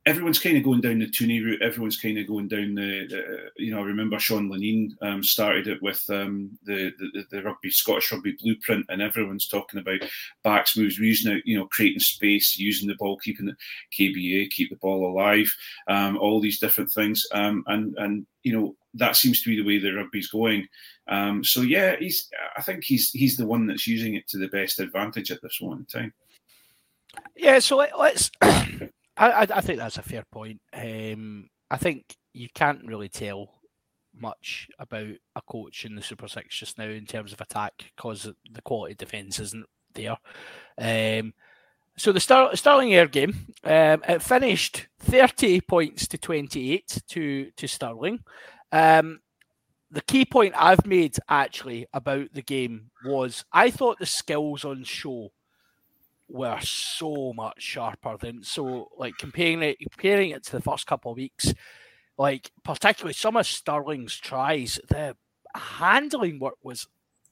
everyone's 0.07 0.39
kind 0.39 0.57
of 0.57 0.63
going 0.63 0.81
down 0.81 0.99
the 0.99 1.07
Tooney 1.07 1.43
route. 1.43 1.63
Everyone's 1.63 1.97
kind 1.97 2.19
of 2.19 2.27
going 2.27 2.49
down 2.49 2.75
the, 2.75 3.51
you 3.57 3.71
know, 3.71 3.81
I 3.81 3.85
remember 3.85 4.19
Sean 4.19 4.51
Lineen 4.51 4.91
um, 5.01 5.23
started 5.23 5.67
it 5.67 5.83
with 5.83 6.05
um, 6.11 6.51
the, 6.65 6.93
the 6.99 7.25
the 7.31 7.43
rugby 7.43 7.71
Scottish 7.71 8.13
rugby 8.13 8.37
blueprint, 8.41 8.87
and 8.89 9.01
everyone's 9.01 9.49
talking 9.49 9.81
about 9.81 10.01
backs 10.43 10.77
moves, 10.77 10.99
using 10.99 11.33
it, 11.33 11.43
you 11.47 11.57
know, 11.57 11.67
creating 11.67 12.01
space, 12.01 12.59
using 12.59 12.89
the 12.89 12.97
ball, 12.97 13.17
keeping 13.19 13.47
the 13.47 13.57
KBA, 13.99 14.51
keep 14.51 14.71
the 14.71 14.77
ball 14.77 15.11
alive, 15.11 15.53
um, 15.89 16.19
all 16.19 16.41
these 16.41 16.61
different 16.61 16.91
things, 16.91 17.27
um, 17.33 17.65
and 17.67 17.97
and 17.99 18.27
you 18.43 18.53
know 18.53 18.77
that 18.95 19.17
seems 19.17 19.43
to 19.43 19.51
be 19.51 19.57
the 19.57 19.67
way 19.67 19.79
the 19.79 19.93
rugby's 19.93 20.29
going. 20.29 20.67
Um, 21.09 21.43
so 21.43 21.63
yeah, 21.63 21.97
he's 21.99 22.31
I 22.57 22.63
think 22.63 22.85
he's 22.85 23.11
he's 23.11 23.37
the 23.37 23.47
one 23.47 23.67
that's 23.67 23.87
using 23.87 24.17
it 24.17 24.29
to 24.29 24.39
the 24.39 24.49
best 24.49 24.81
advantage 24.81 25.31
at 25.31 25.41
this 25.43 25.61
moment 25.63 25.93
in 25.95 26.01
time. 26.01 26.15
Yeah, 27.37 27.59
so 27.61 27.77
let's. 27.77 28.31
I, 29.17 29.31
I 29.31 29.43
I 29.43 29.61
think 29.61 29.79
that's 29.79 29.99
a 29.99 30.03
fair 30.03 30.25
point. 30.31 30.61
Um, 30.73 31.49
I 31.71 31.77
think 31.77 32.17
you 32.33 32.49
can't 32.55 32.85
really 32.87 33.09
tell 33.09 33.51
much 34.17 34.69
about 34.79 35.09
a 35.35 35.43
coach 35.49 35.85
in 35.85 35.95
the 35.95 36.03
Super 36.03 36.29
Six 36.29 36.57
just 36.57 36.79
now 36.79 36.87
in 36.87 37.07
terms 37.07 37.33
of 37.33 37.41
attack 37.41 37.73
because 37.97 38.31
the 38.51 38.63
quality 38.63 38.95
defence 38.95 39.39
isn't 39.41 39.67
there. 39.95 40.17
Um, 40.79 41.35
so 41.97 42.11
the 42.13 42.21
Star- 42.21 42.55
Stirling 42.57 42.93
Ayr 42.93 43.07
game, 43.07 43.47
um, 43.65 44.03
it 44.09 44.23
finished 44.23 44.89
thirty 44.99 45.61
points 45.61 46.09
to 46.09 46.19
twenty 46.19 46.73
eight 46.73 47.03
to 47.09 47.51
to 47.57 47.67
Stirling. 47.69 48.21
Um, 48.73 49.21
the 49.91 50.03
key 50.03 50.25
point 50.25 50.55
I've 50.57 50.87
made 50.87 51.17
actually 51.29 51.87
about 51.93 52.33
the 52.33 52.43
game 52.43 52.91
was 53.05 53.45
I 53.53 53.71
thought 53.71 54.01
the 54.01 54.07
skills 54.07 54.65
on 54.65 54.83
show 54.83 55.31
were 56.29 56.61
so 56.61 57.33
much 57.35 57.63
sharper 57.63 58.17
than 58.17 58.43
so 58.43 58.89
like 58.97 59.17
comparing 59.19 59.63
it 59.63 59.77
comparing 59.79 60.31
it 60.31 60.45
to 60.45 60.53
the 60.53 60.63
first 60.63 60.87
couple 60.87 61.13
of 61.13 61.17
weeks, 61.17 61.53
like 62.19 62.51
particularly 62.63 63.15
some 63.15 63.37
of 63.37 63.47
Stirling's 63.47 64.17
tries, 64.17 64.79
the 64.89 65.17
handling 65.55 66.39
work 66.39 66.57
was 66.63 66.87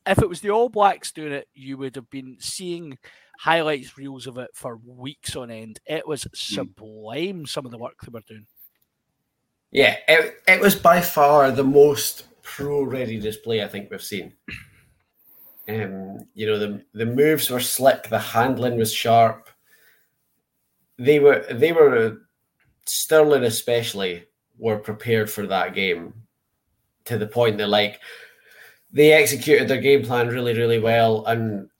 if 0.07 0.19
it 0.19 0.29
was 0.29 0.41
the 0.41 0.51
All 0.51 0.69
Blacks 0.69 1.13
doing 1.13 1.33
it, 1.33 1.49
you 1.55 1.77
would 1.79 1.97
have 1.97 2.11
been 2.11 2.37
seeing 2.41 2.99
highlights 3.39 3.97
reels 3.97 4.27
of 4.27 4.39
it 4.39 4.51
for 4.55 4.79
weeks 4.85 5.37
on 5.37 5.51
end. 5.51 5.81
It 5.87 6.07
was 6.07 6.25
hmm. 6.25 6.31
sublime 6.35 7.47
some 7.47 7.65
of 7.65 7.73
the 7.73 7.79
work 7.79 7.99
they 8.03 8.11
were 8.11 8.21
doing. 8.27 8.47
Yeah, 9.71 9.97
it, 10.07 10.43
it 10.47 10.61
was 10.61 10.77
by 10.77 11.01
far 11.01 11.51
the 11.51 11.65
most 11.65 12.25
pro 12.43 12.83
ready 12.83 13.19
display 13.19 13.63
I 13.63 13.69
think 13.69 13.91
we've 13.91 14.03
seen. 14.03 14.35
Um, 15.69 16.27
you 16.35 16.47
know, 16.47 16.59
the 16.59 16.85
the 16.93 17.07
moves 17.07 17.51
were 17.51 17.61
slick, 17.61 18.09
the 18.09 18.19
handling 18.19 18.77
was 18.77 18.93
sharp. 18.93 19.49
They 20.99 21.21
were 21.21 21.45
they 21.51 21.73
were 21.73 22.19
Stirling 22.85 23.45
especially 23.45 24.25
were 24.59 24.77
prepared 24.77 25.31
for 25.31 25.47
that 25.47 25.73
game 25.75 26.13
to 27.05 27.17
the 27.17 27.27
point 27.27 27.59
that 27.59 27.69
like 27.69 28.01
they 28.93 29.13
executed 29.13 29.69
their 29.69 29.81
game 29.81 30.05
plan 30.05 30.29
really, 30.29 30.53
really 30.53 30.81
well 30.81 31.25
and 31.27 31.71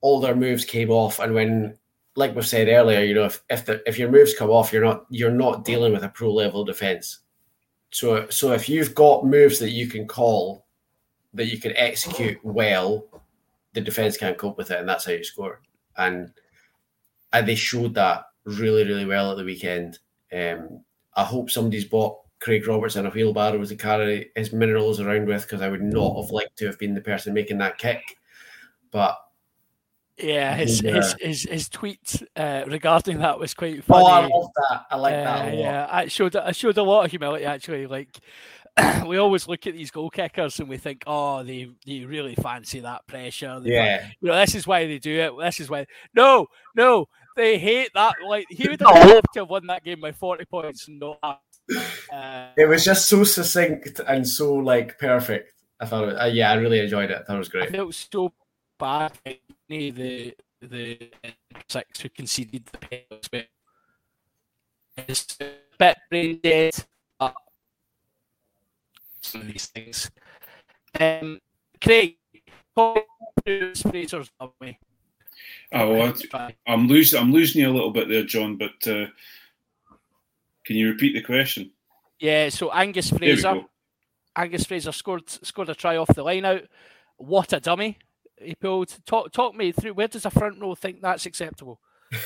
all 0.00 0.18
their 0.20 0.34
moves 0.34 0.64
came 0.64 0.90
off 0.90 1.20
and 1.20 1.34
when 1.34 1.78
like 2.16 2.34
we 2.34 2.42
said 2.42 2.68
earlier, 2.68 3.00
you 3.00 3.14
know, 3.14 3.26
if 3.26 3.40
if 3.48 3.64
the 3.64 3.80
if 3.88 3.96
your 3.96 4.10
moves 4.10 4.34
come 4.34 4.50
off, 4.50 4.72
you're 4.72 4.84
not 4.84 5.06
you're 5.08 5.30
not 5.30 5.64
dealing 5.64 5.92
with 5.92 6.02
a 6.02 6.08
pro 6.08 6.32
level 6.32 6.64
defense. 6.64 7.20
So 7.90 8.28
so 8.28 8.50
if 8.52 8.68
you've 8.68 8.94
got 8.94 9.24
moves 9.24 9.60
that 9.60 9.70
you 9.70 9.86
can 9.86 10.08
call 10.08 10.66
that 11.38 11.46
you 11.46 11.58
can 11.58 11.74
execute 11.76 12.38
well, 12.44 13.06
the 13.72 13.80
defense 13.80 14.16
can't 14.16 14.36
cope 14.36 14.58
with 14.58 14.70
it, 14.70 14.78
and 14.78 14.88
that's 14.88 15.06
how 15.06 15.12
you 15.12 15.24
score. 15.24 15.60
And 15.96 16.32
and 17.32 17.46
they 17.48 17.54
showed 17.54 17.94
that 17.94 18.24
really 18.44 18.84
really 18.84 19.06
well 19.06 19.30
at 19.30 19.38
the 19.38 19.44
weekend. 19.44 19.98
Um, 20.32 20.84
I 21.14 21.24
hope 21.24 21.50
somebody's 21.50 21.84
bought 21.86 22.18
Craig 22.40 22.66
Robertson 22.66 23.06
a 23.06 23.10
wheelbarrow 23.10 23.64
to 23.64 23.76
carry 23.76 24.30
his 24.36 24.52
minerals 24.52 25.00
around 25.00 25.26
with 25.26 25.42
because 25.42 25.62
I 25.62 25.68
would 25.68 25.82
not 25.82 26.20
have 26.20 26.30
liked 26.30 26.56
to 26.58 26.66
have 26.66 26.78
been 26.78 26.94
the 26.94 27.00
person 27.00 27.34
making 27.34 27.58
that 27.58 27.78
kick. 27.78 28.16
But 28.90 29.18
Yeah, 30.18 30.54
his 30.54 30.80
Yeah. 30.82 30.94
his 30.94 31.16
his, 31.20 31.42
his 31.42 31.68
tweet 31.68 32.22
uh, 32.36 32.64
regarding 32.66 33.18
that 33.18 33.38
was 33.38 33.54
quite 33.54 33.82
oh, 33.90 34.06
I 34.06 34.20
funny. 34.20 34.32
love 34.34 34.50
that. 34.70 34.86
I 34.90 34.96
like 34.96 35.14
Uh, 35.14 35.24
that 35.24 35.44
a 35.44 35.44
lot. 35.46 35.54
yeah, 35.54 35.88
I 35.90 36.08
showed 36.08 36.36
I 36.36 36.52
showed 36.52 36.78
a 36.78 36.82
lot 36.82 37.04
of 37.04 37.10
humility 37.10 37.44
actually. 37.44 37.86
Like 37.86 38.18
we 39.06 39.18
always 39.18 39.48
look 39.48 39.66
at 39.66 39.74
these 39.74 39.90
goal 39.90 40.10
kickers 40.10 40.60
and 40.60 40.68
we 40.68 40.76
think, 40.76 41.02
oh, 41.06 41.42
they 41.42 41.68
they 41.86 42.04
really 42.04 42.34
fancy 42.34 42.80
that 42.80 43.06
pressure. 43.06 43.60
They 43.60 43.72
Yeah. 43.74 44.08
you 44.20 44.28
know, 44.28 44.36
this 44.36 44.54
is 44.54 44.66
why 44.66 44.86
they 44.86 44.98
do 44.98 45.18
it. 45.20 45.32
This 45.40 45.60
is 45.60 45.70
why. 45.70 45.86
No, 46.14 46.46
no, 46.74 47.06
they 47.36 47.58
hate 47.58 47.90
that. 47.94 48.14
Like 48.26 48.46
he 48.50 48.68
would 48.68 48.80
have 48.80 49.08
loved 49.08 49.26
to 49.34 49.40
have 49.40 49.50
won 49.50 49.66
that 49.66 49.84
game 49.84 50.00
by 50.00 50.12
forty 50.12 50.44
points 50.44 50.88
and 50.88 51.00
not. 51.00 51.40
Uh, 52.12 52.48
It 52.56 52.68
was 52.68 52.84
just 52.84 53.08
so 53.08 53.24
succinct 53.24 54.00
and 54.06 54.26
so 54.26 54.54
like 54.54 54.98
perfect. 54.98 55.52
I 55.80 55.86
thought, 55.86 56.08
it, 56.08 56.14
uh, 56.20 56.24
yeah, 56.26 56.50
I 56.50 56.54
really 56.54 56.80
enjoyed 56.80 57.10
it. 57.10 57.18
I 57.20 57.22
thought 57.22 57.36
it 57.36 57.38
was 57.38 57.50
I 57.54 57.66
felt 57.70 57.94
so 57.94 58.32
bad. 58.78 59.12
The 59.68 60.34
the 60.60 61.10
six 61.68 62.00
who 62.00 62.08
conceded 62.08 62.66
the 62.66 62.78
penalty. 62.78 63.48
It's 64.96 65.36
a 65.40 65.50
bit 65.78 65.98
brain 66.10 66.40
dead. 66.42 66.74
But 67.18 67.34
some 69.22 69.42
of 69.42 69.46
these 69.48 69.66
things. 69.66 70.10
Um, 70.98 71.40
Craig, 71.82 72.16
talk 72.76 73.04
through 73.44 73.74
Fraser's 73.74 74.30
love 74.40 74.52
me. 74.60 74.78
Oh, 75.72 75.94
well, 75.94 76.50
I'm 76.66 76.88
losing. 76.88 77.20
I'm 77.20 77.32
losing 77.32 77.60
you 77.60 77.70
a 77.70 77.72
little 77.72 77.90
bit 77.90 78.08
there, 78.08 78.24
John. 78.24 78.56
But 78.56 78.86
uh, 78.86 79.06
can 80.64 80.76
you 80.76 80.88
repeat 80.88 81.12
the 81.14 81.22
question? 81.22 81.70
Yeah, 82.18 82.48
so 82.48 82.72
Angus 82.72 83.10
Fraser. 83.10 83.62
Angus 84.34 84.64
Fraser 84.64 84.92
scored 84.92 85.28
scored 85.28 85.68
a 85.68 85.74
try 85.74 85.96
off 85.96 86.14
the 86.14 86.22
line 86.22 86.44
out. 86.44 86.62
What 87.16 87.52
a 87.52 87.60
dummy 87.60 87.98
he 88.40 88.54
pulled. 88.54 88.96
Talk 89.04 89.32
talk 89.32 89.54
me 89.54 89.72
through. 89.72 89.94
Where 89.94 90.08
does 90.08 90.24
a 90.24 90.30
front 90.30 90.60
row 90.60 90.74
think 90.74 91.02
that's 91.02 91.26
acceptable? 91.26 91.80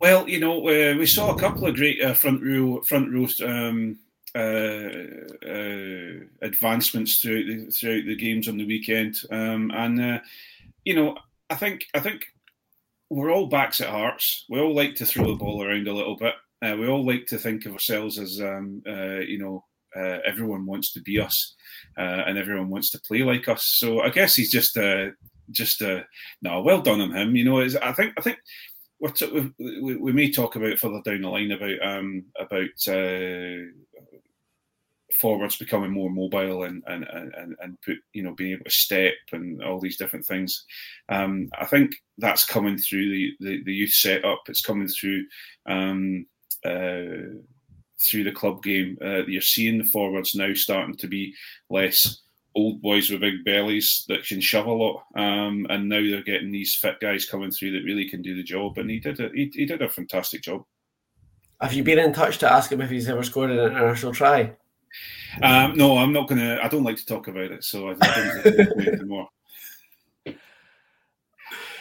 Well, 0.00 0.28
you 0.28 0.38
know, 0.38 0.60
uh, 0.60 0.96
we 0.96 1.06
saw 1.06 1.34
a 1.34 1.38
couple 1.38 1.66
of 1.66 1.74
great 1.74 2.00
uh, 2.00 2.14
front 2.14 2.42
row 2.42 2.80
front 2.82 3.12
row 3.12 3.26
um, 3.46 3.98
advancements 6.42 7.20
throughout 7.20 7.46
the, 7.46 7.70
throughout 7.72 8.06
the 8.06 8.16
games 8.16 8.48
on 8.48 8.56
the 8.56 8.66
weekend, 8.66 9.16
um, 9.30 9.70
and 9.74 10.00
uh, 10.00 10.18
you 10.84 10.94
know, 10.94 11.16
I 11.50 11.54
think 11.54 11.86
I 11.94 12.00
think 12.00 12.26
we're 13.10 13.30
all 13.30 13.46
backs 13.46 13.80
at 13.80 13.88
hearts. 13.88 14.44
We 14.48 14.60
all 14.60 14.74
like 14.74 14.94
to 14.96 15.06
throw 15.06 15.26
the 15.26 15.34
ball 15.34 15.62
around 15.62 15.88
a 15.88 15.94
little 15.94 16.16
bit. 16.16 16.34
Uh, 16.62 16.76
we 16.78 16.88
all 16.88 17.06
like 17.06 17.26
to 17.26 17.38
think 17.38 17.66
of 17.66 17.72
ourselves 17.72 18.18
as 18.18 18.40
um, 18.40 18.82
uh, 18.86 19.20
you 19.20 19.38
know 19.38 19.64
uh, 19.96 20.18
everyone 20.24 20.66
wants 20.66 20.92
to 20.92 21.00
be 21.00 21.18
us, 21.18 21.54
uh, 21.98 22.24
and 22.26 22.38
everyone 22.38 22.68
wants 22.68 22.90
to 22.90 23.00
play 23.00 23.22
like 23.22 23.48
us. 23.48 23.64
So 23.64 24.00
I 24.00 24.10
guess 24.10 24.34
he's 24.34 24.50
just 24.50 24.76
uh, 24.76 25.08
just 25.50 25.82
uh, 25.82 26.02
no, 26.42 26.60
well 26.62 26.82
done 26.82 27.00
on 27.00 27.14
him. 27.14 27.36
You 27.36 27.44
know, 27.44 27.60
I 27.60 27.92
think 27.92 28.14
I 28.18 28.20
think 28.20 28.38
we, 29.00 29.96
we, 29.96 30.12
may 30.12 30.30
talk 30.30 30.56
about 30.56 30.78
further 30.78 31.00
down 31.04 31.22
the 31.22 31.28
line 31.28 31.52
about 31.52 31.82
um, 31.82 32.24
about 32.38 32.88
uh, 32.88 33.70
forwards 35.14 35.56
becoming 35.56 35.90
more 35.90 36.10
mobile 36.10 36.64
and, 36.64 36.82
and 36.86 37.04
and 37.04 37.56
and 37.60 37.80
put 37.80 37.96
you 38.12 38.22
know 38.22 38.34
being 38.34 38.52
able 38.52 38.64
to 38.64 38.70
step 38.70 39.14
and 39.32 39.62
all 39.62 39.80
these 39.80 39.96
different 39.96 40.26
things. 40.26 40.64
Um, 41.08 41.48
I 41.58 41.64
think 41.64 41.92
that's 42.18 42.44
coming 42.44 42.76
through 42.78 43.10
the, 43.10 43.32
the, 43.40 43.62
the 43.64 43.72
youth 43.72 43.92
setup. 43.92 44.42
It's 44.48 44.64
coming 44.64 44.88
through. 44.88 45.24
Um, 45.66 46.26
uh, 46.64 47.38
through 48.08 48.22
the 48.22 48.30
club 48.30 48.62
game, 48.62 48.96
uh, 49.04 49.26
you're 49.26 49.42
seeing 49.42 49.78
the 49.78 49.84
forwards 49.84 50.34
now 50.36 50.54
starting 50.54 50.96
to 50.96 51.08
be 51.08 51.34
less 51.68 52.22
old 52.54 52.80
boys 52.80 53.10
with 53.10 53.20
big 53.20 53.44
bellies 53.44 54.04
that 54.08 54.24
can 54.24 54.40
shove 54.40 54.66
a 54.66 54.72
lot, 54.72 55.04
um, 55.16 55.66
and 55.68 55.88
now 55.88 56.00
they're 56.00 56.22
getting 56.22 56.52
these 56.52 56.76
fit 56.76 57.00
guys 57.00 57.26
coming 57.26 57.50
through 57.50 57.72
that 57.72 57.84
really 57.84 58.08
can 58.08 58.22
do 58.22 58.36
the 58.36 58.42
job. 58.42 58.78
And 58.78 58.90
he 58.90 59.00
did 59.00 59.20
a, 59.20 59.30
he, 59.34 59.50
he 59.52 59.64
did 59.64 59.82
a 59.82 59.88
fantastic 59.88 60.42
job. 60.42 60.64
Have 61.60 61.72
you 61.72 61.82
been 61.82 61.98
in 61.98 62.12
touch 62.12 62.38
to 62.38 62.52
ask 62.52 62.70
him 62.70 62.80
if 62.80 62.90
he's 62.90 63.08
ever 63.08 63.22
scored 63.22 63.50
an 63.50 63.58
international 63.58 64.12
try? 64.12 64.52
Um, 65.42 65.76
no, 65.76 65.98
I'm 65.98 66.12
not 66.12 66.28
gonna. 66.28 66.58
I 66.62 66.68
don't 66.68 66.84
like 66.84 66.96
to 66.96 67.06
talk 67.06 67.28
about 67.28 67.50
it, 67.50 67.64
so 67.64 67.90
I 67.90 67.94
don't 67.94 68.42
think 68.42 68.56
we'll 68.56 68.74
play 68.74 68.92
anymore. 68.92 69.28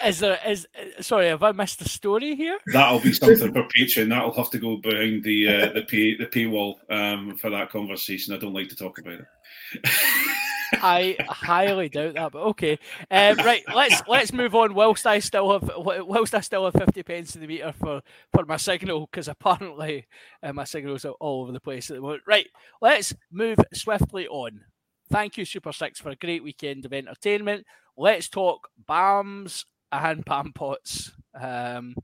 Is 0.06 0.20
there 0.20 0.40
is 0.46 0.68
sorry, 1.02 1.28
have 1.28 1.44
I 1.44 1.52
missed 1.52 1.82
a 1.82 1.90
story 1.90 2.36
here? 2.36 2.60
That'll 2.68 3.00
be 3.00 3.14
something 3.14 3.52
for 3.52 3.68
Patreon. 3.68 4.10
That'll 4.10 4.34
have 4.34 4.52
to 4.52 4.60
go 4.60 4.78
behind 4.78 5.24
the 5.24 5.48
uh, 5.48 5.74
the 5.74 5.82
pay 5.84 6.16
the 6.16 6.28
paywall 6.28 6.76
um, 6.90 7.36
for 7.38 7.50
that 7.50 7.72
conversation. 7.72 8.34
I 8.34 8.38
don't 8.38 8.54
like 8.54 8.70
to 8.70 8.76
talk 8.76 9.00
about 9.00 9.22
it. 9.22 9.90
I 10.74 11.16
highly 11.28 11.90
doubt 11.90 12.16
that, 12.16 12.32
but 12.32 12.40
okay. 12.50 12.80
Um, 13.10 13.38
right, 13.38 13.64
let's 13.74 14.02
let's 14.08 14.34
move 14.34 14.56
on. 14.56 14.74
Whilst 14.74 15.06
I 15.08 15.20
still 15.20 15.52
have 15.54 15.70
whilst 15.78 16.36
I 16.36 16.42
still 16.42 16.66
have 16.66 16.74
fifty 16.74 17.04
pence 17.04 17.36
in 17.36 17.42
the 17.42 17.48
meter 17.48 17.72
for 17.74 18.02
for 18.34 18.46
my 18.46 18.58
signal, 18.58 19.08
because 19.10 19.28
apparently 19.28 20.08
uh, 20.44 20.54
my 20.54 20.64
signals 20.64 21.06
are 21.06 21.14
all 21.20 21.44
over 21.44 21.52
the 21.52 21.60
place 21.60 21.90
at 21.90 21.96
the 21.96 22.02
moment. 22.02 22.24
Right, 22.28 22.48
let's 22.82 23.14
move 23.32 23.60
swiftly 23.74 24.28
on. 24.28 24.62
Thank 25.10 25.38
you, 25.38 25.46
Super 25.46 25.72
Six, 25.72 26.00
for 26.00 26.10
a 26.10 26.16
great 26.16 26.44
weekend 26.44 26.86
of 26.86 26.94
entertainment. 26.94 27.66
Let's 27.96 28.28
talk 28.30 28.68
BAMs 28.88 29.64
and 29.92 30.26
BAM 30.26 30.52
pots. 30.54 31.14
Um, 31.40 31.96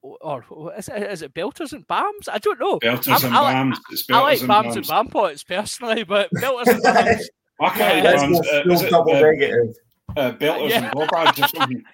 or 0.00 0.44
is 0.76 0.88
it, 0.88 1.02
is 1.12 1.22
it 1.22 1.32
belters 1.34 1.72
and 1.72 1.86
BAMs? 1.86 2.28
I 2.28 2.38
don't 2.38 2.58
know. 2.58 2.80
Belters 2.80 3.08
I'm- 3.08 3.24
and 3.26 3.34
I 3.36 3.40
like- 3.40 3.56
bams. 3.56 3.76
It's 3.90 4.06
I 4.10 4.20
like 4.20 4.38
BAMs 4.40 4.46
bams. 4.72 4.76
and 4.76 4.86
BAM 4.86 5.08
pots 5.08 5.44
personally, 5.44 6.02
but 6.04 6.30
belters 6.32 6.66
and 6.68 6.82
BAMs. 6.82 7.22
I 7.62 7.68
can't 7.70 8.04
Yeah, 8.04 8.10
like 8.10 8.20
Let's 8.20 8.22
bams. 8.22 8.32
go 8.32 8.58
Uh, 8.58 8.62
full 8.62 8.72
is 8.72 8.82
it, 8.82 8.90
double 8.90 9.12
uh, 9.16 9.20
negative. 9.20 9.74
uh, 10.16 10.32
belters 10.32 10.70
Yeah. 10.70 10.84
and 10.84 10.92
bobards 10.92 11.40
or 11.40 11.48
something. 11.48 11.84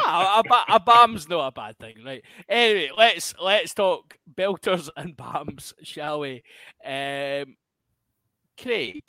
Ah, 0.00 0.40
a, 0.40 0.42
ba- 0.48 0.64
a 0.74 0.80
bam's 0.80 1.28
not 1.28 1.48
a 1.48 1.52
bad 1.52 1.78
thing, 1.78 1.96
right? 2.04 2.22
Anyway, 2.48 2.90
let's 2.96 3.34
let's 3.40 3.74
talk 3.74 4.16
belters 4.34 4.88
and 4.96 5.16
bams, 5.16 5.72
shall 5.82 6.20
we? 6.20 6.42
Um, 6.84 7.56
Craig, 8.60 9.02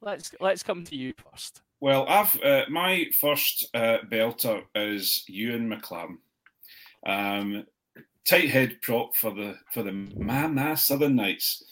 let's 0.00 0.32
let's 0.40 0.62
come 0.62 0.84
to 0.84 0.96
you 0.96 1.12
first. 1.30 1.62
Well, 1.80 2.06
I've 2.08 2.38
uh, 2.42 2.64
my 2.68 3.06
first 3.20 3.68
uh, 3.74 3.98
belter 4.10 4.62
is 4.74 5.24
Ewan 5.28 5.68
McLaren. 5.70 6.18
Um, 7.06 7.64
tight 8.28 8.50
head 8.50 8.80
prop 8.82 9.14
for 9.16 9.30
the 9.32 9.56
for 9.72 9.82
the 9.82 9.92
Mama 9.92 10.76
Southern 10.76 11.16
Knights. 11.16 11.64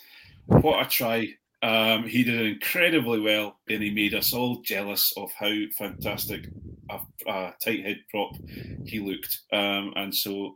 What 0.47 0.85
a 0.85 0.89
try! 0.89 1.29
Um, 1.63 2.05
he 2.05 2.23
did 2.23 2.41
incredibly 2.41 3.21
well, 3.21 3.59
and 3.69 3.83
he 3.83 3.91
made 3.91 4.15
us 4.15 4.33
all 4.33 4.63
jealous 4.63 5.13
of 5.17 5.31
how 5.33 5.53
fantastic 5.77 6.49
a, 6.91 7.01
a 7.27 7.55
tight 7.63 7.85
head 7.85 7.99
prop 8.11 8.37
he 8.85 9.01
looked. 9.01 9.41
Um, 9.53 9.93
and 9.97 10.15
so 10.15 10.55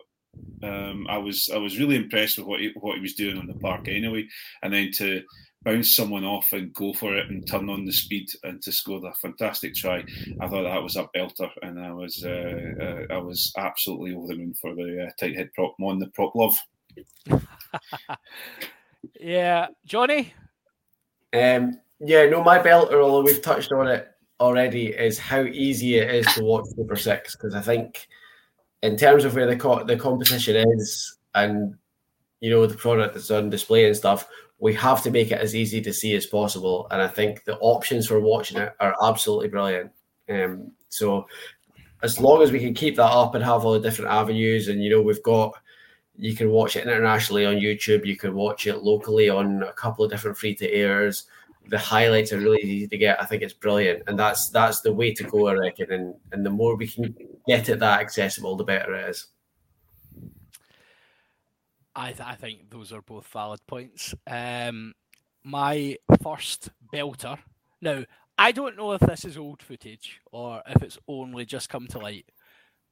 um, 0.63 1.07
I 1.09 1.19
was 1.19 1.51
I 1.53 1.59
was 1.59 1.79
really 1.79 1.97
impressed 1.97 2.39
with 2.39 2.47
what 2.47 2.61
he, 2.61 2.73
what 2.81 2.97
he 2.97 3.03
was 3.03 3.15
doing 3.15 3.39
on 3.39 3.47
the 3.47 3.55
park 3.55 3.89
anyway. 3.89 4.27
And 4.63 4.73
then 4.73 4.91
to 4.93 5.23
bounce 5.65 5.95
someone 5.95 6.25
off 6.25 6.53
and 6.53 6.75
go 6.75 6.93
for 6.93 7.17
it 7.17 7.29
and 7.29 7.47
turn 7.47 7.69
on 7.69 7.85
the 7.85 7.93
speed 7.93 8.29
and 8.43 8.61
to 8.63 8.73
score 8.73 9.01
the 9.01 9.13
fantastic 9.21 9.75
try. 9.75 10.05
I 10.41 10.49
thought 10.49 10.65
that 10.65 10.83
was 10.83 10.97
a 10.97 11.09
belter, 11.17 11.51
and 11.63 11.81
I 11.81 11.93
was 11.93 12.25
uh, 12.25 12.73
uh, 12.81 13.15
I 13.15 13.19
was 13.19 13.53
absolutely 13.57 14.15
over 14.15 14.29
the 14.29 14.37
moon 14.37 14.55
for 14.61 14.75
the 14.75 15.07
uh, 15.07 15.11
tight 15.19 15.37
head 15.37 15.51
prop 15.55 15.75
on 15.81 15.99
the 15.99 16.09
prop 16.09 16.35
love. 16.35 16.57
Yeah, 19.21 19.69
Johnny. 19.85 20.33
Um, 21.33 21.81
yeah, 22.01 22.27
no, 22.27 22.43
my 22.43 22.59
belter, 22.59 23.03
although 23.03 23.23
we've 23.23 23.43
touched 23.43 23.73
on 23.73 23.89
it 23.89 24.09
already, 24.41 24.89
is 24.89 25.19
how 25.19 25.43
easy 25.43 25.97
it 25.97 26.11
is 26.15 26.27
to 26.35 26.45
watch 26.45 26.67
Super 26.77 26.97
Six 26.97 27.37
because 27.37 27.55
I 27.55 27.61
think, 27.61 28.09
in 28.83 28.97
terms 28.97 29.25
of 29.25 29.35
where 29.35 29.47
the 29.47 29.57
co- 29.57 29.85
the 29.85 29.97
competition 29.97 30.57
is 30.57 31.19
and 31.35 31.77
you 32.41 32.51
know 32.51 32.67
the 32.67 32.77
product 32.77 33.15
that's 33.15 33.31
on 33.31 33.51
display 33.51 33.87
and 33.87 33.97
stuff, 33.97 34.27
we 34.59 34.75
have 34.75 35.03
to 35.05 35.11
make 35.11 35.31
it 35.31 35.41
as 35.41 35.55
easy 35.55 35.81
to 35.83 35.93
see 35.93 36.15
as 36.15 36.27
possible. 36.27 36.87
And 36.91 37.01
I 37.01 37.09
think 37.09 37.45
the 37.45 37.57
options 37.59 38.07
for 38.07 38.21
watching 38.21 38.59
it 38.59 38.73
are 38.81 38.97
absolutely 39.03 39.49
brilliant. 39.49 39.93
Um, 40.29 40.73
so 40.89 41.27
as 42.03 42.21
long 42.21 42.43
as 42.43 42.51
we 42.51 42.59
can 42.59 42.75
keep 42.75 42.97
that 42.97 43.11
up 43.11 43.35
and 43.35 43.45
have 43.45 43.65
all 43.65 43.73
the 43.73 43.81
different 43.81 44.11
avenues, 44.11 44.69
and 44.69 44.83
you 44.83 44.91
know 44.91 45.01
we've 45.01 45.23
got 45.23 45.55
you 46.23 46.37
can 46.37 46.51
watch 46.51 46.77
it 46.77 46.87
internationally 46.87 47.45
on 47.45 47.57
YouTube. 47.57 48.07
You 48.07 48.17
can 48.17 48.33
watch 48.33 48.69
it 48.69 48.79
locally 48.79 49.29
on 49.29 49.65
a 49.65 49.73
couple 49.73 50.05
of 50.05 50.11
different 50.13 50.39
free 50.39 50.55
to 50.55 50.71
airs. 50.71 51.25
The 51.67 51.79
highlights 51.79 52.33
are 52.33 52.39
really 52.39 52.63
easy 52.63 52.87
to 52.87 52.97
get. 52.97 53.21
I 53.21 53.27
think 53.27 53.43
it's 53.43 53.53
brilliant, 53.53 54.05
and 54.07 54.17
that's 54.17 54.49
that's 54.51 54.83
the 54.83 54.93
way 54.93 55.13
to 55.15 55.25
go. 55.25 55.49
I 55.49 55.55
reckon, 55.55 55.91
and 55.91 56.15
and 56.31 56.47
the 56.47 56.51
more 56.51 56.77
we 56.77 56.87
can 56.87 57.13
get 57.49 57.69
it 57.69 57.81
that 57.81 58.01
accessible, 58.01 58.55
the 58.55 58.63
better 58.63 58.95
it 58.95 59.11
is. 59.11 59.27
I, 61.95 62.13
th- 62.13 62.21
I 62.21 62.37
think 62.37 62.71
those 62.71 62.93
are 62.93 63.03
both 63.03 63.27
valid 63.27 63.61
points. 63.67 64.15
Um, 64.27 64.95
my 65.43 65.97
first 66.23 66.71
belter. 66.95 67.37
Now, 67.81 68.05
I 68.39 68.53
don't 68.53 68.77
know 68.77 68.93
if 68.93 69.01
this 69.01 69.25
is 69.25 69.37
old 69.37 69.61
footage 69.61 70.21
or 70.31 70.63
if 70.69 70.83
it's 70.85 70.99
only 71.09 71.45
just 71.45 71.69
come 71.69 71.89
to 71.89 71.99
light, 71.99 72.27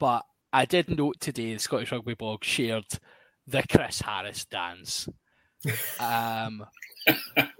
but 0.01 0.27
I 0.53 0.65
did 0.65 0.91
note 0.91 1.21
today 1.21 1.55
the 1.55 1.61
Scottish 1.61 1.93
Rugby 1.93 2.15
blog 2.15 2.45
shared 2.45 2.87
the 3.51 3.65
Chris 3.71 4.01
Harris 4.01 4.45
dance. 4.45 5.09
Um, 5.99 6.65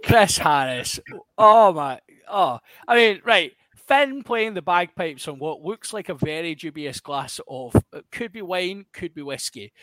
Chris 0.03 0.37
Harris. 0.37 0.99
Oh 1.37 1.73
my. 1.73 1.99
Oh, 2.29 2.59
I 2.87 2.95
mean, 2.95 3.21
right. 3.25 3.51
Finn 3.87 4.23
playing 4.23 4.53
the 4.53 4.61
bagpipes 4.61 5.27
on 5.27 5.37
what 5.37 5.61
looks 5.61 5.91
like 5.91 6.07
a 6.07 6.13
very 6.13 6.55
dubious 6.55 7.01
glass 7.01 7.41
of 7.47 7.75
it 7.93 8.05
could 8.11 8.31
be 8.31 8.41
wine, 8.41 8.85
could 8.93 9.13
be 9.13 9.21
whiskey. 9.21 9.73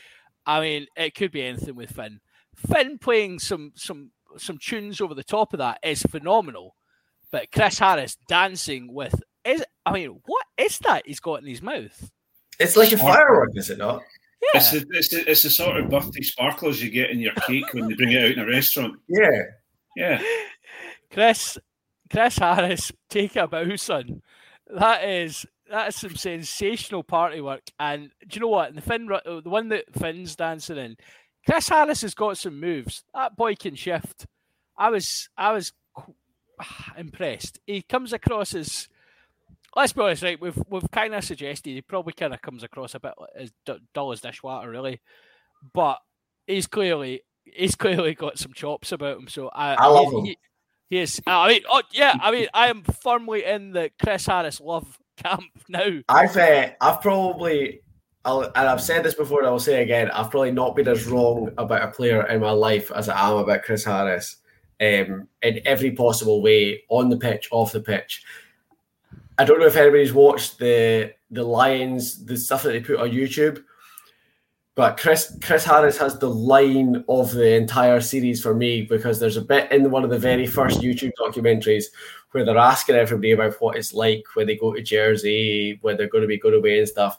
I 0.46 0.60
mean, 0.60 0.86
it 0.96 1.14
could 1.14 1.30
be 1.30 1.42
anything 1.42 1.74
with 1.74 1.92
Finn. 1.92 2.20
Finn 2.56 2.98
playing 2.98 3.38
some 3.38 3.72
some 3.74 4.10
some 4.36 4.58
tunes 4.58 5.00
over 5.00 5.14
the 5.14 5.22
top 5.22 5.52
of 5.52 5.58
that 5.58 5.78
is 5.82 6.02
phenomenal. 6.02 6.74
But 7.30 7.52
Chris 7.52 7.78
Harris 7.78 8.16
dancing 8.28 8.92
with 8.92 9.14
is 9.44 9.62
I 9.84 9.92
mean, 9.92 10.20
what 10.24 10.46
is 10.56 10.78
that 10.80 11.02
he's 11.06 11.20
got 11.20 11.42
in 11.42 11.46
his 11.46 11.62
mouth? 11.62 12.10
It's 12.58 12.76
like 12.76 12.92
a 12.92 12.98
firework, 12.98 13.50
is 13.54 13.70
it 13.70 13.78
not? 13.78 14.02
Yeah. 14.42 14.60
It's 14.60 14.70
the, 14.70 14.86
it's, 14.90 15.08
the, 15.08 15.30
it's 15.30 15.42
the 15.42 15.50
sort 15.50 15.76
of 15.76 15.90
birthday 15.90 16.22
sparklers 16.22 16.82
you 16.82 16.90
get 16.90 17.10
in 17.10 17.18
your 17.18 17.34
cake 17.46 17.72
when 17.72 17.88
they 17.88 17.94
bring 17.94 18.12
it 18.12 18.22
out 18.22 18.30
in 18.30 18.38
a 18.38 18.46
restaurant. 18.46 18.98
Yeah. 19.08 19.42
Yeah, 19.98 20.22
Chris 21.10 21.58
Chris 22.08 22.38
Harris, 22.38 22.92
take 23.10 23.34
a 23.34 23.48
bow, 23.48 23.74
son. 23.74 24.22
That 24.68 25.02
is 25.02 25.44
that 25.68 25.88
is 25.88 25.96
some 25.96 26.14
sensational 26.14 27.02
party 27.02 27.40
work. 27.40 27.62
And 27.80 28.10
do 28.28 28.36
you 28.36 28.40
know 28.42 28.48
what? 28.48 28.68
In 28.70 28.76
the 28.76 28.80
Finn, 28.80 29.10
uh, 29.10 29.40
the 29.40 29.50
one 29.50 29.70
that 29.70 29.92
Finn's 29.98 30.36
dancing 30.36 30.76
in, 30.76 30.96
Chris 31.44 31.68
Harris 31.68 32.02
has 32.02 32.14
got 32.14 32.38
some 32.38 32.60
moves. 32.60 33.02
That 33.12 33.36
boy 33.36 33.56
can 33.56 33.74
shift. 33.74 34.26
I 34.76 34.90
was 34.90 35.28
I 35.36 35.50
was 35.50 35.72
impressed. 36.96 37.58
He 37.66 37.82
comes 37.82 38.12
across 38.12 38.54
as. 38.54 38.88
Let's 39.78 39.92
be 39.92 40.02
honest, 40.02 40.22
right? 40.24 40.40
We've 40.40 40.58
we've 40.68 40.90
kind 40.90 41.14
of 41.14 41.22
suggested 41.22 41.70
he 41.70 41.82
probably 41.82 42.12
kind 42.12 42.34
of 42.34 42.42
comes 42.42 42.64
across 42.64 42.94
a 42.94 43.00
bit 43.00 43.12
as 43.36 43.52
dull 43.94 44.12
as 44.12 44.20
dishwater, 44.20 44.68
really. 44.68 45.00
But 45.72 45.98
he's 46.48 46.66
clearly 46.66 47.22
he's 47.44 47.74
clearly 47.76 48.14
got 48.14 48.38
some 48.38 48.52
chops 48.52 48.90
about 48.90 49.18
him. 49.18 49.28
So 49.28 49.48
I, 49.48 49.74
I 49.74 49.86
love 49.86 50.10
he- 50.24 50.30
him. 50.30 50.36
Yes, 50.90 51.20
I 51.26 51.48
mean, 51.48 51.62
oh 51.68 51.82
yeah, 51.92 52.16
I 52.20 52.30
mean, 52.30 52.48
I 52.54 52.68
am 52.68 52.82
firmly 52.82 53.44
in 53.44 53.72
the 53.72 53.90
Chris 54.02 54.26
Harris 54.26 54.60
love 54.60 54.98
camp 55.16 55.44
now. 55.68 56.00
I've 56.08 56.36
uh, 56.36 56.70
I've 56.80 57.00
probably 57.00 57.82
I'll, 58.24 58.42
and 58.42 58.56
I've 58.56 58.82
said 58.82 59.04
this 59.04 59.14
before 59.14 59.40
and 59.40 59.48
I 59.48 59.50
will 59.50 59.60
say 59.60 59.82
again, 59.82 60.10
I've 60.10 60.30
probably 60.30 60.50
not 60.50 60.74
been 60.74 60.88
as 60.88 61.06
wrong 61.06 61.52
about 61.56 61.82
a 61.82 61.92
player 61.92 62.26
in 62.26 62.40
my 62.40 62.50
life 62.50 62.90
as 62.90 63.08
I 63.08 63.30
am 63.30 63.36
about 63.36 63.62
Chris 63.62 63.84
Harris. 63.84 64.36
Um, 64.80 65.26
in 65.42 65.60
every 65.66 65.90
possible 65.90 66.40
way, 66.40 66.84
on 66.88 67.10
the 67.10 67.16
pitch, 67.16 67.48
off 67.50 67.72
the 67.72 67.80
pitch. 67.80 68.22
I 69.38 69.44
don't 69.44 69.60
know 69.60 69.66
if 69.66 69.76
anybody's 69.76 70.12
watched 70.12 70.58
the 70.58 71.14
the 71.30 71.44
Lions, 71.44 72.24
the 72.24 72.36
stuff 72.36 72.62
that 72.64 72.70
they 72.72 72.80
put 72.80 72.98
on 72.98 73.10
YouTube. 73.10 73.62
But 74.74 74.96
Chris 74.96 75.36
Chris 75.42 75.64
Harris 75.64 75.98
has 75.98 76.18
the 76.18 76.30
line 76.30 77.04
of 77.08 77.32
the 77.32 77.54
entire 77.56 78.00
series 78.00 78.42
for 78.42 78.54
me 78.54 78.82
because 78.82 79.18
there's 79.18 79.36
a 79.36 79.42
bit 79.42 79.70
in 79.72 79.90
one 79.90 80.04
of 80.04 80.10
the 80.10 80.18
very 80.18 80.46
first 80.46 80.80
YouTube 80.80 81.12
documentaries 81.20 81.86
where 82.30 82.44
they're 82.44 82.56
asking 82.56 82.94
everybody 82.94 83.32
about 83.32 83.60
what 83.60 83.76
it's 83.76 83.94
like 83.94 84.24
when 84.34 84.46
they 84.46 84.56
go 84.56 84.72
to 84.72 84.82
Jersey, 84.82 85.78
when 85.82 85.96
they're 85.96 86.08
going 86.08 86.22
to 86.22 86.28
be 86.28 86.38
going 86.38 86.54
away 86.54 86.78
and 86.78 86.88
stuff. 86.88 87.18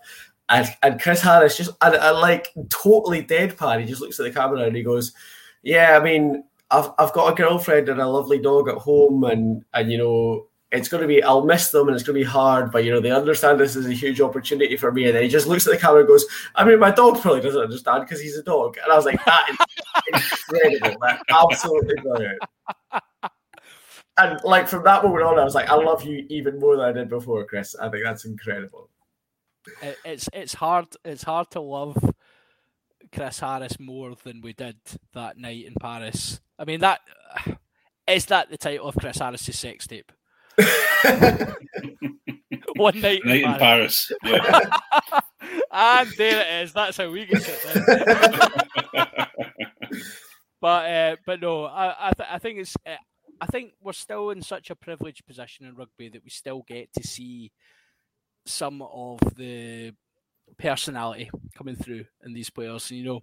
And, 0.50 0.68
and 0.84 1.02
Chris 1.02 1.22
Harris 1.22 1.58
just, 1.58 1.72
and, 1.82 1.96
and 1.96 2.18
like 2.20 2.54
totally 2.70 3.24
deadpan, 3.24 3.82
he 3.82 3.86
just 3.86 4.02
looks 4.02 4.20
at 4.20 4.24
the 4.24 4.32
camera 4.32 4.62
and 4.62 4.76
he 4.76 4.82
goes, 4.82 5.14
"Yeah, 5.62 5.98
I 6.00 6.04
mean, 6.04 6.44
I've 6.72 6.92
I've 6.98 7.14
got 7.14 7.32
a 7.32 7.36
girlfriend 7.36 7.90
and 7.90 8.02
a 8.02 8.08
lovely 8.08 8.40
dog 8.40 8.70
at 8.70 8.76
home, 8.76 9.24
and 9.24 9.64
and 9.74 9.92
you 9.92 9.98
know." 9.98 10.49
It's 10.72 10.88
going 10.88 11.02
to 11.02 11.08
be, 11.08 11.24
I'll 11.24 11.46
miss 11.46 11.72
them 11.72 11.88
and 11.88 11.96
it's 11.96 12.04
going 12.04 12.20
to 12.20 12.24
be 12.24 12.30
hard, 12.30 12.72
but 12.72 12.84
you 12.84 12.92
know, 12.92 13.00
they 13.00 13.10
understand 13.10 13.60
this 13.60 13.76
is 13.76 13.88
a 13.88 13.94
huge 13.94 14.22
opportunity 14.22 14.78
for 14.78 14.92
me. 14.92 15.06
And 15.06 15.16
then 15.16 15.24
he 15.24 15.30
just 15.30 15.48
looks 15.48 15.66
at 15.66 15.74
the 15.74 15.80
camera 15.80 16.02
and 16.02 16.08
goes, 16.08 16.26
I 16.54 16.64
mean, 16.64 16.80
my 16.80 16.92
dog 16.92 17.20
probably 17.22 17.42
doesn't 17.42 17.62
understand 17.62 18.06
because 18.06 18.22
he's 18.22 18.38
a 18.38 18.44
dog. 18.44 18.78
And 18.84 18.92
I 18.92 18.96
was 18.96 19.06
like, 19.06 19.24
that 19.26 19.50
is 19.50 19.58
incredible. 20.48 21.00
Like, 21.02 21.20
absolutely 21.30 21.96
brilliant. 22.04 22.40
And 24.20 24.40
like 24.44 24.68
from 24.68 24.84
that 24.84 25.04
moment 25.04 25.24
on, 25.24 25.40
I 25.40 25.44
was 25.44 25.56
like, 25.56 25.70
I 25.70 25.76
love 25.76 26.04
you 26.04 26.26
even 26.30 26.60
more 26.60 26.76
than 26.76 26.86
I 26.86 26.92
did 26.92 27.10
before, 27.10 27.46
Chris. 27.46 27.76
I 27.76 27.90
think 27.90 28.04
that's 28.04 28.26
incredible. 28.26 28.90
It's 30.04 30.30
it's 30.34 30.54
hard 30.54 30.88
it's 31.06 31.24
hard 31.24 31.50
to 31.52 31.62
love 31.62 31.98
Chris 33.14 33.40
Harris 33.40 33.80
more 33.80 34.16
than 34.24 34.42
we 34.42 34.54
did 34.54 34.78
that 35.14 35.38
night 35.38 35.66
in 35.66 35.74
Paris. 35.80 36.42
I 36.58 36.66
mean 36.66 36.82
that 36.82 37.02
is 38.08 38.26
that 38.28 38.50
the 38.50 38.58
title 38.58 38.88
of 38.88 38.96
Chris 38.96 39.20
Harris's 39.20 39.58
sex 39.58 39.88
tape? 39.88 40.12
One 42.76 43.00
night, 43.02 43.26
night 43.26 43.44
in 43.44 43.52
in 43.52 43.58
Paris. 43.58 44.12
Paris. 44.24 44.70
Yeah. 45.12 45.20
and 45.72 46.10
there 46.18 46.42
it 46.42 46.64
is. 46.64 46.74
That's 46.74 46.98
how 46.98 47.10
we 47.10 47.26
get 47.26 47.48
it. 47.48 49.30
But 50.62 50.92
uh, 50.92 51.16
but 51.26 51.42
no, 51.42 51.66
I 51.66 52.10
I, 52.10 52.12
th- 52.12 52.30
I 52.32 52.38
think 52.38 52.60
it's 52.60 52.76
uh, 52.86 52.96
I 53.40 53.46
think 53.46 53.72
we're 53.82 53.94
still 53.94 54.30
in 54.32 54.42
such 54.42 54.70
a 54.70 54.76
privileged 54.76 55.26
position 55.26 55.66
in 55.66 55.76
rugby 55.76 56.10
that 56.10 56.24
we 56.24 56.30
still 56.30 56.64
get 56.68 56.92
to 56.94 57.08
see 57.08 57.52
some 58.46 58.82
of 58.82 59.20
the 59.38 59.94
personality 60.58 61.30
coming 61.58 61.76
through 61.78 62.06
in 62.26 62.34
these 62.34 62.50
players. 62.50 62.90
And 62.92 63.00
You 63.00 63.06
know, 63.06 63.20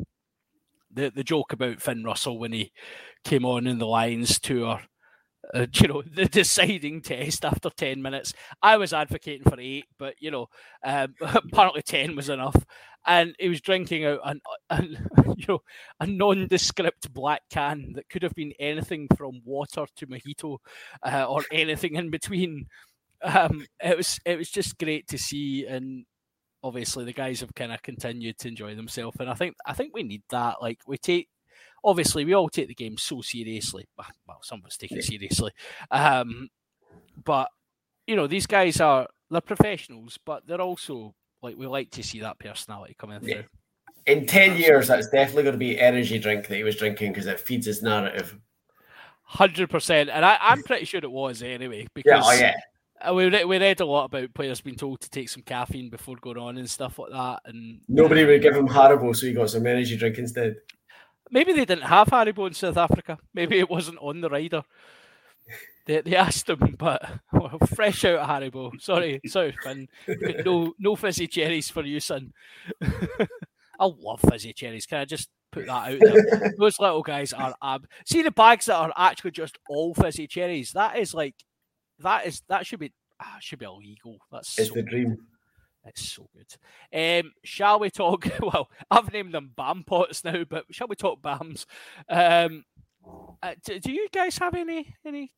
the 0.91 1.11
the 1.11 1.25
joke 1.25 1.53
about 1.53 1.83
Finn 1.83 2.05
Russell 2.05 2.39
when 2.39 2.53
he 2.53 2.73
came 3.23 3.45
on 3.45 3.67
in 3.67 3.79
the 3.79 3.87
Lions 3.87 4.41
tour. 4.41 4.81
Uh, 5.55 5.67
you 5.75 5.89
know 5.89 6.03
the 6.03 6.27
deciding 6.27 7.01
test 7.01 7.45
after 7.45 7.71
10 7.71 8.03
minutes. 8.03 8.33
I 8.63 8.77
was 8.77 8.93
advocating 8.93 9.49
for 9.49 9.61
eight 9.61 9.87
but 9.99 10.15
you 10.19 10.31
know 10.31 10.49
um, 10.85 11.15
apparently 11.21 11.83
10 11.83 12.17
was 12.17 12.29
enough. 12.29 12.57
And 13.09 13.37
he 13.39 13.49
was 13.49 13.61
drinking 13.61 14.05
out 14.05 14.21
an, 14.25 14.41
an 14.71 15.09
you 15.37 15.45
know 15.49 15.61
a 16.01 16.07
nondescript 16.07 17.13
black 17.13 17.43
can 17.51 17.93
that 17.95 18.09
could 18.09 18.23
have 18.23 18.35
been 18.35 18.53
anything 18.59 19.09
from 19.17 19.41
water 19.45 19.87
to 19.97 20.07
mojito 20.07 20.59
uh, 21.03 21.25
or 21.29 21.45
anything 21.53 21.95
in 21.97 22.11
between. 22.11 22.67
Um, 23.23 23.67
it 23.83 23.97
was 23.97 24.19
it 24.25 24.37
was 24.39 24.51
just 24.51 24.79
great 24.79 25.07
to 25.09 25.19
see. 25.19 25.67
And 25.67 26.05
obviously 26.63 27.05
the 27.05 27.13
guys 27.13 27.41
have 27.41 27.55
kind 27.55 27.73
of 27.73 27.83
continued 27.83 28.39
to 28.39 28.49
enjoy 28.49 28.75
themselves. 28.75 29.17
And 29.21 29.31
i 29.31 29.35
think 29.35 29.55
i 29.67 29.73
think 29.73 29.95
we 29.95 30.03
need 30.03 30.23
that. 30.31 30.57
Like 30.61 30.81
we 30.87 30.99
take 30.99 31.29
obviously 31.87 32.25
we 32.25 32.35
all 32.35 32.49
take 32.49 32.69
the 32.69 32.75
game 32.75 32.99
so 32.99 33.23
seriously 33.23 33.87
well 33.97 34.39
some 34.43 34.59
of 34.59 34.67
us 34.67 34.77
take 34.77 34.93
it 34.93 35.05
seriously 35.05 35.53
um, 35.91 36.49
but 37.25 37.49
you 38.07 38.17
know 38.17 38.27
these 38.27 38.47
guys 38.47 38.81
are 38.81 39.07
they're 39.31 39.41
professionals 39.41 40.19
but 40.25 40.47
they're 40.47 40.61
also 40.61 41.15
like 41.43 41.57
we 41.57 41.67
like 41.67 41.91
to 41.91 42.03
see 42.03 42.21
that 42.21 42.39
personality 42.39 42.95
coming 42.99 43.21
through 43.21 43.29
Yeah. 43.29 43.43
In 44.07 44.25
10 44.25 44.57
years, 44.57 44.87
that's 44.87 45.09
definitely 45.09 45.43
going 45.43 45.55
to 45.55 45.59
be 45.59 45.81
energy 45.81 46.19
drink 46.21 46.47
that 46.47 46.55
he 46.55 46.63
was 46.63 46.77
drinking 46.77 47.13
because 47.13 47.27
it 47.27 47.41
feeds 47.41 47.67
his 47.67 47.83
narrative. 47.83 48.39
Hundred 49.29 49.69
percent, 49.69 50.09
and 50.09 50.25
I, 50.25 50.39
I'm 50.41 50.63
pretty 50.63 50.85
sure 50.85 51.01
it 51.03 51.11
was 51.11 51.43
anyway 51.43 51.81
Yeah, 51.83 51.89
because 51.95 52.25
oh, 52.29 52.33
yeah. 52.33 52.55
uh, 53.01 53.13
we 53.13 53.29
read, 53.29 53.45
we 53.45 53.59
read 53.59 53.81
a 53.81 53.85
lot 53.85 54.05
about 54.05 54.33
players 54.35 54.61
being 54.61 54.77
told 54.77 55.01
to 55.01 55.11
take 55.11 55.29
some 55.29 55.43
caffeine 55.43 55.91
before 55.91 56.15
going 56.21 56.39
on 56.39 56.59
and 56.59 56.71
stuff 56.71 57.01
like 57.01 57.11
that. 57.11 57.41
And 57.45 57.81
Nobody 57.89 58.25
would 58.25 58.41
give 58.41 58.55
him 58.55 58.69
Haribo, 58.69 59.17
so 59.17 59.27
he 59.27 59.33
got 59.33 59.51
some 59.51 59.67
energy 59.67 59.97
drink 59.97 60.19
instead. 60.19 60.55
Maybe 61.31 61.53
they 61.53 61.65
didn't 61.65 61.85
have 61.85 62.09
Haribo 62.09 62.47
in 62.47 62.55
South 62.55 62.77
Africa. 62.77 63.19
Maybe 63.35 63.59
it 63.59 63.69
wasn't 63.69 63.99
on 64.01 64.21
the 64.21 64.29
rider. 64.29 64.63
They, 65.87 66.01
they 66.01 66.17
asked 66.17 66.49
him, 66.51 66.77
but 66.79 67.21
well, 67.33 67.59
fresh 67.75 68.05
out 68.05 68.19
of 68.19 68.29
Haribo. 68.29 68.81
Sorry, 68.81 69.21
sorry, 69.27 69.55
Finn. 69.63 69.89
No, 70.45 70.75
no 70.79 70.97
fizzy 70.97 71.27
cherries 71.29 71.71
for 71.71 71.83
you, 71.83 72.01
son. 72.01 72.33
I 72.83 73.85
love 73.85 74.21
fizzy 74.29 74.53
cherries. 74.53 74.87
Can 74.87 74.99
I 74.99 75.05
just 75.05 75.29
put 75.53 75.67
that 75.67 75.93
out 75.93 76.01
there? 76.01 76.55
Those 76.59 76.81
little 76.81 77.03
guys 77.03 77.33
are 77.33 77.55
ab. 77.63 77.87
See 78.05 78.23
the 78.23 78.31
bags 78.31 78.67
that 78.67 78.77
are 78.77 78.93
actually 78.97 79.33
just 79.33 79.59
all 79.69 79.95
fizzy 79.95 80.27
cherries. 80.27 80.73
That 80.73 80.99
is 80.99 81.15
like, 81.15 81.37
that 82.01 82.27
is 82.27 82.43
that 82.49 82.67
should 82.67 82.81
be 82.81 82.93
ah, 83.21 83.37
should 83.41 83.59
be 83.59 83.67
illegal. 83.67 84.19
That's 84.33 84.59
It's 84.59 84.69
so 84.69 84.75
the 84.75 84.83
dream. 84.83 85.17
It's 85.87 86.09
so 86.09 86.29
good. 86.35 86.57
Um, 87.25 87.33
shall 87.45 87.79
we 87.79 87.91
talk? 87.91 88.27
Well, 88.41 88.69
I've 88.91 89.13
named 89.13 89.35
them 89.35 89.53
Bam 89.57 89.85
pots 89.85 90.25
now, 90.25 90.45
but 90.49 90.65
shall 90.71 90.89
we 90.89 90.97
talk 90.97 91.23
Bams? 91.23 91.67
Um, 92.09 92.65
uh, 93.43 93.55
do, 93.65 93.79
do 93.79 93.93
you 93.93 94.09
guys 94.13 94.39
have 94.39 94.55
any 94.55 94.95
any 95.05 95.33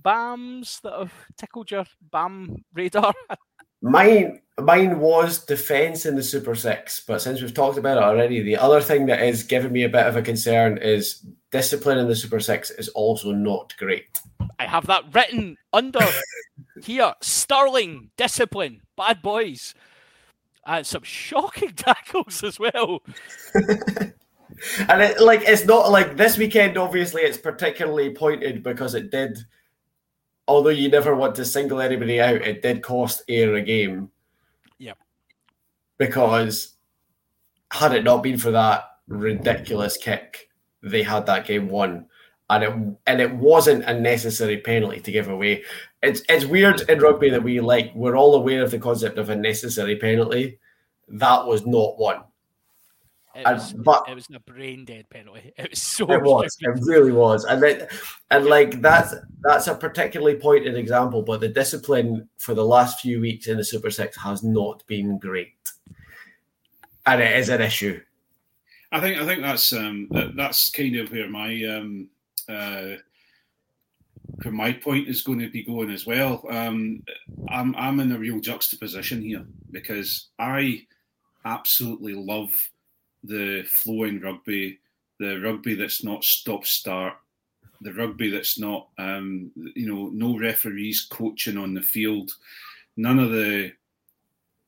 Bams 0.00 0.80
that 0.82 0.92
have 0.92 1.12
tickled 1.36 1.70
your 1.70 1.84
Bam 2.00 2.64
radar? 2.74 3.14
Mine, 3.86 4.40
mine 4.60 4.98
was 4.98 5.44
defense 5.44 6.06
in 6.06 6.16
the 6.16 6.22
Super 6.22 6.54
Six, 6.54 7.04
but 7.06 7.22
since 7.22 7.40
we've 7.40 7.54
talked 7.54 7.78
about 7.78 7.98
it 7.98 8.02
already, 8.02 8.42
the 8.42 8.56
other 8.56 8.80
thing 8.80 9.06
that 9.06 9.22
is 9.22 9.44
giving 9.44 9.72
me 9.72 9.84
a 9.84 9.88
bit 9.88 10.06
of 10.06 10.16
a 10.16 10.22
concern 10.22 10.78
is 10.78 11.24
discipline 11.52 11.98
in 11.98 12.08
the 12.08 12.16
Super 12.16 12.40
Six 12.40 12.70
is 12.70 12.88
also 12.90 13.30
not 13.30 13.74
great. 13.78 14.18
I 14.58 14.66
have 14.66 14.86
that 14.86 15.04
written 15.14 15.56
under 15.72 16.00
here. 16.82 17.14
Stirling 17.20 18.10
discipline, 18.16 18.82
bad 18.96 19.22
boys, 19.22 19.74
and 20.66 20.84
some 20.84 21.04
shocking 21.04 21.70
tackles 21.76 22.42
as 22.42 22.58
well. 22.58 23.02
And 24.88 25.02
it, 25.02 25.20
like 25.20 25.42
it's 25.46 25.64
not 25.64 25.90
like 25.90 26.16
this 26.16 26.38
weekend. 26.38 26.78
Obviously, 26.78 27.22
it's 27.22 27.36
particularly 27.36 28.14
pointed 28.14 28.62
because 28.62 28.94
it 28.94 29.10
did. 29.10 29.38
Although 30.48 30.70
you 30.70 30.88
never 30.88 31.14
want 31.14 31.34
to 31.36 31.44
single 31.44 31.80
anybody 31.80 32.20
out, 32.20 32.36
it 32.36 32.62
did 32.62 32.82
cost 32.82 33.22
Ayr 33.28 33.54
a 33.54 33.62
game. 33.62 34.10
Yep. 34.78 34.98
Because 35.98 36.74
had 37.72 37.94
it 37.94 38.04
not 38.04 38.22
been 38.22 38.38
for 38.38 38.52
that 38.52 38.84
ridiculous 39.08 39.96
kick, 39.96 40.50
they 40.82 41.02
had 41.02 41.26
that 41.26 41.46
game 41.46 41.68
won. 41.68 42.06
And 42.48 42.62
it 42.62 42.72
and 43.08 43.20
it 43.20 43.34
wasn't 43.34 43.84
a 43.84 43.98
necessary 43.98 44.58
penalty 44.58 45.00
to 45.00 45.10
give 45.10 45.28
away. 45.28 45.64
It's 46.02 46.22
it's 46.28 46.44
weird 46.44 46.88
in 46.88 47.00
rugby 47.00 47.28
that 47.30 47.42
we 47.42 47.60
like 47.60 47.92
we're 47.92 48.16
all 48.16 48.36
aware 48.36 48.62
of 48.62 48.70
the 48.70 48.78
concept 48.78 49.18
of 49.18 49.30
a 49.30 49.36
necessary 49.36 49.96
penalty. 49.96 50.60
That 51.08 51.44
was 51.44 51.66
not 51.66 51.98
one. 51.98 52.22
It 53.36 53.42
And- 53.46 53.56
was, 53.56 53.72
but- 53.72 54.04
it 54.08 54.14
was 54.14 54.26
a 54.34 54.40
brain 54.40 54.84
dead 54.84 55.08
penalty. 55.10 55.52
It 55.58 55.70
was 55.70 55.82
so 55.82 56.10
It 56.10 56.22
was. 56.22 56.56
It 56.60 56.78
really 56.82 57.12
was. 57.12 57.44
And 57.44 57.62
then, 57.62 57.86
and 58.30 58.46
like 58.46 58.80
that's 58.80 59.14
that's 59.42 59.66
a 59.66 59.74
particularly 59.74 60.36
pointed 60.36 60.76
example, 60.76 61.22
but 61.22 61.40
the 61.40 61.48
discipline 61.48 62.28
for 62.38 62.54
the 62.54 62.64
last 62.64 63.00
few 63.00 63.20
weeks 63.20 63.46
in 63.48 63.56
the 63.58 63.64
Super 63.64 63.90
Six 63.90 64.16
has 64.16 64.42
not 64.42 64.86
been 64.86 65.18
great. 65.18 65.52
And 67.04 67.20
it 67.20 67.36
is 67.36 67.50
an 67.50 67.60
issue. 67.60 68.00
I 68.92 69.00
think 69.00 69.20
I 69.20 69.26
think 69.26 69.42
that's 69.42 69.72
um, 69.72 70.08
that, 70.12 70.34
that's 70.36 70.70
kind 70.70 70.96
of 70.96 71.10
where 71.12 71.28
my 71.28 71.62
um, 71.64 72.08
uh, 72.48 72.96
where 74.42 74.52
my 74.54 74.72
point 74.72 75.08
is 75.08 75.22
going 75.22 75.40
to 75.40 75.50
be 75.50 75.62
going 75.64 75.90
as 75.90 76.06
well. 76.06 76.42
Um, 76.50 77.02
I'm 77.48 77.74
I'm 77.76 78.00
in 78.00 78.12
a 78.12 78.18
real 78.18 78.40
juxtaposition 78.40 79.20
here 79.22 79.44
because 79.70 80.28
I 80.38 80.86
absolutely 81.44 82.14
love 82.14 82.54
the 83.26 83.62
flowing 83.64 84.20
rugby, 84.20 84.78
the 85.18 85.40
rugby 85.40 85.74
that's 85.74 86.04
not 86.04 86.24
stop 86.24 86.64
start, 86.64 87.14
the 87.80 87.92
rugby 87.92 88.30
that's 88.30 88.58
not 88.58 88.88
um, 88.98 89.50
you 89.74 89.86
know 89.86 90.10
no 90.12 90.38
referees 90.38 91.06
coaching 91.10 91.58
on 91.58 91.74
the 91.74 91.82
field, 91.82 92.32
none 92.96 93.18
of 93.18 93.30
the 93.30 93.72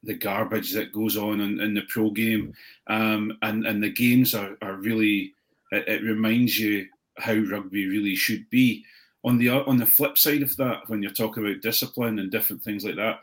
the 0.05 0.15
garbage 0.15 0.73
that 0.73 0.93
goes 0.93 1.17
on 1.17 1.41
in, 1.41 1.61
in 1.61 1.75
the 1.75 1.83
pro 1.89 2.11
game, 2.11 2.53
um, 2.87 3.37
and 3.43 3.67
and 3.67 3.83
the 3.83 3.91
games 3.91 4.35
are, 4.35 4.57
are 4.63 4.75
really 4.75 5.35
it, 5.73 5.89
it 5.89 6.03
reminds 6.03 6.59
you 6.59 6.87
how 7.19 7.35
rugby 7.35 7.87
really 7.87 8.15
should 8.15 8.49
be. 8.51 8.85
On 9.25 9.37
the 9.37 9.51
on 9.51 9.77
the 9.77 9.87
flip 9.87 10.17
side 10.17 10.43
of 10.43 10.57
that, 10.57 10.89
when 10.89 11.03
you're 11.03 11.13
talking 11.13 11.45
about 11.45 11.61
discipline 11.61 12.19
and 12.21 12.31
different 12.31 12.63
things 12.63 12.85
like 12.85 12.97
that, 12.97 13.21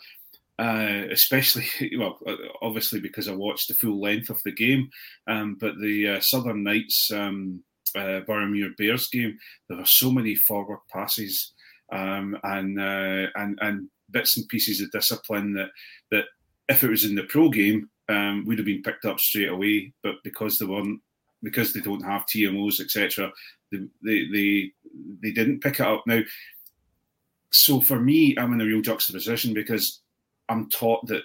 uh, 0.59 1.03
especially 1.11 1.65
well, 1.97 2.19
obviously 2.61 2.99
because 2.99 3.27
I 3.27 3.33
watched 3.33 3.67
the 3.67 3.73
full 3.73 3.99
length 3.99 4.29
of 4.29 4.41
the 4.43 4.51
game, 4.51 4.89
um, 5.27 5.57
but 5.59 5.77
the 5.79 6.07
uh, 6.09 6.19
Southern 6.21 6.63
Knights 6.63 7.11
um, 7.11 7.63
uh, 7.95 8.21
Bears 8.77 9.07
game, 9.09 9.37
there 9.67 9.77
were 9.77 9.85
so 9.85 10.11
many 10.11 10.35
forward 10.35 10.79
passes 10.91 11.53
um, 11.91 12.37
and 12.43 12.79
uh, 12.79 13.27
and 13.35 13.59
and 13.61 13.89
bits 14.11 14.37
and 14.37 14.47
pieces 14.49 14.81
of 14.81 14.91
discipline 14.91 15.53
that 15.53 15.69
that 16.11 16.25
if 16.69 16.83
it 16.83 16.89
was 16.89 17.05
in 17.05 17.15
the 17.15 17.23
pro 17.23 17.49
game 17.49 17.89
um, 18.09 18.45
would 18.45 18.57
have 18.57 18.65
been 18.65 18.81
picked 18.81 19.05
up 19.05 19.19
straight 19.19 19.49
away, 19.49 19.93
but 20.03 20.15
because 20.23 20.57
they 20.57 20.65
weren't, 20.65 21.01
because 21.43 21.73
they 21.73 21.81
don't 21.81 22.03
have 22.03 22.25
TMOs, 22.25 22.79
etc., 22.79 23.31
they, 23.71 23.79
they 24.03 24.25
they 24.31 24.71
they 25.21 25.31
didn't 25.31 25.61
pick 25.61 25.79
it 25.79 25.85
up. 25.85 26.03
Now, 26.07 26.21
so 27.51 27.81
for 27.81 27.99
me, 27.99 28.35
I'm 28.37 28.53
in 28.53 28.61
a 28.61 28.65
real 28.65 28.81
juxtaposition 28.81 29.53
because 29.53 30.01
I'm 30.49 30.69
taught 30.69 31.05
that 31.07 31.23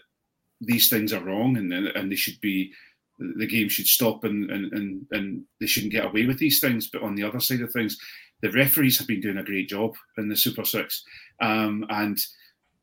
these 0.61 0.89
things 0.89 1.13
are 1.13 1.25
wrong 1.25 1.57
and 1.57 1.73
and 1.73 2.11
they 2.11 2.17
should 2.17 2.41
be 2.41 2.73
the 3.19 3.47
game 3.47 3.69
should 3.69 3.87
stop 3.87 4.25
and 4.25 4.51
and 4.51 4.73
and, 4.73 5.07
and 5.11 5.43
they 5.61 5.67
shouldn't 5.67 5.93
get 5.93 6.07
away 6.07 6.27
with 6.27 6.39
these 6.39 6.61
things. 6.61 6.89
But 6.89 7.03
on 7.03 7.15
the 7.15 7.25
other 7.25 7.41
side 7.41 7.61
of 7.61 7.73
things, 7.73 7.99
the 8.43 8.51
referees 8.53 8.99
have 8.99 9.07
been 9.07 9.21
doing 9.21 9.39
a 9.39 9.45
great 9.45 9.69
job 9.69 9.95
in 10.19 10.29
the 10.29 10.37
Super 10.37 10.65
Six, 10.65 11.03
um, 11.41 11.85
and 11.91 12.19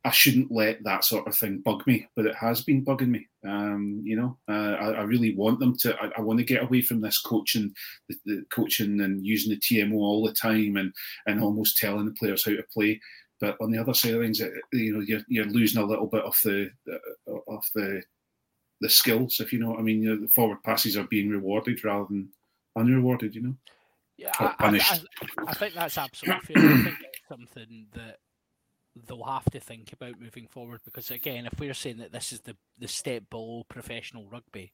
I 0.08 0.12
shouldn't 0.12 0.52
let 0.52 0.84
that 0.86 1.04
sort 1.04 1.28
of 1.28 1.36
thing 1.36 1.62
bug 1.66 1.86
me, 1.86 2.08
but 2.16 2.26
it 2.26 2.36
has 2.36 2.64
been 2.64 2.86
bugging 2.86 3.10
me. 3.10 3.28
Um, 3.46 4.02
you 4.06 4.16
know, 4.16 4.38
uh, 4.48 4.76
I, 4.80 4.92
I 4.92 5.02
really 5.02 5.36
want 5.36 5.60
them 5.60 5.76
to. 5.80 5.96
I, 6.02 6.12
I 6.18 6.22
want 6.22 6.40
to 6.40 6.46
get 6.46 6.64
away 6.64 6.82
from 6.82 7.02
this 7.02 7.20
coaching, 7.20 7.74
the, 8.08 8.16
the 8.26 8.46
coaching 8.50 9.02
and 9.02 9.26
using 9.26 9.52
the 9.52 9.60
TMO 9.60 9.96
all 9.96 10.26
the 10.26 10.34
time, 10.34 10.78
and 10.78 10.94
and 11.26 11.44
almost 11.44 11.78
telling 11.78 12.06
the 12.06 12.14
players 12.14 12.46
how 12.46 12.52
to 12.52 12.64
play. 12.74 13.02
But 13.40 13.58
on 13.62 13.72
the 13.72 13.80
other 13.80 13.94
side 13.94 14.16
of 14.16 14.22
things, 14.22 14.40
you 14.74 14.94
know, 14.94 15.00
you're, 15.00 15.22
you're 15.28 15.46
losing 15.46 15.82
a 15.82 15.86
little 15.86 16.08
bit 16.08 16.24
of 16.24 16.36
the 16.44 16.70
uh, 16.92 17.34
of 17.48 17.64
the 17.76 18.02
the 18.82 18.90
skills, 18.90 19.40
if 19.40 19.52
you 19.52 19.60
know 19.60 19.72
what 19.72 19.80
I 19.80 19.84
mean. 19.84 20.02
You 20.02 20.16
know, 20.16 20.22
the 20.22 20.28
forward 20.28 20.64
passes 20.64 20.98
are 20.98 21.04
being 21.04 21.30
rewarded 21.30 21.84
rather 21.84 22.06
than 22.10 22.30
unrewarded. 22.76 23.36
You 23.36 23.42
know. 23.42 23.56
Yeah, 24.18 24.32
I, 24.40 24.56
I. 24.60 24.68
I, 24.70 25.00
I 25.48 25.54
think 25.54 25.74
that's 25.76 25.98
absolutely 25.98 26.54
fair. 26.54 26.64
I 26.64 26.84
think 26.84 26.98
it's 27.02 27.28
something 27.30 27.88
that 27.94 28.18
they'll 29.06 29.24
have 29.24 29.46
to 29.46 29.60
think 29.60 29.94
about 29.94 30.20
moving 30.20 30.48
forward 30.48 30.82
because 30.84 31.12
again, 31.12 31.46
if 31.46 31.60
we're 31.60 31.74
saying 31.74 31.98
that 31.98 32.12
this 32.12 32.32
is 32.34 32.42
the 32.42 32.56
the 32.80 32.88
step 32.88 33.24
below 33.30 33.64
professional 33.70 34.28
rugby, 34.30 34.74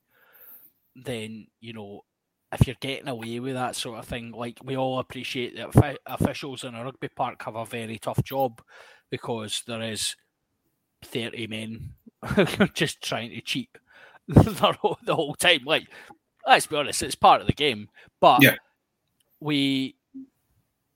then 0.96 1.48
you 1.60 1.74
know 1.74 2.02
if 2.60 2.68
you're 2.68 2.76
getting 2.80 3.08
away 3.08 3.40
with 3.40 3.56
that 3.56 3.76
sort 3.76 4.00
of 4.00 4.06
thing, 4.06 4.32
like 4.32 4.60
we 4.64 4.78
all 4.78 5.00
appreciate 5.00 5.56
that 5.56 5.98
officials 6.06 6.64
in 6.64 6.76
a 6.76 6.84
rugby 6.84 7.10
park 7.10 7.42
have 7.44 7.56
a 7.56 7.66
very 7.66 7.98
tough 7.98 8.24
job 8.24 8.62
because 9.10 9.64
there 9.68 9.82
is 9.82 10.16
thirty 11.04 11.48
men 11.48 11.92
just 12.74 13.02
trying 13.02 13.30
to 13.32 13.42
cheat 13.42 13.70
the 14.28 14.78
whole, 14.80 14.98
the 15.06 15.16
whole 15.16 15.36
time. 15.36 15.62
Like, 15.66 15.88
let's 16.48 16.68
be 16.68 16.76
honest, 16.76 17.04
it's 17.04 17.16
part 17.16 17.42
of 17.42 17.48
the 17.48 17.54
game, 17.54 17.90
but 18.20 18.42
Yeah. 18.42 18.56
we 19.40 19.96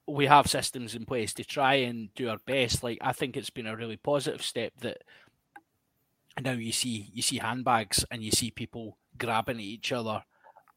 we 0.07 0.25
have 0.25 0.47
systems 0.47 0.95
in 0.95 1.05
place 1.05 1.33
to 1.33 1.43
try 1.43 1.75
and 1.75 2.13
do 2.15 2.29
our 2.29 2.37
best. 2.45 2.81
Like, 2.81 2.97
I 3.01 3.11
think 3.11 3.35
it's 3.35 3.49
been 3.49 3.67
a 3.67 3.75
really 3.75 3.97
positive 3.97 4.41
step 4.41 4.71
that 4.81 4.99
now 6.41 6.51
you 6.53 6.71
see 6.71 7.09
you 7.13 7.21
see 7.21 7.37
handbags 7.37 8.05
and 8.11 8.23
you 8.23 8.31
see 8.31 8.51
people 8.51 8.97
grabbing 9.17 9.57
at 9.57 9.63
each 9.63 9.91
other 9.91 10.23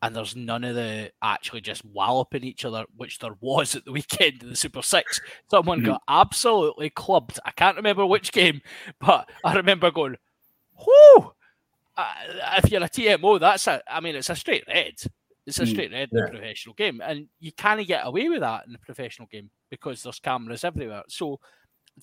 and 0.03 0.17
there's 0.17 0.35
none 0.37 0.65
of 0.65 0.75
the 0.75 1.13
actually 1.23 1.61
just 1.61 1.85
walloping 1.85 2.43
each 2.45 2.65
other, 2.65 2.85
which 2.97 3.19
there 3.19 3.37
was 3.41 3.75
at 3.77 3.85
the 3.85 3.93
weekend 3.93 4.43
in 4.43 4.51
the 4.51 4.57
Super 4.57 4.83
Six. 4.83 5.21
Someone 5.51 5.81
Mhm. 5.81 5.87
got 5.87 6.03
absolutely 6.09 6.91
clubbed. 6.91 7.39
I 7.45 7.51
can't 7.51 7.77
remember 7.77 8.07
which 8.07 8.33
game, 8.33 8.63
but 9.01 9.29
I 9.45 9.55
remember 9.55 9.91
going, 9.91 10.17
"Whoo!" 10.87 11.33
Uh, 11.97 12.15
if 12.63 12.71
you're 12.71 12.83
a 12.83 12.89
TMO, 12.89 13.39
that's 13.39 13.67
a. 13.67 13.83
I 13.93 14.01
mean, 14.01 14.17
it's 14.17 14.31
a 14.31 14.37
straight 14.37 14.65
red. 14.67 14.95
It's 15.47 15.59
a 15.59 15.63
Mm, 15.65 15.69
straight 15.71 15.93
red 15.93 16.09
in 16.13 16.19
yeah. 16.19 16.25
a 16.25 16.31
professional 16.31 16.75
game, 16.75 17.01
and 17.03 17.29
you 17.41 17.53
can't 17.53 17.87
get 17.87 18.07
away 18.07 18.29
with 18.29 18.41
that 18.41 18.67
in 18.67 18.75
a 18.75 18.79
professional 18.79 19.27
game 19.29 19.51
because 19.69 20.03
there's 20.03 20.21
cameras 20.21 20.65
everywhere. 20.65 21.03
So 21.09 21.41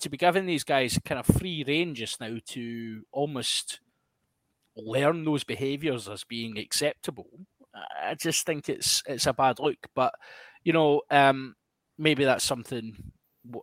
to 0.00 0.08
be 0.10 0.16
giving 0.16 0.46
these 0.46 0.64
guys 0.64 0.98
kind 1.04 1.18
of 1.18 1.26
free 1.26 1.64
range 1.66 1.98
just 1.98 2.20
now 2.20 2.36
to 2.46 3.04
almost 3.10 3.80
learn 4.76 5.24
those 5.24 5.42
behaviours 5.44 6.08
as 6.08 6.22
being 6.24 6.58
acceptable, 6.58 7.40
I 8.02 8.14
just 8.14 8.46
think 8.46 8.68
it's 8.68 9.02
it's 9.06 9.26
a 9.26 9.32
bad 9.32 9.58
look. 9.58 9.78
But 9.94 10.14
you 10.64 10.72
know, 10.72 11.02
um, 11.10 11.54
maybe 11.98 12.24
that's 12.24 12.44
something 12.44 12.94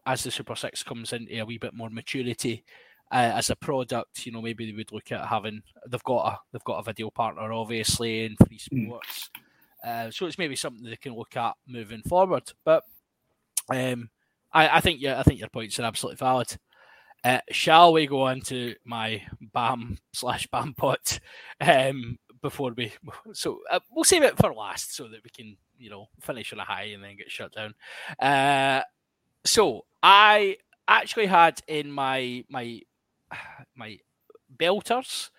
as 0.05 0.23
the 0.23 0.31
Super 0.31 0.55
Six 0.55 0.83
comes 0.83 1.13
into 1.13 1.39
a 1.39 1.45
wee 1.45 1.57
bit 1.57 1.73
more 1.73 1.89
maturity 1.89 2.63
uh, 3.11 3.31
as 3.35 3.49
a 3.49 3.55
product. 3.55 4.25
You 4.25 4.31
know, 4.31 4.41
maybe 4.41 4.65
they 4.65 4.75
would 4.75 4.91
look 4.91 5.11
at 5.11 5.27
having 5.27 5.61
they've 5.87 6.03
got 6.03 6.33
a 6.33 6.39
they've 6.51 6.63
got 6.63 6.79
a 6.79 6.83
video 6.83 7.09
partner 7.09 7.51
obviously 7.53 8.25
in 8.25 8.35
free 8.47 8.59
Mm. 8.71 8.85
sports. 8.87 9.29
Uh, 9.85 10.09
so 10.09 10.25
it's 10.25 10.39
maybe 10.39 10.55
something 10.55 10.83
they 10.83 10.95
can 10.95 11.15
look 11.15 11.37
at 11.37 11.53
moving 11.67 12.01
forward. 12.01 12.51
But 12.63 12.83
um, 13.69 14.09
I, 14.51 14.77
I 14.77 14.79
think 14.81 15.01
yeah, 15.01 15.19
I 15.19 15.23
think 15.23 15.39
your 15.39 15.49
points 15.49 15.79
are 15.79 15.83
absolutely 15.83 16.17
valid. 16.17 16.57
Uh, 17.23 17.39
shall 17.51 17.91
we 17.93 18.05
go 18.05 18.21
on 18.21 18.39
to 18.39 18.75
my 18.85 19.21
BAM 19.53 19.97
slash 20.13 20.47
BAM 20.47 20.73
pot 20.75 21.19
um, 21.61 22.17
before 22.45 22.73
we? 22.77 22.91
So 23.33 23.61
uh, 23.71 23.79
we'll 23.91 24.03
save 24.03 24.23
it 24.23 24.37
for 24.37 24.53
last 24.53 24.95
so 24.95 25.07
that 25.07 25.23
we 25.23 25.31
can, 25.31 25.57
you 25.79 25.89
know, 25.89 26.09
finish 26.21 26.53
on 26.53 26.59
a 26.59 26.63
high 26.63 26.89
and 26.93 27.03
then 27.03 27.17
get 27.17 27.31
shut 27.31 27.51
down. 27.53 27.73
Uh, 28.19 28.81
so 29.43 29.85
I 30.03 30.57
actually 30.87 31.25
had 31.25 31.59
in 31.67 31.91
my 31.91 32.45
my 32.49 32.81
my 33.75 33.99
belters. 34.55 35.31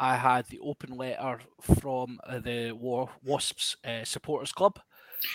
I 0.00 0.16
had 0.16 0.46
the 0.46 0.60
open 0.60 0.96
letter 0.96 1.40
from 1.60 2.20
uh, 2.24 2.38
the 2.38 2.72
War 2.72 3.10
Wasps 3.24 3.76
uh, 3.84 4.04
supporters 4.04 4.52
club. 4.52 4.78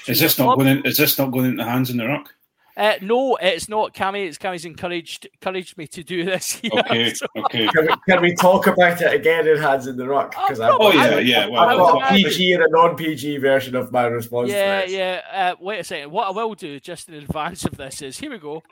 Is 0.08 0.20
this 0.22 0.40
not 0.40 0.56
going? 0.56 0.68
In, 0.68 0.86
is 0.86 0.98
this 0.98 1.20
not 1.20 1.32
going 1.32 1.46
into 1.52 1.66
hands 1.66 1.90
in 1.90 1.98
the 1.98 2.08
rock? 2.08 2.34
Uh, 2.76 2.94
no, 3.02 3.36
it's 3.36 3.70
not 3.70 3.94
Cammy. 3.94 4.28
It's 4.28 4.38
Cammy's 4.38 4.66
encouraged 4.66 5.28
encouraged 5.34 5.78
me 5.78 5.88
to 5.88 6.04
do 6.04 6.26
this. 6.26 6.54
here. 6.64 6.72
Okay, 6.74 7.14
So- 7.14 7.28
okay. 7.38 7.68
Can 7.68 7.86
we, 7.86 7.94
can 8.10 8.22
we 8.22 8.36
talk 8.36 8.68
about 8.68 9.02
it 9.02 9.14
again 9.14 9.48
in 9.48 9.58
Hands 9.58 9.86
in 9.86 9.96
the 9.96 10.08
Rock? 10.08 10.32
Because 10.32 10.60
I've, 10.60 10.76
Oh 10.80 10.92
yeah, 10.92 11.20
yeah. 11.20 11.48
Well, 11.48 11.64
I've 11.64 11.78
got 11.78 12.12
a 12.12 12.16
PG 12.16 12.54
and 12.54 12.64
a 12.64 12.70
non-PG 12.70 13.38
version 13.38 13.76
of 13.76 13.92
my 13.92 14.06
response 14.06 14.50
yeah, 14.50 14.86
to 14.86 14.92
yeah. 14.92 15.22
Uh, 15.32 15.56
wait 15.60 15.80
a 15.80 15.84
second. 15.84 16.12
What 16.12 16.28
I 16.28 16.32
will 16.32 16.56
do 16.56 16.80
just 16.80 17.10
in 17.10 17.16
advance 17.16 17.66
of 17.66 17.78
this 17.78 18.02
is 18.02 18.20
here 18.20 18.32
we 18.32 18.40
go. 18.40 18.64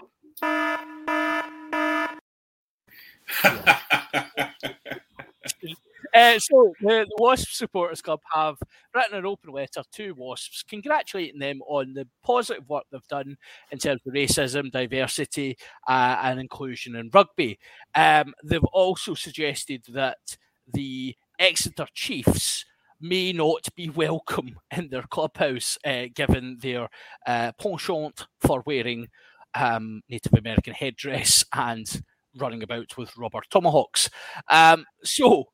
Uh, 6.13 6.39
so 6.39 6.73
the, 6.81 7.05
the 7.09 7.15
Wasps 7.17 7.57
supporters 7.57 8.01
club 8.01 8.19
have 8.33 8.57
written 8.95 9.17
an 9.17 9.25
open 9.25 9.51
letter 9.51 9.83
to 9.93 10.13
Wasps, 10.13 10.63
congratulating 10.63 11.39
them 11.39 11.61
on 11.67 11.93
the 11.93 12.07
positive 12.23 12.67
work 12.69 12.83
they've 12.91 13.07
done 13.07 13.37
in 13.71 13.77
terms 13.77 14.01
of 14.05 14.13
racism, 14.13 14.71
diversity, 14.71 15.57
uh, 15.87 16.17
and 16.23 16.39
inclusion 16.39 16.95
in 16.95 17.09
rugby. 17.13 17.59
Um, 17.95 18.33
they've 18.43 18.63
also 18.65 19.13
suggested 19.13 19.83
that 19.89 20.37
the 20.73 21.15
Exeter 21.39 21.87
Chiefs 21.93 22.65
may 22.99 23.33
not 23.33 23.67
be 23.75 23.89
welcome 23.95 24.57
in 24.75 24.89
their 24.89 25.03
clubhouse, 25.03 25.77
uh, 25.85 26.05
given 26.13 26.57
their 26.61 26.89
uh, 27.25 27.51
penchant 27.59 28.27
for 28.39 28.63
wearing 28.65 29.07
um, 29.55 30.01
Native 30.09 30.33
American 30.33 30.73
headdress 30.73 31.43
and 31.53 32.03
running 32.37 32.63
about 32.63 32.97
with 32.97 33.15
rubber 33.17 33.41
tomahawks. 33.49 34.09
Um, 34.49 34.85
so, 35.03 35.45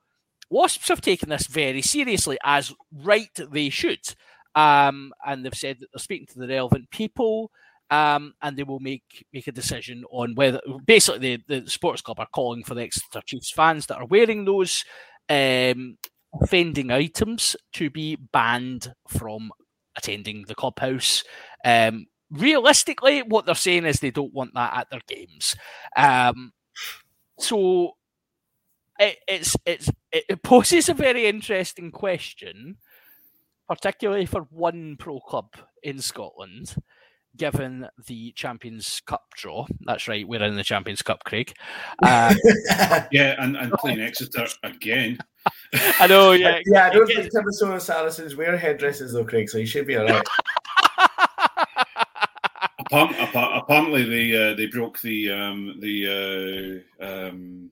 Wasps 0.49 0.87
have 0.87 1.01
taken 1.01 1.29
this 1.29 1.47
very 1.47 1.81
seriously, 1.81 2.37
as 2.43 2.73
right 2.91 3.29
they 3.51 3.69
should. 3.69 3.99
Um, 4.55 5.13
and 5.25 5.45
they've 5.45 5.53
said 5.53 5.77
that 5.79 5.87
they're 5.93 5.99
speaking 5.99 6.27
to 6.27 6.39
the 6.39 6.47
relevant 6.47 6.89
people. 6.89 7.51
Um, 7.89 8.33
and 8.41 8.57
they 8.57 8.63
will 8.63 8.81
make 8.81 9.25
make 9.31 9.47
a 9.47 9.53
decision 9.53 10.03
on 10.11 10.35
whether 10.35 10.59
basically 10.85 11.37
the, 11.47 11.61
the 11.61 11.69
sports 11.69 12.01
club 12.01 12.19
are 12.19 12.27
calling 12.33 12.65
for 12.65 12.73
the 12.73 12.83
Exeter 12.83 13.21
Chiefs 13.25 13.49
fans 13.49 13.85
that 13.85 13.97
are 13.97 14.05
wearing 14.05 14.43
those 14.43 14.83
um, 15.29 15.97
offending 16.41 16.91
items 16.91 17.55
to 17.73 17.89
be 17.89 18.17
banned 18.33 18.93
from 19.07 19.51
attending 19.95 20.43
the 20.47 20.55
clubhouse. 20.55 21.23
Um, 21.63 22.07
realistically, 22.29 23.21
what 23.23 23.45
they're 23.45 23.55
saying 23.55 23.85
is 23.85 23.99
they 23.99 24.11
don't 24.11 24.33
want 24.33 24.53
that 24.53 24.75
at 24.75 24.89
their 24.89 25.01
games. 25.07 25.55
Um, 25.95 26.51
so 27.39 27.96
it, 28.99 29.17
it's 29.27 29.55
it's 29.65 29.89
it 30.11 30.25
it 30.29 30.43
poses 30.43 30.89
a 30.89 30.93
very 30.93 31.27
interesting 31.27 31.91
question, 31.91 32.77
particularly 33.67 34.25
for 34.25 34.41
one 34.49 34.95
pro 34.97 35.19
club 35.19 35.53
in 35.83 35.99
Scotland, 35.99 36.75
given 37.35 37.87
the 38.07 38.31
Champions 38.33 39.01
Cup 39.05 39.25
draw. 39.35 39.67
That's 39.81 40.07
right, 40.07 40.27
we're 40.27 40.43
in 40.43 40.55
the 40.55 40.63
Champions 40.63 41.01
Cup, 41.01 41.23
Craig. 41.23 41.53
Uh, 42.03 42.33
yeah, 43.11 43.35
and, 43.39 43.55
and 43.55 43.71
playing 43.73 44.01
Exeter 44.01 44.47
again. 44.63 45.19
I 45.99 46.07
know, 46.07 46.31
yeah, 46.31 46.59
yeah, 46.65 46.87
I 46.87 46.89
don't 46.89 47.09
it 47.09 47.15
think 47.15 47.33
Minnesota 47.33 47.79
Saracens 47.79 48.35
wear 48.35 48.57
headdresses 48.57 49.13
though, 49.13 49.25
Craig, 49.25 49.49
so 49.49 49.57
you 49.57 49.65
should 49.65 49.87
be 49.87 49.97
all 49.97 50.05
right. 50.05 50.27
Apparently, 52.79 53.17
apparently 53.33 54.03
they 54.05 54.51
uh, 54.51 54.55
they 54.55 54.67
broke 54.67 55.01
the 55.01 55.29
um, 55.29 55.75
the 55.81 56.83
uh, 57.01 57.05
um, 57.05 57.69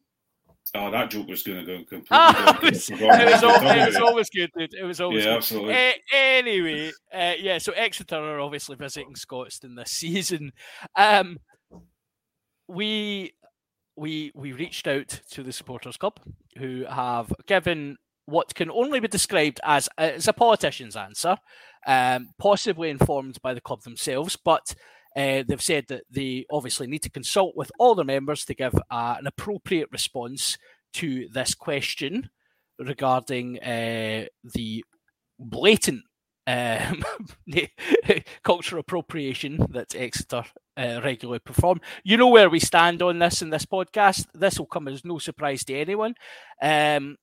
oh 0.76 0.92
that 0.92 1.10
joke 1.10 1.28
was 1.28 1.44
going 1.44 1.60
to 1.60 1.66
go 1.66 1.78
completely. 1.80 2.08
Ah, 2.12 2.60
it 2.64 2.72
was, 2.72 2.90
it 2.90 3.00
was, 3.00 3.02
what 3.02 3.12
al- 3.12 3.26
we 3.26 3.32
were 3.32 3.38
talking 3.40 3.82
it 3.82 3.86
was 3.88 3.96
always 4.10 4.30
good, 4.30 4.52
dude. 4.58 4.74
It 4.74 4.84
was 4.84 5.02
always 5.02 5.24
Yeah, 5.24 5.32
good. 5.32 5.38
absolutely. 5.38 5.74
Eh, 5.74 5.94
anyway, 6.14 6.92
uh, 7.14 7.34
yeah, 7.40 7.58
so 7.58 7.72
Exeter 7.74 8.16
are 8.16 8.40
obviously 8.40 8.76
visiting 8.76 9.14
Scotstoun 9.14 9.76
this 9.76 9.92
season. 9.92 10.52
Um, 10.96 11.38
we 12.68 13.34
we 13.96 14.32
we 14.36 14.52
reached 14.52 14.88
out 14.88 15.22
to 15.32 15.44
the 15.44 15.54
supporters 15.54 15.98
club, 15.98 16.20
who 16.58 16.86
have 16.90 17.32
given 17.48 17.98
what 18.26 18.56
can 18.56 18.72
only 18.72 19.00
be 19.00 19.08
described 19.08 19.60
as 19.64 19.88
as 19.98 20.28
a 20.28 20.34
politician's 20.34 20.96
answer, 20.96 21.38
um, 21.88 22.30
possibly 22.40 22.90
informed 22.90 23.38
by 23.42 23.54
the 23.54 23.62
club 23.62 23.82
themselves, 23.84 24.36
but. 24.36 24.76
Uh, 25.16 25.44
they've 25.48 25.62
said 25.62 25.86
that 25.88 26.04
they 26.10 26.46
obviously 26.52 26.88
need 26.88 27.02
to 27.04 27.10
consult 27.10 27.56
with 27.56 27.72
all 27.80 27.96
their 27.96 28.06
members 28.06 28.44
to 28.46 28.54
give 28.54 28.76
uh, 28.92 29.16
an 29.18 29.28
appropriate 29.28 29.90
response 29.92 30.58
to 30.94 31.28
this 31.30 31.56
question 31.56 32.30
regarding 32.80 33.60
uh, 33.64 34.26
the 34.54 34.84
blatant 35.40 36.04
um, 36.48 37.04
cultural 38.44 38.82
appropriation 38.82 39.66
that 39.72 39.96
Exeter 39.96 40.44
uh, 40.78 41.02
regularly 41.04 41.40
perform. 41.40 41.82
You 42.04 42.18
know 42.18 42.28
where 42.28 42.50
we 42.50 42.60
stand 42.60 43.02
on 43.02 43.20
this 43.20 43.42
in 43.42 43.50
this 43.50 43.66
podcast. 43.66 44.28
This 44.34 44.60
will 44.60 44.68
come 44.68 44.88
as 44.88 45.06
no 45.06 45.18
surprise 45.18 45.64
to 45.66 45.76
anyone. 45.76 46.16
Um, 46.62 47.18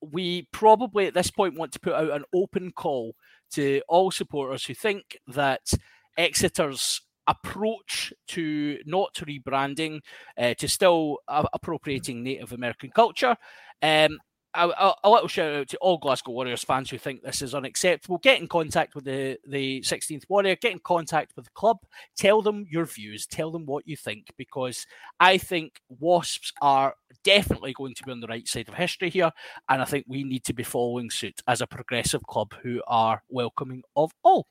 we 0.00 0.48
probably 0.52 1.06
at 1.06 1.14
this 1.14 1.30
point 1.30 1.58
want 1.58 1.72
to 1.72 1.80
put 1.80 1.94
out 1.94 2.10
an 2.10 2.24
open 2.34 2.72
call 2.72 3.14
to 3.52 3.82
all 3.88 4.10
supporters 4.10 4.64
who 4.64 4.74
think 4.74 5.18
that 5.28 5.72
Exeter's 6.16 7.00
approach 7.26 8.12
to 8.28 8.78
not 8.86 9.14
rebranding, 9.14 10.00
uh, 10.38 10.54
to 10.54 10.68
still 10.68 11.18
uh, 11.28 11.46
appropriating 11.52 12.22
Native 12.22 12.52
American 12.52 12.90
culture. 12.90 13.36
Um, 13.82 14.18
a, 14.54 14.68
a, 14.68 14.94
a 15.04 15.10
little 15.10 15.28
shout 15.28 15.54
out 15.54 15.68
to 15.68 15.78
all 15.78 15.98
Glasgow 15.98 16.32
Warriors 16.32 16.64
fans 16.64 16.90
who 16.90 16.98
think 16.98 17.22
this 17.22 17.42
is 17.42 17.54
unacceptable. 17.54 18.18
Get 18.18 18.40
in 18.40 18.48
contact 18.48 18.94
with 18.94 19.04
the, 19.04 19.38
the 19.46 19.80
16th 19.80 20.24
Warrior, 20.28 20.56
get 20.56 20.72
in 20.72 20.80
contact 20.80 21.32
with 21.36 21.46
the 21.46 21.50
club, 21.52 21.78
tell 22.16 22.42
them 22.42 22.66
your 22.70 22.84
views, 22.84 23.26
tell 23.26 23.50
them 23.50 23.66
what 23.66 23.86
you 23.86 23.96
think, 23.96 24.26
because 24.36 24.86
I 25.20 25.38
think 25.38 25.80
Wasps 25.88 26.52
are 26.60 26.94
definitely 27.24 27.72
going 27.72 27.94
to 27.94 28.02
be 28.04 28.12
on 28.12 28.20
the 28.20 28.26
right 28.26 28.46
side 28.46 28.68
of 28.68 28.74
history 28.74 29.10
here, 29.10 29.30
and 29.68 29.80
I 29.80 29.84
think 29.84 30.04
we 30.06 30.24
need 30.24 30.44
to 30.44 30.54
be 30.54 30.62
following 30.62 31.10
suit 31.10 31.40
as 31.46 31.60
a 31.60 31.66
progressive 31.66 32.22
club 32.24 32.52
who 32.62 32.82
are 32.86 33.22
welcoming 33.28 33.82
of 33.96 34.12
all. 34.22 34.46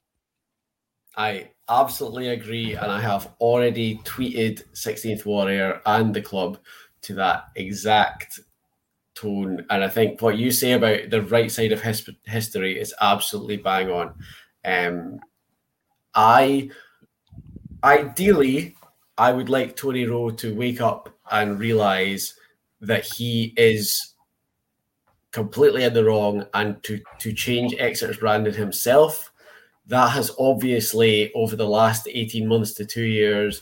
I 1.15 1.49
absolutely 1.69 2.29
agree, 2.29 2.73
and 2.73 2.91
I 2.91 3.01
have 3.01 3.33
already 3.39 3.97
tweeted 3.99 4.63
16th 4.73 5.25
Warrior 5.25 5.81
and 5.85 6.13
the 6.13 6.21
club 6.21 6.57
to 7.03 7.13
that 7.15 7.49
exact 7.55 8.39
tone. 9.15 9.65
And 9.69 9.83
I 9.83 9.89
think 9.89 10.21
what 10.21 10.37
you 10.37 10.51
say 10.51 10.73
about 10.73 11.09
the 11.09 11.21
right 11.23 11.51
side 11.51 11.71
of 11.71 11.81
his- 11.81 12.09
history 12.25 12.79
is 12.79 12.93
absolutely 13.01 13.57
bang 13.57 13.89
on. 13.89 14.15
Um, 14.63 15.19
I 16.13 16.69
ideally, 17.83 18.75
I 19.17 19.31
would 19.31 19.49
like 19.49 19.75
Tony 19.75 20.05
Rowe 20.05 20.31
to 20.31 20.55
wake 20.55 20.81
up 20.81 21.09
and 21.31 21.59
realize 21.59 22.35
that 22.81 23.05
he 23.05 23.53
is 23.57 24.13
completely 25.31 25.83
in 25.83 25.93
the 25.93 26.03
wrong 26.03 26.45
and 26.53 26.81
to 26.83 26.99
to 27.19 27.31
change 27.31 27.73
Exeter's 27.79 28.17
branding 28.17 28.53
himself 28.53 29.30
that 29.91 30.11
has 30.11 30.31
obviously 30.39 31.33
over 31.33 31.57
the 31.57 31.67
last 31.67 32.07
18 32.09 32.47
months 32.47 32.71
to 32.73 32.85
two 32.85 33.03
years 33.03 33.61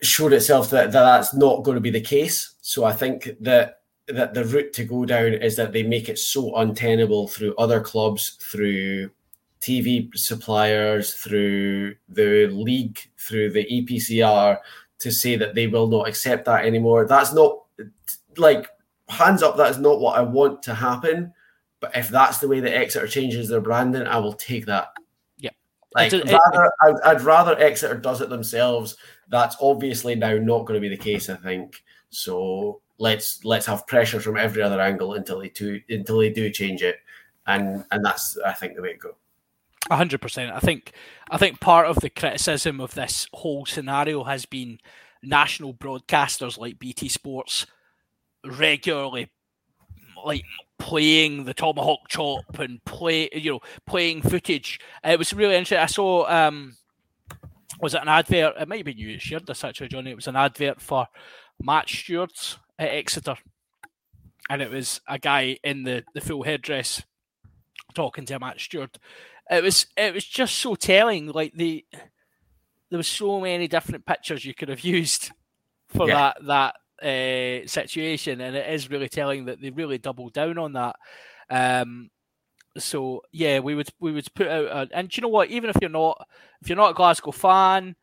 showed 0.00 0.32
itself 0.32 0.70
that, 0.70 0.92
that 0.92 1.02
that's 1.02 1.34
not 1.34 1.64
going 1.64 1.74
to 1.74 1.80
be 1.80 1.90
the 1.90 2.00
case. 2.00 2.54
So 2.60 2.84
i 2.84 2.92
think 2.92 3.30
that 3.40 3.80
that 4.06 4.32
the 4.32 4.44
route 4.44 4.72
to 4.72 4.84
go 4.84 5.04
down 5.04 5.34
is 5.34 5.56
that 5.56 5.72
they 5.72 5.82
make 5.82 6.08
it 6.08 6.18
so 6.18 6.54
untenable 6.56 7.28
through 7.28 7.54
other 7.56 7.80
clubs 7.80 8.38
through 8.40 9.10
tv 9.60 10.08
suppliers 10.16 11.14
through 11.14 11.94
the 12.08 12.46
league 12.46 12.98
through 13.18 13.50
the 13.50 13.66
epcr 13.66 14.56
to 14.98 15.10
say 15.10 15.36
that 15.36 15.54
they 15.54 15.66
will 15.66 15.88
not 15.88 16.08
accept 16.08 16.44
that 16.44 16.64
anymore. 16.64 17.06
That's 17.06 17.32
not 17.32 17.58
like 18.36 18.68
hands 19.08 19.42
up 19.42 19.56
that 19.56 19.70
is 19.70 19.78
not 19.78 20.00
what 20.00 20.16
i 20.16 20.22
want 20.22 20.62
to 20.62 20.74
happen 20.74 21.32
but 21.80 21.96
if 21.96 22.08
that's 22.08 22.38
the 22.38 22.48
way 22.48 22.60
that 22.60 22.76
Exeter 22.76 23.06
changes 23.06 23.48
their 23.48 23.60
branding, 23.60 24.06
I 24.06 24.18
will 24.18 24.32
take 24.34 24.66
that. 24.66 24.88
Yeah. 25.38 25.50
Like, 25.94 26.12
a- 26.12 26.18
it- 26.20 26.30
rather, 26.32 26.72
I'd, 26.82 27.00
I'd 27.04 27.20
rather 27.22 27.58
Exeter 27.58 27.96
does 27.96 28.20
it 28.20 28.28
themselves. 28.28 28.96
That's 29.28 29.56
obviously 29.60 30.14
now 30.14 30.36
not 30.36 30.64
going 30.66 30.80
to 30.80 30.88
be 30.88 30.94
the 30.94 31.02
case, 31.02 31.28
I 31.28 31.36
think. 31.36 31.82
So 32.10 32.80
let's 32.98 33.44
let's 33.44 33.66
have 33.66 33.86
pressure 33.86 34.18
from 34.20 34.36
every 34.36 34.62
other 34.62 34.80
angle 34.80 35.14
until 35.14 35.38
they 35.40 35.50
do 35.50 35.80
until 35.88 36.18
they 36.18 36.30
do 36.30 36.50
change 36.50 36.82
it. 36.82 36.96
and 37.46 37.84
and 37.90 38.04
that's 38.04 38.36
I 38.44 38.52
think 38.54 38.74
the 38.76 38.82
way 38.82 38.92
to 38.94 38.98
go. 38.98 39.16
A 39.90 39.96
hundred 39.96 40.20
percent. 40.20 40.52
I 40.52 40.58
think 40.58 40.92
I 41.30 41.36
think 41.38 41.60
part 41.60 41.86
of 41.86 42.00
the 42.00 42.10
criticism 42.10 42.80
of 42.80 42.94
this 42.94 43.28
whole 43.32 43.64
scenario 43.66 44.24
has 44.24 44.46
been 44.46 44.80
national 45.22 45.74
broadcasters 45.74 46.58
like 46.58 46.78
BT 46.78 47.08
Sports 47.08 47.66
regularly 48.44 49.30
like 50.24 50.42
playing 50.78 51.44
the 51.44 51.54
tomahawk 51.54 52.00
chop 52.08 52.58
and 52.58 52.82
play 52.84 53.28
you 53.32 53.52
know 53.52 53.60
playing 53.86 54.22
footage. 54.22 54.80
It 55.04 55.18
was 55.18 55.32
really 55.32 55.54
interesting. 55.54 55.78
I 55.78 55.86
saw 55.86 56.26
um 56.28 56.76
was 57.80 57.94
it 57.94 58.02
an 58.02 58.08
advert? 58.08 58.54
It 58.58 58.68
might 58.68 58.78
have 58.78 58.86
been 58.86 58.98
you 58.98 59.12
that 59.12 59.20
shared 59.22 59.46
this 59.46 59.62
actually, 59.64 59.88
Johnny. 59.88 60.10
It 60.10 60.16
was 60.16 60.26
an 60.26 60.36
advert 60.36 60.80
for 60.80 61.06
match 61.60 62.00
stewards 62.00 62.58
at 62.78 62.88
Exeter. 62.90 63.36
And 64.50 64.62
it 64.62 64.70
was 64.70 65.00
a 65.06 65.18
guy 65.18 65.58
in 65.62 65.84
the, 65.84 66.02
the 66.14 66.20
full 66.20 66.42
headdress 66.42 67.02
talking 67.94 68.24
to 68.26 68.34
a 68.36 68.40
match 68.40 68.64
steward. 68.64 68.98
It 69.50 69.62
was 69.62 69.86
it 69.96 70.14
was 70.14 70.24
just 70.24 70.56
so 70.56 70.74
telling. 70.74 71.28
Like 71.28 71.52
the 71.54 71.84
there 72.90 72.96
was 72.96 73.08
so 73.08 73.40
many 73.40 73.68
different 73.68 74.06
pictures 74.06 74.44
you 74.44 74.54
could 74.54 74.68
have 74.70 74.80
used 74.84 75.30
for 75.88 76.08
Yeah. 76.08 76.14
that 76.14 76.46
that 76.46 76.74
uh, 77.02 77.66
situation, 77.66 78.40
and 78.40 78.56
it 78.56 78.68
is 78.72 78.90
really 78.90 79.08
telling 79.08 79.46
that 79.46 79.60
they 79.60 79.70
really 79.70 79.98
doubled 79.98 80.32
down 80.32 80.58
on 80.58 80.72
that. 80.74 80.96
Um, 81.50 82.10
so 82.76 83.22
yeah, 83.32 83.58
we 83.60 83.74
would 83.74 83.88
we 84.00 84.12
would 84.12 84.32
put 84.34 84.48
out, 84.48 84.66
a, 84.66 84.88
and 84.96 85.14
you 85.16 85.22
know 85.22 85.28
what? 85.28 85.50
Even 85.50 85.70
if 85.70 85.76
you're 85.80 85.90
not 85.90 86.26
if 86.62 86.68
you're 86.68 86.76
not 86.76 86.90
a 86.90 86.94
Glasgow 86.94 87.32
fan, 87.32 87.96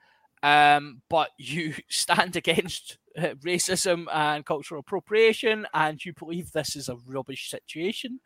um, 0.43 1.01
but 1.09 1.29
you 1.37 1.73
stand 1.89 2.35
against 2.35 2.97
racism 3.17 4.05
and 4.13 4.45
cultural 4.45 4.79
appropriation, 4.79 5.67
and 5.73 6.03
you 6.03 6.13
believe 6.13 6.51
this 6.51 6.75
is 6.75 6.89
a 6.89 6.97
rubbish 7.07 7.49
situation, 7.49 8.19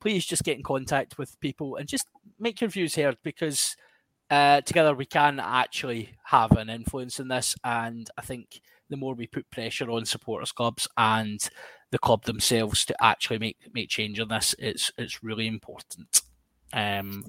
please 0.00 0.24
just 0.24 0.44
get 0.44 0.56
in 0.56 0.62
contact 0.62 1.18
with 1.18 1.38
people 1.40 1.76
and 1.76 1.88
just 1.88 2.06
make 2.38 2.60
your 2.60 2.70
views 2.70 2.94
heard 2.94 3.16
because 3.22 3.76
uh, 4.30 4.60
together 4.60 4.94
we 4.94 5.06
can 5.06 5.40
actually 5.40 6.10
have 6.24 6.52
an 6.52 6.68
influence 6.68 7.18
in 7.18 7.28
this. 7.28 7.56
And 7.64 8.08
I 8.16 8.22
think 8.22 8.60
the 8.88 8.96
more 8.96 9.14
we 9.14 9.26
put 9.26 9.50
pressure 9.50 9.90
on 9.90 10.04
supporters 10.04 10.52
clubs 10.52 10.88
and 10.96 11.48
the 11.90 11.98
club 11.98 12.24
themselves 12.24 12.84
to 12.84 13.04
actually 13.04 13.38
make 13.38 13.56
make 13.72 13.88
change 13.88 14.20
on 14.20 14.28
this, 14.28 14.54
it's 14.58 14.90
it's 14.98 15.22
really 15.22 15.46
important. 15.46 16.22
Um, 16.72 17.24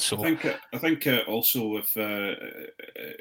So 0.00 0.18
I 0.18 0.22
think 0.22 0.44
uh, 0.44 0.56
I 0.72 0.78
think 0.78 1.06
uh, 1.06 1.22
also 1.26 1.76
if 1.78 1.96
uh, 1.96 2.34
uh, 3.00 3.12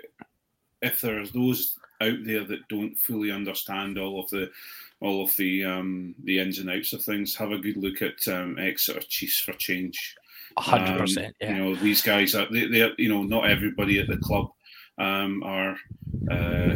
if 0.83 1.01
there's 1.01 1.31
those 1.31 1.75
out 2.01 2.19
there 2.23 2.43
that 2.43 2.67
don't 2.69 2.95
fully 2.99 3.31
understand 3.31 3.97
all 3.97 4.19
of 4.19 4.29
the 4.29 4.51
all 4.99 5.23
of 5.23 5.35
the 5.37 5.65
um, 5.65 6.13
the 6.23 6.39
ins 6.39 6.59
and 6.59 6.69
outs 6.69 6.93
of 6.93 7.03
things, 7.03 7.35
have 7.35 7.51
a 7.51 7.57
good 7.57 7.77
look 7.77 8.01
at 8.03 8.27
um, 8.27 8.59
Exeter 8.59 9.01
Chiefs 9.01 9.39
for 9.39 9.53
Change. 9.53 10.15
a 10.57 10.61
hundred 10.61 10.91
Um, 10.91 10.97
percent, 10.99 11.35
yeah. 11.41 11.55
You 11.57 11.63
know 11.63 11.75
these 11.75 12.01
guys 12.03 12.35
are 12.35 12.47
they, 12.51 12.67
they 12.67 12.81
are, 12.81 12.93
you 12.99 13.09
know 13.09 13.23
not 13.23 13.49
everybody 13.49 13.99
at 13.99 14.07
the 14.07 14.17
club 14.17 14.51
um, 14.99 15.41
are. 15.43 15.77
Uh, 16.29 16.75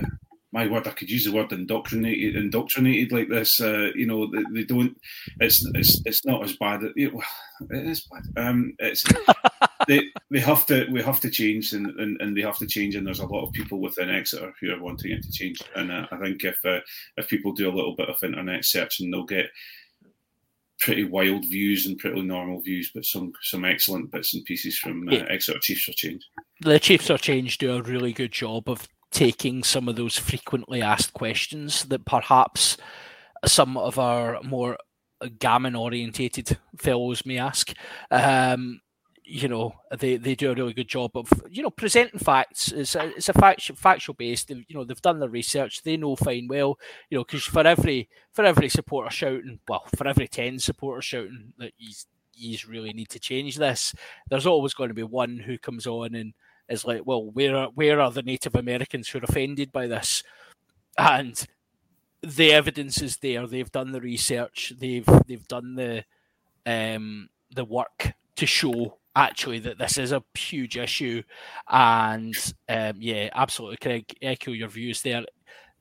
my 0.54 0.68
word, 0.68 0.88
I 0.88 0.92
could 0.92 1.10
use 1.10 1.26
the 1.26 1.32
word 1.32 1.52
indoctrinated, 1.54 2.36
indoctrinated 2.36 3.12
like 3.12 3.30
this. 3.30 3.62
Uh, 3.62 3.92
you 3.96 4.06
know, 4.06 4.30
they, 4.30 4.44
they 4.54 4.64
don't. 4.66 4.98
It's 5.40 5.66
it's 5.76 6.02
it's 6.06 6.26
not 6.26 6.44
as 6.44 6.58
bad. 6.58 6.82
It, 6.96 7.14
well, 7.14 7.24
it 7.70 7.88
is 7.88 8.02
bad. 8.12 8.24
Um, 8.46 8.74
it's 8.80 9.04
they 9.88 10.04
they 10.30 10.40
have 10.40 10.66
to 10.68 10.88
we 10.92 11.02
have 11.02 11.20
to 11.22 11.30
change 11.30 11.74
and, 11.74 11.88
and, 12.00 12.20
and 12.22 12.36
they 12.38 12.42
have 12.42 12.58
to 12.58 12.68
change 12.68 12.96
and 12.96 13.06
there's 13.08 13.20
a 13.20 13.26
lot 13.26 13.46
of 13.46 13.54
people 13.54 13.80
within 13.80 14.10
Exeter 14.10 14.54
who 14.60 14.72
are 14.72 14.80
wanting 14.82 15.12
it 15.12 15.24
to 15.24 15.32
change 15.32 15.62
and 15.76 15.92
uh, 15.92 16.06
I 16.12 16.18
think 16.18 16.44
if 16.44 16.64
uh, 16.66 16.80
if 17.18 17.28
people 17.30 17.52
do 17.54 17.70
a 17.70 17.74
little 17.76 17.96
bit 17.96 18.10
of 18.10 18.22
internet 18.24 18.64
searching 18.66 19.10
they'll 19.10 19.24
get 19.26 19.50
pretty 20.80 21.04
wild 21.04 21.46
views 21.46 21.86
and 21.86 21.98
pretty 21.98 22.22
normal 22.22 22.62
views 22.62 22.92
but 22.94 23.06
some 23.06 23.32
some 23.42 23.66
excellent 23.66 24.12
bits 24.12 24.34
and 24.34 24.44
pieces 24.46 24.78
from 24.78 25.08
uh, 25.08 25.12
Yeah. 25.14 25.26
Exeter 25.30 25.60
Chiefs 25.60 25.84
for 25.86 25.94
change. 25.94 26.28
the 26.62 26.80
Chiefs 26.80 27.10
are 27.10 27.18
change 27.18 27.58
do 27.58 27.74
a 27.74 27.82
really 27.82 28.14
good 28.14 28.32
job 28.32 28.70
of 28.70 28.88
taking 29.12 29.64
some 29.64 29.88
of 29.88 29.96
those 29.96 30.18
frequently 30.18 30.82
asked 30.82 31.14
questions 31.14 31.86
that 31.86 32.06
perhaps 32.06 32.78
some 33.46 33.78
of 33.78 34.00
our 34.00 34.42
more 34.42 34.78
gammon 35.40 35.76
orientated 35.76 36.58
fellows 36.78 37.26
may 37.26 37.38
ask. 37.38 37.74
Um, 38.10 38.82
you 39.24 39.48
know, 39.48 39.74
they, 39.98 40.18
they 40.18 40.36
do 40.36 40.52
a 40.52 40.56
really 40.56 40.74
good 40.74 40.90
job 40.90 41.12
of 41.16 41.32
you 41.50 41.64
know 41.64 41.70
presenting 41.70 42.20
facts. 42.20 42.72
It's 42.72 42.96
a, 42.96 43.10
it's 43.16 43.30
a 43.30 43.34
factual 43.34 43.76
factual 43.78 44.16
based. 44.16 44.48
They've, 44.48 44.64
you 44.68 44.76
know, 44.76 44.84
they've 44.84 45.02
done 45.02 45.20
their 45.20 45.30
research. 45.30 45.84
They 45.84 45.96
know 45.96 46.16
fine 46.16 46.48
well. 46.50 46.78
You 47.10 47.20
know, 47.20 47.24
because 47.24 47.44
for 47.44 47.66
every 47.66 48.10
for 48.34 48.44
every 48.44 48.68
supporter 48.68 49.10
shouting, 49.10 49.60
well, 49.68 49.86
for 49.96 50.08
every 50.08 50.28
ten 50.28 50.60
supporters 50.60 51.06
shouting 51.06 51.54
that 51.60 51.72
he's 51.78 52.08
he's 52.34 52.68
really 52.68 52.92
need 52.92 53.10
to 53.10 53.20
change 53.20 53.58
this, 53.58 53.94
there's 54.30 54.48
always 54.48 54.74
going 54.74 54.90
to 54.90 54.96
be 54.96 55.04
one 55.04 55.38
who 55.38 55.58
comes 55.58 55.88
on 55.88 56.16
and 56.16 56.34
is 56.70 56.86
like, 56.86 57.02
well, 57.06 57.24
where 57.24 57.56
are 57.56 57.68
where 57.76 58.00
are 58.00 58.12
the 58.12 58.24
Native 58.24 58.56
Americans 58.56 59.10
who 59.10 59.20
are 59.20 59.24
offended 59.24 59.72
by 59.72 59.88
this? 59.88 60.24
And 60.98 61.46
the 62.22 62.52
evidence 62.54 63.02
is 63.02 63.18
there. 63.18 63.48
They've 63.48 63.72
done 63.72 63.92
the 63.92 64.02
research. 64.02 64.74
They've 64.78 65.08
they've 65.28 65.48
done 65.48 65.76
the 65.76 66.04
um, 66.66 67.30
the 67.54 67.66
work 67.66 68.14
to 68.36 68.46
show 68.46 68.98
actually 69.16 69.60
that 69.60 69.78
this 69.78 69.98
is 69.98 70.12
a 70.12 70.24
huge 70.36 70.78
issue. 70.78 71.22
And 71.70 72.36
um, 72.70 72.96
yeah, 73.00 73.30
absolutely, 73.34 73.78
Craig, 73.78 74.06
echo 74.22 74.52
your 74.52 74.70
views 74.70 75.02
there. 75.02 75.26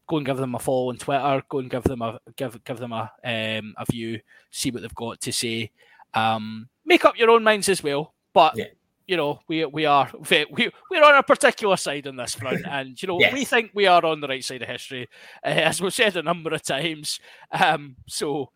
Go 0.09 0.17
and 0.17 0.27
give 0.27 0.39
them 0.39 0.55
a 0.55 0.59
follow 0.59 0.89
on 0.89 0.97
Twitter. 0.97 1.43
Go 1.49 1.59
and 1.59 1.71
give 1.71 1.85
them 1.85 2.03
a 2.03 2.19
give 2.37 2.63
give 2.65 2.79
them 2.79 2.93
a 2.93 3.11
um, 3.25 3.75
a 3.77 3.85
view. 3.91 4.21
See 4.51 4.71
what 4.71 4.83
they've 4.83 4.95
got 4.95 5.21
to 5.21 5.33
say. 5.33 5.71
Um, 6.15 6.69
make 6.85 7.05
up 7.05 7.17
your 7.17 7.31
own 7.31 7.45
minds 7.45 7.69
as 7.69 7.83
well. 7.83 8.15
But 8.33 8.57
Yeah. 8.57 8.65
You 9.11 9.17
know, 9.17 9.41
we 9.49 9.65
we 9.65 9.87
are 9.87 10.09
we 10.31 10.71
we're 10.89 11.05
on 11.05 11.17
a 11.17 11.23
particular 11.25 11.77
side 11.77 12.07
on 12.07 12.15
this 12.15 12.37
front, 12.37 12.65
and 12.71 13.03
you 13.03 13.09
know, 13.09 13.19
Yes. 13.19 13.33
we 13.33 13.45
think 13.45 13.73
we 13.75 13.87
are 13.89 14.05
on 14.07 14.21
the 14.21 14.29
right 14.29 14.45
side 14.45 14.63
of 14.63 14.69
history, 14.69 15.09
uh, 15.45 15.49
as 15.49 15.83
we've 15.83 15.93
said 15.93 16.17
a 16.17 16.23
number 16.23 16.55
of 16.55 16.63
times. 16.63 17.19
Um, 17.51 17.97
so 18.07 18.53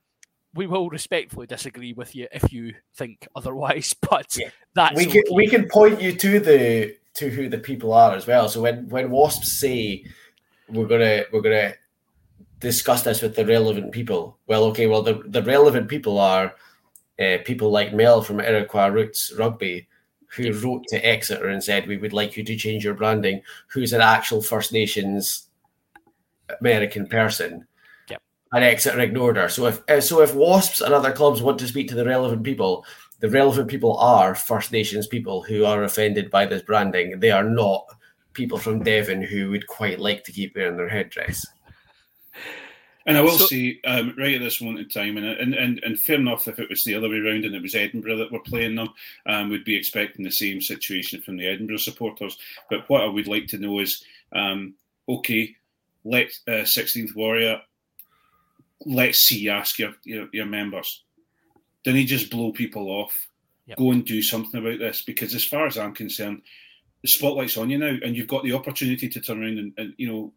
we 0.55 0.69
will 0.69 0.89
respectfully 0.89 1.49
disagree 1.49 1.93
with 1.93 2.15
you 2.15 2.29
if 2.31 2.53
you 2.53 2.73
think 2.95 3.27
otherwise, 3.35 3.97
but 4.09 4.37
Yeah. 4.39 4.51
that's 4.77 4.97
we 4.97 5.07
can 5.07 5.23
okay. 5.27 5.35
we 5.35 5.49
can 5.49 5.69
point 5.69 6.01
you 6.01 6.15
to 6.15 6.39
the 6.39 6.97
to 7.15 7.31
who 7.31 7.49
the 7.49 7.59
people 7.59 7.93
are 7.93 8.15
as 8.15 8.29
well. 8.29 8.49
So 8.49 8.63
when 8.63 8.89
when 8.89 9.11
wasps 9.11 9.59
say 9.59 10.05
we're 10.69 10.87
gonna 10.87 11.25
we're 11.33 11.43
gonna 11.43 11.75
discuss 12.61 13.03
this 13.03 13.23
with 13.23 13.35
the 13.35 13.45
relevant 13.45 13.91
people, 13.91 14.39
well, 14.47 14.63
okay, 14.67 14.87
well 14.87 15.03
the 15.03 15.15
the 15.27 15.43
relevant 15.43 15.89
people 15.89 16.21
are 16.21 16.55
uh, 17.19 17.39
people 17.45 17.71
like 17.73 17.93
Mel 17.93 18.23
from 18.23 18.39
Iroquois 18.39 18.87
Roots 18.87 19.33
Rugby. 19.37 19.89
Who 20.37 20.53
wrote 20.53 20.85
to 20.89 21.07
Exeter 21.07 21.49
and 21.49 21.63
said 21.63 21.87
we 21.87 21.97
would 21.97 22.13
like 22.13 22.37
you 22.37 22.45
to 22.45 22.57
change 22.57 22.85
your 22.85 22.95
branding? 22.95 23.43
Who's 23.69 23.93
an 23.93 24.01
actual 24.01 24.43
First 24.43 24.73
Nations 24.73 25.49
American 26.61 27.07
person? 27.07 27.67
Yep. 28.09 28.23
And 28.53 28.65
Exeter 28.65 29.01
ignored 29.01 29.37
her. 29.37 29.49
So 29.49 29.67
if 29.67 29.83
uh, 29.89 30.01
so, 30.01 30.23
if 30.23 30.35
Wasps 30.35 30.81
and 30.81 30.93
other 30.93 31.13
clubs 31.13 31.43
want 31.43 31.59
to 31.61 31.69
speak 31.69 31.89
to 31.89 31.95
the 31.95 32.05
relevant 32.05 32.43
people, 32.43 32.85
the 33.21 33.31
relevant 33.31 33.69
people 33.69 33.97
are 33.99 34.35
First 34.35 34.73
Nations 34.73 35.07
people 35.07 35.43
who 35.43 35.65
are 35.65 35.85
offended 35.85 36.31
by 36.31 36.47
this 36.47 36.63
branding. 36.63 37.21
They 37.21 37.31
are 37.31 37.45
not 37.45 37.87
people 38.33 38.59
from 38.59 38.83
Devon 38.83 39.23
who 39.23 39.51
would 39.51 39.67
quite 39.67 40.01
like 40.01 40.25
to 40.25 40.33
keep 40.33 40.57
wearing 40.57 40.77
their 40.77 40.89
headdress. 40.89 41.47
And 43.07 43.19
I 43.19 43.21
will 43.21 43.39
So- 43.39 43.47
say, 43.47 43.81
um, 43.85 44.15
right 44.17 44.35
at 44.35 44.41
this 44.41 44.61
moment 44.61 44.81
in 44.81 44.89
time, 44.89 45.17
and, 45.19 45.27
and 45.27 45.55
and 45.55 45.83
and 45.85 46.01
fair 46.01 46.17
enough, 46.17 46.49
if 46.49 46.59
it 46.59 46.71
was 46.71 46.85
the 46.85 46.95
other 46.95 47.09
way 47.09 47.19
around 47.19 47.45
and 47.45 47.55
it 47.55 47.63
was 47.63 47.75
Edinburgh 47.75 48.17
that 48.17 48.33
were 48.33 48.41
playing 48.41 48.77
them, 48.77 48.89
um, 49.27 49.51
we'd 49.51 49.65
be 49.65 49.77
expecting 49.77 50.25
the 50.25 50.31
same 50.31 50.61
situation 50.61 51.21
from 51.21 51.37
the 51.37 51.47
Edinburgh 51.47 51.79
supporters. 51.79 52.39
But 52.71 52.89
what 52.89 53.03
I 53.03 53.07
would 53.07 53.29
like 53.29 53.47
to 53.49 53.59
know 53.59 53.79
is, 53.81 54.05
um, 54.33 54.75
okay, 55.07 55.55
let 56.05 56.29
uh, 56.49 56.65
16th 56.65 57.15
Warrior, 57.15 57.61
let's 58.87 59.19
see, 59.19 59.49
ask 59.51 59.79
your, 59.79 59.95
your 60.05 60.29
your 60.33 60.47
members, 60.47 61.03
didn't 61.85 61.99
he 62.01 62.07
just 62.07 62.31
blow 62.31 62.53
people 62.53 62.89
off? 62.89 63.29
Yep. 63.67 63.79
Go 63.79 63.91
and 63.93 64.05
do 64.05 64.23
something 64.23 64.61
about 64.61 64.79
this 64.79 65.03
because, 65.03 65.35
as 65.35 65.45
far 65.45 65.67
as 65.67 65.77
I'm 65.79 65.95
concerned, 65.95 66.43
the 67.03 67.09
spotlight's 67.09 67.57
on 67.59 67.69
you 67.69 67.79
now, 67.79 67.97
and 68.03 68.17
you've 68.17 68.29
got 68.29 68.45
the 68.45 68.53
opportunity 68.53 69.09
to 69.11 69.21
turn 69.21 69.43
around 69.43 69.59
and, 69.59 69.73
and 69.77 69.95
you 69.99 70.09
know 70.09 70.33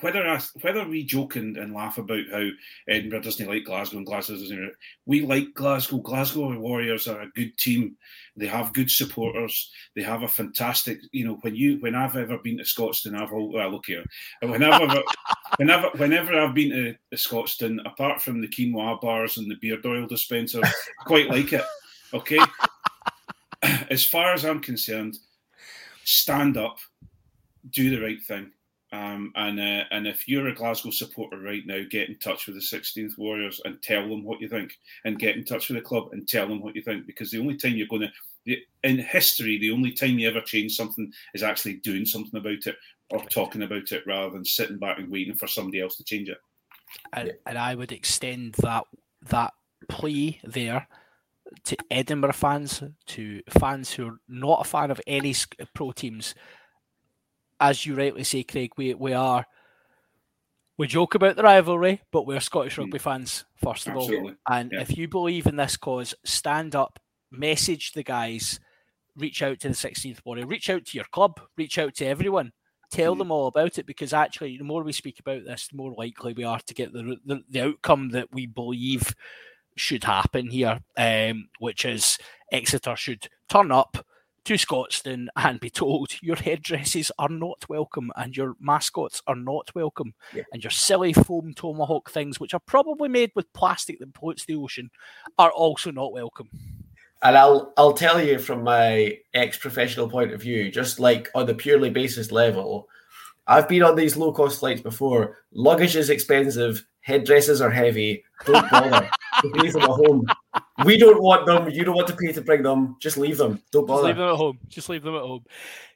whether 0.00 0.26
I, 0.26 0.40
whether 0.60 0.86
we 0.86 1.04
joke 1.04 1.36
and, 1.36 1.56
and 1.56 1.72
laugh 1.72 1.98
about 1.98 2.24
how 2.32 2.48
Edinburgh 2.88 3.20
doesn't 3.20 3.48
like 3.48 3.64
Glasgow 3.64 3.98
and 3.98 4.06
Glasgow 4.06 4.34
doesn't, 4.34 4.72
we 5.06 5.24
like 5.24 5.54
Glasgow. 5.54 5.98
Glasgow 5.98 6.58
Warriors 6.58 7.06
are 7.06 7.20
a 7.20 7.30
good 7.30 7.56
team. 7.58 7.96
They 8.36 8.46
have 8.46 8.72
good 8.72 8.90
supporters. 8.90 9.70
They 9.94 10.02
have 10.02 10.22
a 10.22 10.28
fantastic, 10.28 10.98
you 11.12 11.24
know, 11.24 11.38
when 11.42 11.54
you 11.54 11.76
when 11.78 11.94
I've 11.94 12.16
ever 12.16 12.38
been 12.38 12.58
to 12.58 12.64
Scotstoun, 12.64 13.14
I've 13.14 13.32
al- 13.32 13.52
well 13.52 13.70
look 13.70 13.86
here. 13.86 14.04
Whenever 14.42 15.00
whenever 15.58 15.90
whenever 15.96 16.40
I've 16.40 16.54
been 16.54 16.70
to, 16.70 16.92
to 16.92 17.16
Scotstoun, 17.16 17.78
apart 17.86 18.20
from 18.20 18.40
the 18.40 18.48
quinoa 18.48 19.00
bars 19.00 19.38
and 19.38 19.48
the 19.48 19.56
beard 19.56 19.86
oil 19.86 20.08
dispenser, 20.08 20.60
I 20.64 20.72
quite 21.06 21.30
like 21.30 21.52
it. 21.52 21.64
Okay. 22.12 22.40
As 23.90 24.04
far 24.04 24.34
as 24.34 24.44
I'm 24.44 24.60
concerned, 24.60 25.18
stand 26.02 26.56
up, 26.56 26.78
do 27.70 27.90
the 27.90 28.04
right 28.04 28.20
thing 28.20 28.50
Um, 28.94 29.32
and 29.34 29.58
uh, 29.58 29.84
and 29.90 30.06
if 30.06 30.28
you're 30.28 30.46
a 30.46 30.54
Glasgow 30.54 30.90
supporter 30.90 31.40
right 31.40 31.66
now, 31.66 31.80
get 31.90 32.08
in 32.08 32.16
touch 32.18 32.46
with 32.46 32.54
the 32.54 32.60
16th 32.60 33.18
Warriors 33.18 33.60
and 33.64 33.82
tell 33.82 34.08
them 34.08 34.22
what 34.22 34.40
you 34.40 34.48
think, 34.48 34.78
and 35.04 35.18
get 35.18 35.36
in 35.36 35.44
touch 35.44 35.68
with 35.68 35.78
the 35.78 35.82
club 35.82 36.10
and 36.12 36.28
tell 36.28 36.46
them 36.46 36.60
what 36.60 36.76
you 36.76 36.82
think. 36.82 37.04
Because 37.04 37.30
the 37.32 37.40
only 37.40 37.56
time 37.56 37.72
you're 37.72 37.88
going 37.88 38.08
to, 38.46 38.56
in 38.84 38.98
history, 38.98 39.58
the 39.58 39.72
only 39.72 39.90
time 39.90 40.18
you 40.18 40.28
ever 40.28 40.40
change 40.40 40.76
something 40.76 41.12
is 41.34 41.42
actually 41.42 41.74
doing 41.78 42.06
something 42.06 42.38
about 42.38 42.66
it 42.66 42.76
or 43.10 43.18
talking 43.24 43.62
about 43.62 43.90
it 43.90 44.04
rather 44.06 44.30
than 44.30 44.44
sitting 44.44 44.78
back 44.78 44.98
and 44.98 45.10
waiting 45.10 45.34
for 45.34 45.48
somebody 45.48 45.80
else 45.80 45.96
to 45.96 46.04
change 46.04 46.28
it. 46.28 46.38
and, 47.12 47.32
and 47.46 47.58
I 47.58 47.74
would 47.74 47.90
extend 47.90 48.54
that 48.54 48.84
that 49.30 49.54
plea 49.88 50.38
there 50.44 50.86
to 51.64 51.76
Edinburgh 51.90 52.32
fans, 52.32 52.82
to 53.06 53.42
fans 53.48 53.92
who 53.92 54.06
are 54.06 54.20
not 54.28 54.60
a 54.60 54.68
fan 54.68 54.90
of 54.90 55.00
any 55.06 55.34
pro 55.74 55.90
teams. 55.90 56.34
As 57.64 57.86
you 57.86 57.94
rightly 57.94 58.24
say, 58.24 58.42
Craig, 58.42 58.72
we 58.76 58.92
we 58.92 59.14
are 59.14 59.46
we 60.76 60.86
joke 60.86 61.14
about 61.14 61.36
the 61.36 61.42
rivalry, 61.42 62.02
but 62.12 62.26
we're 62.26 62.40
Scottish 62.40 62.76
rugby 62.76 62.98
fans 62.98 63.46
first 63.56 63.86
of 63.88 63.96
all. 63.96 64.32
And 64.46 64.70
Yeah. 64.70 64.82
if 64.82 64.98
you 64.98 65.08
believe 65.08 65.46
in 65.46 65.56
this 65.56 65.78
cause, 65.78 66.14
stand 66.26 66.74
up, 66.76 66.98
message 67.30 67.92
the 67.92 68.02
guys, 68.02 68.60
reach 69.16 69.40
out 69.40 69.60
to 69.60 69.68
the 69.68 69.74
16th 69.74 70.20
Warrior, 70.26 70.46
reach 70.46 70.68
out 70.68 70.84
to 70.84 70.98
your 70.98 71.06
club, 71.06 71.40
reach 71.56 71.78
out 71.78 71.94
to 71.94 72.04
everyone, 72.04 72.52
tell 72.90 73.14
Mhm. 73.14 73.18
them 73.18 73.30
all 73.32 73.46
about 73.46 73.78
it 73.78 73.86
because 73.86 74.12
actually, 74.12 74.58
the 74.58 74.64
more 74.64 74.82
we 74.82 74.92
speak 74.92 75.18
about 75.18 75.44
this, 75.46 75.68
the 75.68 75.76
more 75.76 75.94
likely 75.94 76.34
we 76.34 76.44
are 76.44 76.60
to 76.60 76.74
get 76.74 76.92
the 76.92 77.16
the, 77.24 77.42
the 77.48 77.60
outcome 77.62 78.10
that 78.10 78.30
we 78.30 78.44
believe 78.44 79.14
should 79.74 80.04
happen 80.04 80.50
here, 80.50 80.80
um, 80.98 81.48
which 81.60 81.86
is 81.86 82.18
Exeter 82.52 82.94
should 82.94 83.26
turn 83.48 83.72
up 83.72 84.04
to 84.44 84.54
Scotstoun 84.54 85.26
and 85.36 85.58
be 85.60 85.70
told 85.70 86.12
your 86.22 86.36
headdresses 86.36 87.10
are 87.18 87.28
not 87.28 87.64
welcome 87.68 88.10
and 88.16 88.36
your 88.36 88.54
mascots 88.60 89.22
are 89.26 89.36
not 89.36 89.74
welcome 89.74 90.14
Yeah. 90.34 90.42
and 90.52 90.62
your 90.62 90.70
silly 90.70 91.12
foam 91.12 91.54
tomahawk 91.54 92.10
things, 92.10 92.38
which 92.38 92.54
are 92.54 92.60
probably 92.66 93.08
made 93.08 93.32
with 93.34 93.52
plastic 93.54 93.98
that 93.98 94.14
pollutes 94.14 94.44
the 94.44 94.56
ocean, 94.56 94.90
are 95.38 95.50
also 95.50 95.90
not 95.90 96.12
welcome. 96.12 96.48
And 97.22 97.38
I'll 97.38 97.72
I'll 97.78 97.94
tell 97.94 98.20
you 98.20 98.38
from 98.38 98.62
my 98.62 99.18
ex-professional 99.32 100.10
point 100.10 100.32
of 100.32 100.42
view, 100.42 100.70
just 100.70 101.00
like 101.00 101.30
on 101.34 101.46
the 101.46 101.54
purely 101.54 101.88
basis 101.88 102.30
level, 102.30 102.86
I've 103.46 103.68
been 103.68 103.82
on 103.82 103.96
these 103.96 104.16
low-cost 104.16 104.60
flights 104.60 104.82
before. 104.82 105.38
Luggage 105.52 105.96
is 105.96 106.10
expensive, 106.10 106.84
headdresses 107.00 107.60
are 107.62 107.70
heavy. 107.70 108.24
Don't 108.44 108.70
bother. 108.70 109.08
Leave 109.42 109.72
them 109.72 109.82
at 109.82 109.88
home. 109.88 110.26
We 110.84 110.96
don't 110.98 111.22
want 111.22 111.46
them. 111.46 111.70
You 111.70 111.84
don't 111.84 111.94
want 111.94 112.08
to 112.08 112.16
pay 112.16 112.32
to 112.32 112.40
bring 112.40 112.62
them. 112.62 112.96
Just 113.00 113.16
leave 113.16 113.36
them. 113.38 113.60
Don't 113.70 113.86
bother. 113.86 114.08
Just 114.08 114.08
leave 114.08 114.16
them 114.16 114.28
at 114.28 114.36
home. 114.36 114.58
Just 114.68 114.88
leave 114.88 115.02
them 115.04 115.14
at 115.14 115.20
home. 115.22 115.44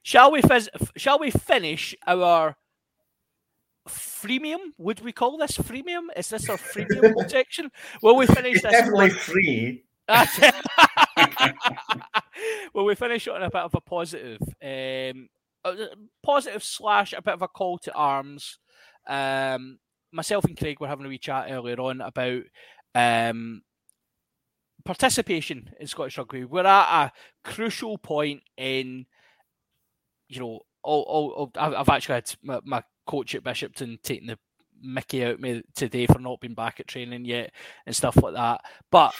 Shall 0.05 0.31
we? 0.31 0.41
Fizz- 0.43 0.71
f- 0.81 0.93
shall 0.97 1.19
we 1.19 1.31
finish 1.33 1.97
our 2.07 2.57
freemium? 3.89 4.59
Would 4.79 5.01
we 5.01 5.13
call 5.13 5.37
this 5.37 5.59
freemium? 5.59 6.07
Is 6.17 6.29
this 6.29 6.49
our 6.49 6.59
freemium 6.59 7.29
section? 7.31 7.71
Will 8.03 8.15
we 8.17 8.27
finish 8.27 8.55
It's 8.57 8.63
this? 8.63 8.73
definitely 8.73 9.11
free. 9.11 9.85
well, 12.75 12.85
we 12.85 12.95
finish 12.95 13.27
on 13.29 13.43
a 13.43 13.51
bit 13.51 13.63
of 13.63 13.75
a 13.75 13.81
positive, 13.81 14.41
um, 14.63 15.29
a 15.65 15.89
positive 16.23 16.63
slash 16.63 17.13
a 17.13 17.21
bit 17.23 17.35
of 17.35 17.43
a 17.43 17.49
call 17.49 17.79
to 17.79 17.93
arms. 17.93 18.59
Um, 19.07 19.79
myself 20.13 20.45
and 20.45 20.57
Craig 20.57 20.81
were 20.81 20.89
having 20.89 21.05
a 21.07 21.09
wee 21.09 21.19
chat 21.19 21.49
earlier 21.51 21.81
on 21.81 22.01
about 22.01 22.43
um, 22.95 23.63
participation 24.89 25.69
in 25.79 25.87
Scottish 25.87 26.17
rugby. 26.17 26.47
We're 26.47 26.65
at 26.65 27.05
a 27.05 27.13
crucial 27.45 27.99
point 27.99 28.41
in, 28.57 29.05
you 30.31 30.41
know, 30.41 30.61
all, 30.83 31.03
all, 31.03 31.31
all 31.31 31.53
I've 31.57 31.91
actually 31.91 32.15
had 32.15 32.35
my, 32.43 32.61
my 32.65 32.83
coach 33.07 33.35
at 33.35 33.45
Bishopton 33.45 34.01
taking 34.03 34.29
the 34.29 34.39
Mickey 34.81 35.27
out 35.27 35.41
me 35.41 35.63
today 35.75 36.07
for 36.07 36.19
not 36.21 36.41
being 36.41 36.55
back 36.55 36.81
at 36.81 36.87
training 36.87 37.27
yet 37.27 37.53
and 37.85 37.95
stuff 37.95 38.17
like 38.17 38.33
that. 38.33 38.63
But 38.91 39.13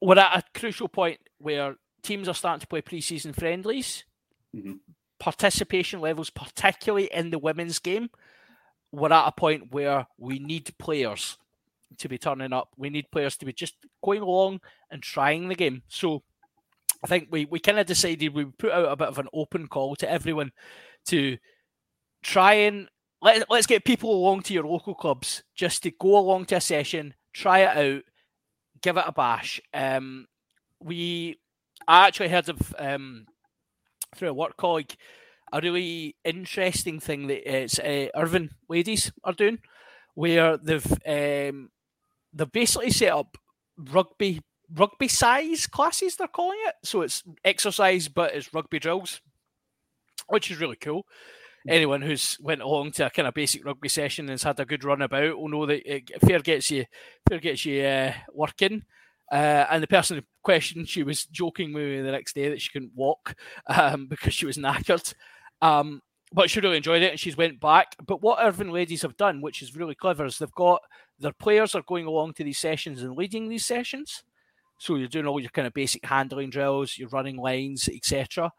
we're 0.00 0.20
at 0.20 0.38
a 0.38 0.58
crucial 0.58 0.86
point 0.86 1.18
where 1.38 1.74
teams 2.04 2.28
are 2.28 2.34
starting 2.34 2.60
to 2.60 2.68
play 2.68 2.80
pre-season 2.80 3.32
friendlies. 3.32 4.04
Mhm. 4.54 4.78
Participation 5.18 6.00
levels, 6.00 6.30
particularly 6.30 7.10
in 7.12 7.30
the 7.30 7.40
women's 7.40 7.80
game, 7.80 8.08
we're 8.92 9.12
at 9.12 9.26
a 9.26 9.32
point 9.32 9.72
where 9.72 10.06
we 10.16 10.38
need 10.38 10.78
players 10.78 11.38
to 11.98 12.08
be 12.08 12.18
turning 12.18 12.52
up. 12.52 12.70
We 12.76 12.90
need 12.90 13.10
players 13.10 13.36
to 13.38 13.46
be 13.46 13.52
just 13.52 13.74
going 14.04 14.22
along 14.22 14.60
and 14.90 15.02
trying 15.02 15.48
the 15.48 15.54
game. 15.54 15.82
So 15.88 16.22
I 17.02 17.06
think 17.06 17.28
we, 17.30 17.46
we 17.46 17.58
kind 17.58 17.78
of 17.78 17.86
decided 17.86 18.34
we 18.34 18.44
put 18.44 18.72
out 18.72 18.92
a 18.92 18.96
bit 18.96 19.08
of 19.08 19.18
an 19.18 19.28
open 19.32 19.68
call 19.68 19.96
to 19.96 20.10
everyone 20.10 20.52
to 21.06 21.38
try 22.22 22.54
and 22.54 22.88
let, 23.22 23.50
let's 23.50 23.66
get 23.66 23.84
people 23.84 24.12
along 24.12 24.42
to 24.42 24.54
your 24.54 24.64
local 24.64 24.94
clubs 24.94 25.42
just 25.54 25.82
to 25.84 25.90
go 25.90 26.18
along 26.18 26.46
to 26.46 26.56
a 26.56 26.60
session, 26.60 27.14
try 27.32 27.60
it 27.60 27.76
out, 27.76 28.02
give 28.82 28.96
it 28.96 29.04
a 29.06 29.12
bash. 29.12 29.60
Um, 29.72 30.26
we, 30.80 31.38
I 31.86 32.06
actually 32.06 32.28
heard 32.28 32.48
of 32.48 32.74
um, 32.78 33.26
through 34.14 34.28
a 34.28 34.34
work 34.34 34.56
colleague 34.56 34.94
a 35.52 35.60
really 35.60 36.16
interesting 36.24 37.00
thing 37.00 37.26
that 37.28 37.50
it's 37.50 37.78
uh, 37.78 38.08
Irvine 38.14 38.50
ladies 38.68 39.12
are 39.24 39.32
doing, 39.32 39.58
where 40.14 40.56
they've 40.56 40.92
um, 41.06 41.70
they've 42.32 42.50
basically 42.50 42.90
set 42.90 43.12
up 43.12 43.36
rugby 43.76 44.40
rugby 44.74 45.08
size 45.08 45.66
classes. 45.66 46.16
They're 46.16 46.28
calling 46.28 46.58
it, 46.66 46.74
so 46.84 47.02
it's 47.02 47.22
exercise, 47.44 48.08
but 48.08 48.34
it's 48.34 48.52
rugby 48.52 48.78
drills, 48.78 49.20
which 50.28 50.50
is 50.50 50.60
really 50.60 50.76
cool 50.76 51.04
anyone 51.66 52.02
who's 52.02 52.38
went 52.40 52.62
along 52.62 52.92
to 52.92 53.06
a 53.06 53.10
kind 53.10 53.28
of 53.28 53.34
basic 53.34 53.64
rugby 53.64 53.88
session 53.88 54.24
and 54.24 54.30
has 54.30 54.42
had 54.42 54.60
a 54.60 54.64
good 54.64 54.84
run 54.84 55.02
about 55.02 55.38
will 55.38 55.48
know 55.48 55.66
that 55.66 55.82
it, 55.84 56.10
fair 56.22 56.40
gets 56.40 56.70
you 56.70 56.84
fair 57.28 57.38
gets 57.38 57.64
you 57.64 57.82
uh, 57.82 58.12
working. 58.32 58.82
Uh, 59.30 59.66
and 59.70 59.82
the 59.82 59.86
person 59.86 60.16
in 60.16 60.24
question, 60.42 60.86
she 60.86 61.02
was 61.02 61.26
joking 61.26 61.74
with 61.74 61.84
me 61.84 62.00
the 62.00 62.10
next 62.10 62.34
day 62.34 62.48
that 62.48 62.62
she 62.62 62.70
couldn't 62.70 62.94
walk 62.94 63.34
um, 63.66 64.06
because 64.06 64.34
she 64.34 64.46
was 64.46 64.56
knackered. 64.56 65.14
Um, 65.60 66.00
but 66.32 66.50
she 66.50 66.60
really 66.60 66.76
enjoyed 66.76 67.02
it 67.02 67.10
and 67.10 67.20
she's 67.20 67.36
went 67.36 67.60
back. 67.60 67.94
But 68.06 68.22
what 68.22 68.38
Irvine 68.42 68.70
ladies 68.70 69.02
have 69.02 69.16
done, 69.16 69.40
which 69.40 69.62
is 69.62 69.76
really 69.76 69.94
clever, 69.94 70.24
is 70.26 70.38
they've 70.38 70.50
got 70.52 70.80
their 71.18 71.32
players 71.32 71.74
are 71.74 71.82
going 71.82 72.06
along 72.06 72.34
to 72.34 72.44
these 72.44 72.58
sessions 72.58 73.02
and 73.02 73.16
leading 73.16 73.48
these 73.48 73.66
sessions. 73.66 74.22
So 74.78 74.94
you're 74.94 75.08
doing 75.08 75.26
all 75.26 75.40
your 75.40 75.50
kind 75.50 75.66
of 75.66 75.74
basic 75.74 76.04
handling 76.04 76.50
drills, 76.50 76.96
your 76.96 77.08
running 77.08 77.36
lines, 77.36 77.88
etc. 77.88 78.52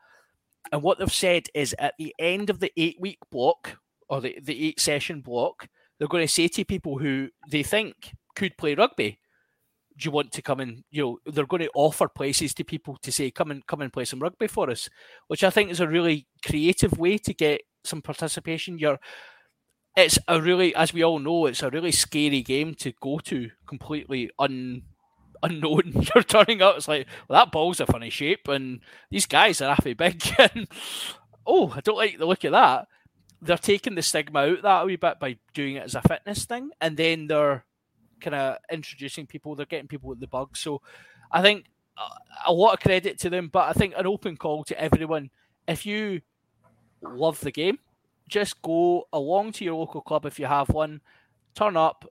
And 0.71 0.81
what 0.81 0.99
they've 0.99 1.11
said 1.11 1.47
is 1.53 1.73
at 1.79 1.93
the 1.97 2.13
end 2.19 2.49
of 2.49 2.59
the 2.59 2.71
eight 2.75 2.97
week 2.99 3.19
block 3.31 3.77
or 4.09 4.21
the, 4.21 4.37
the 4.43 4.67
eight 4.67 4.79
session 4.79 5.21
block, 5.21 5.67
they're 5.97 6.07
going 6.07 6.25
to 6.25 6.33
say 6.33 6.47
to 6.49 6.65
people 6.65 6.97
who 6.97 7.29
they 7.49 7.63
think 7.63 8.13
could 8.35 8.57
play 8.57 8.75
rugby, 8.75 9.19
do 9.97 10.05
you 10.05 10.11
want 10.11 10.31
to 10.31 10.41
come 10.41 10.61
and 10.61 10.83
you 10.91 11.01
know 11.03 11.19
they're 11.25 11.45
going 11.45 11.61
to 11.61 11.71
offer 11.75 12.07
places 12.07 12.53
to 12.53 12.63
people 12.63 12.97
to 13.01 13.11
say 13.11 13.29
come 13.29 13.51
and 13.51 13.67
come 13.67 13.81
and 13.81 13.91
play 13.91 14.05
some 14.05 14.19
rugby 14.19 14.47
for 14.47 14.69
us, 14.69 14.89
which 15.27 15.43
I 15.43 15.49
think 15.49 15.69
is 15.69 15.81
a 15.81 15.87
really 15.87 16.25
creative 16.45 16.97
way 16.97 17.17
to 17.17 17.33
get 17.33 17.61
some 17.83 18.01
participation. 18.01 18.79
You're 18.79 18.99
it's 19.99 20.19
a 20.27 20.41
really, 20.41 20.75
as 20.75 20.93
we 20.93 21.03
all 21.03 21.19
know, 21.19 21.45
it's 21.45 21.63
a 21.63 21.69
really 21.69 21.91
scary 21.91 22.41
game 22.41 22.75
to 22.75 22.91
go 22.99 23.19
to 23.19 23.49
completely 23.67 24.31
un 24.39 24.83
unknown. 25.41 25.93
You're 26.15 26.23
turning 26.23 26.61
up, 26.61 26.77
it's 26.77 26.87
like, 26.87 27.07
well, 27.27 27.39
that 27.39 27.51
ball's 27.51 27.79
a 27.79 27.85
funny 27.85 28.09
shape, 28.09 28.47
and 28.47 28.81
these 29.09 29.25
guys 29.25 29.61
are 29.61 29.71
awfully 29.71 29.93
big. 29.93 30.21
And 30.39 30.67
oh, 31.45 31.73
I 31.75 31.81
don't 31.81 31.97
like 31.97 32.17
the 32.17 32.25
look 32.25 32.43
of 32.43 32.51
that. 32.51 32.87
They're 33.41 33.57
taking 33.57 33.95
the 33.95 34.01
stigma 34.01 34.39
out 34.39 34.61
that 34.63 34.81
a 34.81 34.85
wee 34.85 34.97
bit 34.97 35.19
by 35.19 35.37
doing 35.53 35.75
it 35.75 35.83
as 35.83 35.95
a 35.95 36.01
fitness 36.01 36.45
thing, 36.45 36.71
and 36.81 36.97
then 36.97 37.27
they're 37.27 37.63
kind 38.19 38.35
of 38.35 38.57
introducing 38.71 39.27
people. 39.27 39.55
They're 39.55 39.65
getting 39.65 39.87
people 39.87 40.09
with 40.09 40.19
the 40.19 40.27
bug. 40.27 40.57
So 40.57 40.81
I 41.31 41.41
think 41.41 41.65
a 42.45 42.53
lot 42.53 42.73
of 42.73 42.79
credit 42.79 43.19
to 43.19 43.29
them, 43.29 43.49
but 43.51 43.69
I 43.69 43.73
think 43.73 43.93
an 43.97 44.07
open 44.07 44.37
call 44.37 44.63
to 44.65 44.79
everyone. 44.79 45.29
If 45.67 45.85
you 45.85 46.21
love 47.01 47.39
the 47.39 47.51
game, 47.51 47.79
just 48.29 48.61
go 48.61 49.07
along 49.11 49.53
to 49.53 49.65
your 49.65 49.75
local 49.75 50.01
club 50.01 50.25
if 50.25 50.39
you 50.39 50.45
have 50.45 50.69
one, 50.69 51.01
turn 51.55 51.75
up 51.75 52.05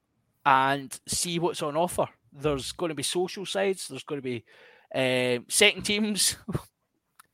and 0.45 0.99
see 1.07 1.39
what's 1.39 1.62
on 1.62 1.77
offer. 1.77 2.09
There's 2.33 2.73
going 2.73 2.91
to 2.91 2.95
be 2.95 3.03
social 3.03 3.47
sides. 3.47 3.89
There's 3.89 4.03
going 4.03 4.21
to 4.21 4.23
be 4.23 4.45
um, 4.95 5.47
second 5.49 5.83
teams. 5.83 6.37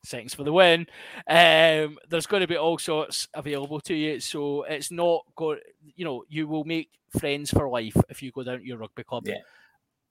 Seconds 0.05 0.35
for 0.35 0.45
the 0.45 0.53
win. 0.53 0.87
Um, 1.27 1.97
there's 2.11 2.27
going 2.27 2.43
to 2.43 2.47
be 2.47 2.59
all 2.59 2.77
sorts 2.77 3.27
available 3.33 3.81
to 3.81 3.95
you, 3.95 4.21
so 4.21 4.65
it's 4.65 4.91
not 4.91 5.25
going. 5.35 5.61
You 5.97 6.05
know, 6.05 6.25
you 6.29 6.47
will 6.47 6.65
make 6.65 6.91
friends 7.19 7.51
for 7.51 7.71
life 7.71 7.97
if 8.11 8.23
you 8.23 8.31
go 8.31 8.43
down 8.43 8.59
to 8.59 8.67
your 8.67 8.77
rugby 8.77 9.03
club. 9.03 9.27
Yeah. 9.27 9.37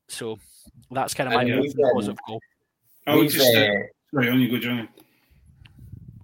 So 0.07 0.39
that's 0.89 1.13
kind 1.13 1.27
of 1.29 1.35
my 1.35 1.43
And 1.43 1.61
we've, 1.61 1.69
open 1.69 1.85
um, 1.85 1.91
positive 1.93 2.17
goal. 2.27 2.41
I 3.05 3.15
would 3.15 3.29
just, 3.29 3.55
uh, 3.55 3.59
uh, 3.59 3.73
sorry, 4.11 4.29
on 4.29 4.39
you 4.39 4.49
go, 4.49 4.57
Johnny. 4.57 4.89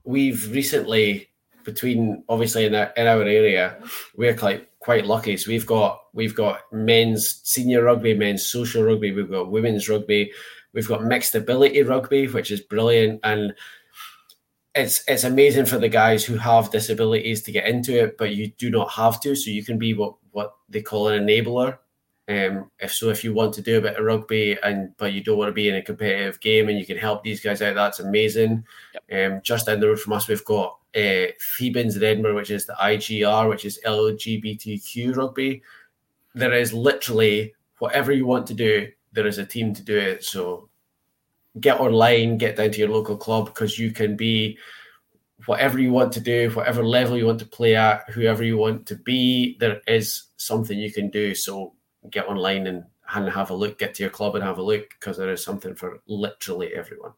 we've 0.03 0.51
recently 0.51 1.28
between 1.69 2.23
obviously 2.29 2.65
in 2.65 2.75
our, 2.75 2.91
in 2.97 3.07
our 3.07 3.23
area 3.23 3.77
we're 4.15 4.35
quite 4.35 4.67
quite 4.79 5.05
lucky 5.05 5.37
so 5.37 5.49
we've 5.49 5.65
got 5.65 6.01
we've 6.13 6.35
got 6.35 6.61
men's 6.71 7.41
senior 7.43 7.83
rugby 7.83 8.13
men's 8.13 8.45
social 8.45 8.83
rugby 8.83 9.11
we've 9.11 9.29
got 9.31 9.51
women's 9.51 9.89
rugby 9.89 10.31
we've 10.73 10.87
got 10.87 11.03
mixed 11.03 11.35
ability 11.35 11.83
rugby 11.83 12.27
which 12.27 12.51
is 12.51 12.61
brilliant 12.61 13.19
and 13.23 13.53
it's 14.75 15.03
it's 15.07 15.23
amazing 15.23 15.65
for 15.65 15.77
the 15.77 15.89
guys 15.89 16.23
who 16.23 16.37
have 16.37 16.71
disabilities 16.71 17.43
to 17.43 17.51
get 17.51 17.67
into 17.67 17.97
it, 18.03 18.17
but 18.17 18.35
you 18.35 18.51
do 18.57 18.69
not 18.69 18.91
have 18.91 19.19
to. 19.21 19.35
So 19.35 19.49
you 19.49 19.63
can 19.63 19.77
be 19.77 19.93
what 19.93 20.15
what 20.31 20.55
they 20.69 20.81
call 20.81 21.07
an 21.09 21.25
enabler. 21.25 21.77
Um, 22.29 22.69
if 22.79 22.93
so, 22.93 23.09
if 23.09 23.23
you 23.23 23.33
want 23.33 23.55
to 23.55 23.61
do 23.63 23.79
a 23.79 23.81
bit 23.81 23.97
of 23.97 24.05
rugby 24.05 24.55
and 24.61 24.95
but 24.97 25.13
you 25.13 25.23
don't 25.23 25.39
want 25.39 25.49
to 25.49 25.53
be 25.53 25.67
in 25.67 25.75
a 25.75 25.81
competitive 25.81 26.39
game 26.39 26.69
and 26.69 26.77
you 26.77 26.85
can 26.85 26.97
help 26.97 27.23
these 27.23 27.41
guys 27.41 27.63
out, 27.63 27.73
that's 27.73 27.99
amazing. 27.99 28.63
Um, 29.11 29.41
just 29.41 29.65
down 29.65 29.79
the 29.79 29.87
road 29.87 29.99
from 29.99 30.13
us, 30.13 30.27
we've 30.27 30.45
got 30.45 30.77
uh, 30.95 31.33
Thebans 31.57 31.97
in 31.97 32.03
Edinburgh, 32.03 32.35
which 32.35 32.51
is 32.51 32.67
the 32.67 32.73
IGR, 32.73 33.49
which 33.49 33.65
is 33.65 33.79
LGBTQ 33.83 35.15
rugby. 35.15 35.63
There 36.35 36.53
is 36.53 36.71
literally 36.71 37.55
whatever 37.79 38.11
you 38.11 38.27
want 38.27 38.45
to 38.47 38.53
do, 38.53 38.89
there 39.11 39.25
is 39.25 39.39
a 39.39 39.45
team 39.45 39.73
to 39.73 39.81
do 39.81 39.97
it. 39.97 40.23
So 40.23 40.69
get 41.59 41.79
online, 41.79 42.37
get 42.37 42.57
down 42.57 42.71
to 42.71 42.79
your 42.79 42.89
local 42.89 43.17
club 43.17 43.45
because 43.45 43.79
you 43.79 43.91
can 43.91 44.15
be 44.15 44.57
whatever 45.47 45.79
you 45.79 45.91
want 45.91 46.11
to 46.13 46.19
do, 46.19 46.51
whatever 46.51 46.83
level 46.83 47.17
you 47.17 47.25
want 47.25 47.39
to 47.39 47.45
play 47.45 47.75
at, 47.75 48.07
whoever 48.09 48.43
you 48.43 48.57
want 48.57 48.85
to 48.85 48.95
be. 48.95 49.57
There 49.59 49.81
is 49.87 50.25
something 50.37 50.77
you 50.77 50.91
can 50.91 51.09
do. 51.09 51.33
So 51.33 51.73
get 52.11 52.27
online 52.27 52.67
and, 52.67 52.83
and 53.13 53.29
have 53.29 53.49
a 53.49 53.53
look, 53.53 53.79
get 53.79 53.93
to 53.95 54.03
your 54.03 54.09
club 54.09 54.35
and 54.35 54.43
have 54.43 54.57
a 54.57 54.63
look 54.63 54.89
because 54.91 55.17
there 55.17 55.31
is 55.31 55.43
something 55.43 55.75
for 55.75 55.99
literally 56.07 56.73
everyone. 56.75 57.11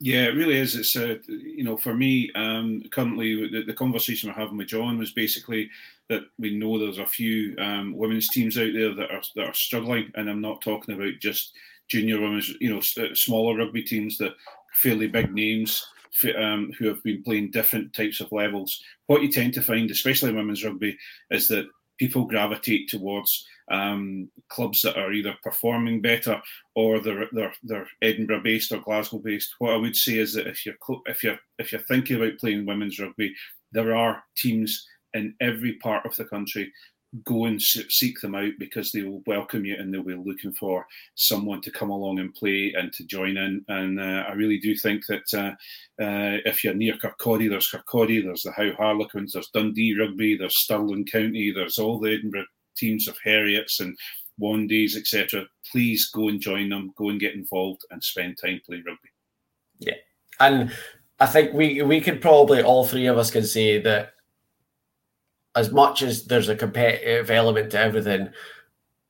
Yeah, 0.00 0.24
it 0.24 0.36
really 0.36 0.56
is. 0.56 0.76
It's 0.76 0.94
uh, 0.94 1.16
you 1.26 1.64
know, 1.64 1.76
for 1.76 1.92
me, 1.92 2.30
um, 2.36 2.82
currently 2.92 3.48
the, 3.50 3.64
the 3.64 3.74
conversation 3.74 4.28
we're 4.28 4.36
having 4.36 4.56
with 4.56 4.68
John 4.68 4.96
was 4.96 5.10
basically 5.10 5.70
that 6.08 6.22
we 6.38 6.56
know 6.56 6.78
there's 6.78 6.98
a 6.98 7.06
few 7.06 7.56
um, 7.58 7.96
women's 7.96 8.28
teams 8.28 8.56
out 8.56 8.72
there 8.72 8.94
that 8.94 9.10
are 9.10 9.22
that 9.34 9.48
are 9.48 9.54
struggling, 9.54 10.12
and 10.14 10.30
I'm 10.30 10.40
not 10.40 10.62
talking 10.62 10.94
about 10.94 11.18
just 11.20 11.52
junior 11.88 12.20
women's, 12.20 12.54
you 12.60 12.70
know, 12.70 12.78
uh, 12.78 13.14
smaller 13.14 13.56
rugby 13.56 13.82
teams 13.82 14.18
that 14.18 14.34
fairly 14.74 15.08
big 15.08 15.32
names 15.32 15.84
um, 16.38 16.72
who 16.78 16.86
have 16.86 17.02
been 17.02 17.22
playing 17.22 17.50
different 17.50 17.92
types 17.92 18.20
of 18.20 18.30
levels. 18.30 18.82
What 19.06 19.22
you 19.22 19.32
tend 19.32 19.54
to 19.54 19.62
find, 19.62 19.90
especially 19.90 20.30
in 20.30 20.36
women's 20.36 20.64
rugby, 20.64 20.96
is 21.30 21.48
that 21.48 21.66
people 21.98 22.24
gravitate 22.24 22.88
towards 22.88 23.46
um, 23.70 24.28
clubs 24.48 24.80
that 24.82 24.96
are 24.96 25.12
either 25.12 25.34
performing 25.42 26.00
better 26.00 26.40
or 26.74 27.00
they're 27.00 27.28
they're, 27.32 27.52
they're 27.62 27.88
Edinburgh 28.02 28.42
based 28.42 28.72
or 28.72 28.78
Glasgow 28.78 29.18
based. 29.18 29.54
What 29.58 29.74
I 29.74 29.76
would 29.76 29.96
say 29.96 30.18
is 30.18 30.32
that 30.34 30.46
if 30.46 30.64
you're 30.64 30.76
if 31.06 31.22
you're 31.22 31.38
if 31.58 31.72
you're 31.72 31.80
thinking 31.82 32.16
about 32.16 32.38
playing 32.38 32.66
women's 32.66 32.98
rugby, 32.98 33.34
there 33.72 33.94
are 33.94 34.22
teams 34.36 34.86
in 35.14 35.34
every 35.40 35.74
part 35.74 36.06
of 36.06 36.14
the 36.16 36.24
country. 36.24 36.72
Go 37.24 37.46
and 37.46 37.60
seek 37.60 38.20
them 38.20 38.34
out 38.34 38.52
because 38.58 38.92
they 38.92 39.02
will 39.02 39.22
welcome 39.26 39.64
you 39.64 39.76
and 39.76 39.92
they'll 39.92 40.02
be 40.02 40.14
looking 40.14 40.52
for 40.52 40.86
someone 41.14 41.62
to 41.62 41.70
come 41.70 41.88
along 41.88 42.18
and 42.18 42.34
play 42.34 42.74
and 42.76 42.92
to 42.92 43.04
join 43.04 43.36
in. 43.36 43.64
And 43.68 43.98
uh, 43.98 44.24
I 44.28 44.32
really 44.32 44.58
do 44.58 44.76
think 44.76 45.06
that 45.06 45.34
uh, 45.34 46.02
uh, 46.02 46.38
if 46.44 46.62
you're 46.62 46.74
near 46.74 46.98
Kirkcaldy, 46.98 47.48
there's 47.48 47.70
Kirkcaldy, 47.70 48.22
there's 48.22 48.42
the 48.42 48.52
Howe 48.52 48.74
Harlequins, 48.76 49.32
there's 49.32 49.48
Dundee 49.48 49.98
Rugby, 49.98 50.36
there's 50.36 50.58
Stirling 50.58 51.06
County, 51.06 51.50
there's 51.50 51.78
all 51.78 51.98
the 51.98 52.12
Edinburgh 52.12 52.44
teams 52.76 53.08
of 53.08 53.16
Heriot's 53.24 53.80
and 53.80 53.96
Wandays, 54.38 54.96
etc. 54.96 55.46
Please 55.70 56.10
go 56.10 56.28
and 56.28 56.40
join 56.40 56.68
them, 56.68 56.92
go 56.96 57.08
and 57.08 57.20
get 57.20 57.34
involved 57.34 57.82
and 57.90 58.02
spend 58.02 58.38
time 58.38 58.60
playing 58.66 58.84
rugby. 58.86 59.08
Yeah. 59.78 59.94
And 60.40 60.72
I 61.20 61.26
think 61.26 61.52
we 61.52 61.82
we 61.82 62.00
could 62.00 62.20
probably 62.20 62.62
all 62.62 62.86
three 62.86 63.06
of 63.06 63.18
us 63.18 63.30
can 63.30 63.44
say 63.44 63.80
that 63.80 64.12
as 65.58 65.72
much 65.72 66.02
as 66.02 66.24
there's 66.24 66.48
a 66.48 66.54
competitive 66.54 67.32
element 67.32 67.72
to 67.72 67.80
everything, 67.80 68.28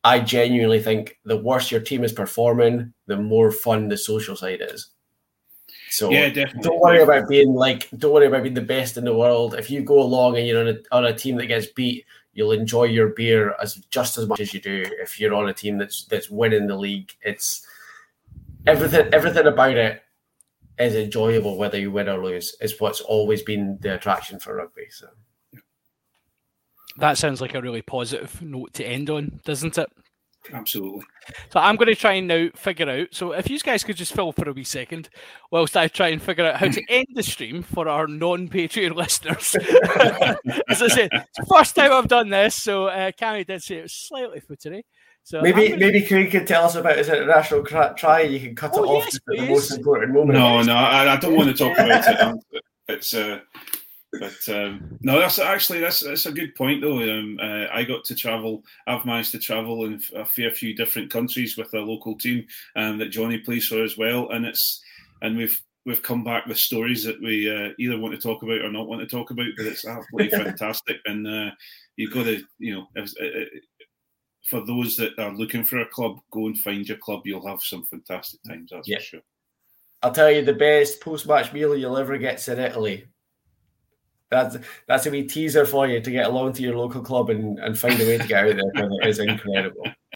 I 0.03 0.20
genuinely 0.20 0.81
think 0.83 1.19
the 1.27 1.37
worse 1.37 1.70
your 1.70 1.83
team 1.83 2.05
is 2.05 2.12
performing, 2.12 2.95
the 3.07 3.19
more 3.19 3.53
fun 3.53 3.89
the 3.89 3.99
social 3.99 4.35
side 4.35 4.62
is. 4.62 4.89
So 5.91 6.11
Yeah, 6.11 6.31
definitely. 6.31 6.62
don't 6.62 6.81
worry 6.81 7.03
about 7.03 7.29
being 7.29 7.53
like 7.53 7.91
don't 7.99 8.15
worry 8.15 8.29
about 8.29 8.45
being 8.45 8.55
the 8.55 8.62
best 8.62 8.97
in 8.97 9.05
the 9.05 9.15
world. 9.15 9.57
If 9.57 9.70
you 9.70 9.83
go 9.83 10.01
along 10.01 10.39
and 10.39 10.47
you're 10.47 10.61
on 10.61 10.69
a, 10.69 10.79
on 10.91 11.05
a 11.05 11.15
team 11.15 11.37
that 11.37 11.49
gets 11.49 11.66
beat, 11.66 12.07
you'll 12.33 12.53
enjoy 12.53 12.85
your 12.85 13.09
beer 13.09 13.55
as 13.61 13.75
just 13.91 14.16
as 14.16 14.27
much 14.27 14.41
as 14.41 14.55
you 14.55 14.61
do 14.61 14.87
if 15.03 15.20
you're 15.20 15.35
on 15.35 15.51
a 15.51 15.55
team 15.55 15.77
that's 15.77 16.07
that's 16.07 16.31
winning 16.31 16.66
the 16.66 16.77
league. 16.77 17.12
It's 17.20 17.66
everything 18.66 19.12
everything 19.12 19.47
about 19.47 19.77
it 19.77 20.03
is 20.79 20.95
enjoyable 20.95 21.59
whether 21.59 21.79
you 21.79 21.91
win 21.91 22.09
or 22.09 22.25
lose. 22.25 22.57
Is 22.62 22.81
what's 22.81 23.03
always 23.03 23.43
been 23.43 23.77
the 23.83 23.97
attraction 23.97 24.39
for 24.39 24.55
rugby. 24.57 24.87
So 24.89 25.09
That 26.99 27.16
sounds 27.19 27.41
like 27.41 27.55
a 27.55 27.61
really 27.62 27.83
positive 27.83 28.41
note 28.43 28.75
to 28.75 28.85
end 28.85 29.09
on, 29.11 29.41
doesn't 29.45 29.79
it? 29.79 29.89
Absolutely. 30.53 31.03
So 31.53 31.61
I'm 31.61 31.77
going 31.77 31.89
to 31.89 31.95
try 31.95 32.15
and 32.15 32.27
now 32.27 32.49
figure 32.55 32.89
out. 32.89 33.09
So 33.12 33.33
if 33.33 33.51
you 33.51 33.59
guys 33.61 33.85
could 33.85 33.97
just 33.97 34.15
fill 34.15 34.33
for 34.33 34.49
a 34.49 34.53
wee 34.53 34.65
second, 34.65 35.09
whilst 35.51 35.77
I 35.77 35.89
try 35.89 36.09
and 36.09 36.23
figure 36.23 36.47
out 36.47 36.57
how 36.57 36.69
to 36.69 36.83
end 36.89 37.07
the 37.15 37.23
stream 37.23 37.62
for 37.62 37.89
our 37.89 38.07
non-Patreon 38.07 38.95
listeners. 38.97 39.55
As 40.69 40.83
I 40.83 40.89
said, 40.89 41.09
it's 41.12 41.39
the 41.39 41.47
first 41.55 41.75
time 41.77 41.93
I've 41.93 42.09
done 42.09 42.31
this, 42.31 42.55
so 42.55 42.87
uh, 42.87 43.11
Cammy 43.12 43.47
did 43.47 43.62
say 43.62 43.77
it 43.79 43.83
was 43.83 43.93
slightly 43.95 44.41
footery. 44.41 44.83
So 45.23 45.43
maybe 45.43 45.69
gonna- 45.69 45.81
maybe 45.81 46.07
Craig 46.07 46.31
could 46.31 46.47
tell 46.47 46.65
us 46.65 46.77
about 46.77 46.97
his 46.97 47.09
international 47.09 47.62
cra- 47.62 47.95
try. 47.97 48.23
You 48.23 48.41
can 48.41 48.55
cut 48.57 48.73
Oh, 48.75 48.85
it 48.85 48.87
off 48.87 49.05
yes, 49.05 49.16
at 49.16 49.23
the 49.27 49.49
most 49.49 49.70
important 49.77 50.12
moment. 50.15 50.39
No, 50.39 50.62
no, 50.62 50.75
I, 50.75 51.12
I 51.12 51.16
don't 51.16 51.37
want 51.37 51.55
to 51.55 51.65
talk 51.65 51.79
about 51.79 52.05
it. 52.53 52.62
It's 52.89 53.12
uh, 53.12 53.41
but 54.13 54.49
um, 54.49 54.99
no, 55.03 55.19
that's 55.19 55.39
actually 55.39 55.81
that's 55.81 56.01
that's 56.01 56.27
a 56.27 56.33
good 56.33 56.55
point 56.55 56.81
though. 56.81 56.99
Um, 56.99 57.39
uh, 57.41 57.67
I 57.73 57.85
got 57.85 58.05
to 58.05 58.15
travel. 58.15 58.65
I've 58.87 59.05
managed 59.05 59.33
to 59.33 59.39
travel 59.39 59.85
in 59.85 60.03
a 60.15 60.25
fair 60.25 60.51
few 60.51 60.75
different 60.75 61.11
countries 61.11 61.57
with 61.57 61.73
a 61.75 61.81
local 61.81 62.17
team 62.17 62.47
um, 62.77 62.99
that 62.99 63.11
Johnny 63.11 63.39
plays 63.39 63.67
for 63.67 63.83
as 63.83 63.99
well, 63.99 64.31
and 64.31 64.47
it's 64.47 64.83
and 65.21 65.37
we've 65.37 65.61
we've 65.85 66.03
come 66.03 66.25
back 66.25 66.47
with 66.47 66.59
stories 66.59 67.05
that 67.05 67.21
we 67.21 67.51
uh, 67.51 67.73
either 67.79 67.99
want 67.99 68.15
to 68.15 68.21
talk 68.21 68.43
about 68.43 68.63
or 68.63 68.71
not 68.71 68.89
want 68.89 69.01
to 69.01 69.07
talk 69.07 69.31
about. 69.31 69.49
But 69.57 69.67
it's 69.67 69.87
absolutely 69.87 70.31
fantastic, 70.45 70.97
and 71.05 71.27
uh, 71.27 71.51
you've 71.97 72.15
got 72.15 72.25
to 72.25 72.43
you 72.59 72.75
know. 72.75 72.89
If, 72.95 73.13
uh, 73.21 73.59
for 74.49 74.65
those 74.65 74.97
that 74.97 75.19
are 75.19 75.35
looking 75.35 75.63
for 75.63 75.81
a 75.81 75.87
club, 75.87 76.19
go 76.31 76.47
and 76.47 76.59
find 76.59 76.89
your 76.89 76.97
club. 76.97 77.21
You'll 77.27 77.47
have 77.47 77.61
some 77.61 77.85
fantastic 77.85 78.41
times, 78.45 78.71
that's 78.73 78.89
Yeah. 78.89 78.97
for 78.97 79.05
sure. 79.05 79.21
I'll 80.03 80.13
tell 80.13 80.31
you 80.31 80.43
the 80.43 80.55
best 80.55 81.03
post-match 81.03 81.53
meal 81.53 81.77
you'll 81.77 81.99
ever 81.99 82.17
get 82.17 82.47
in 82.49 82.59
Italy. 82.59 83.07
That's 84.31 84.57
that's 84.87 85.07
a 85.07 85.11
wee 85.11 85.27
teaser 85.27 85.65
for 85.65 85.87
you 85.87 86.01
to 86.01 86.11
get 86.11 86.27
along 86.27 86.53
to 86.55 86.63
your 86.63 86.77
local 86.77 87.01
club 87.01 87.31
and, 87.31 87.59
and 87.59 87.79
find 87.79 88.01
a 88.01 88.07
way 88.07 88.19
to 88.19 88.27
get 88.27 88.47
out 88.47 88.57
there 88.57 88.71
because 88.73 88.91
it 89.01 89.09
is 89.09 89.19
incredible. 89.19 89.85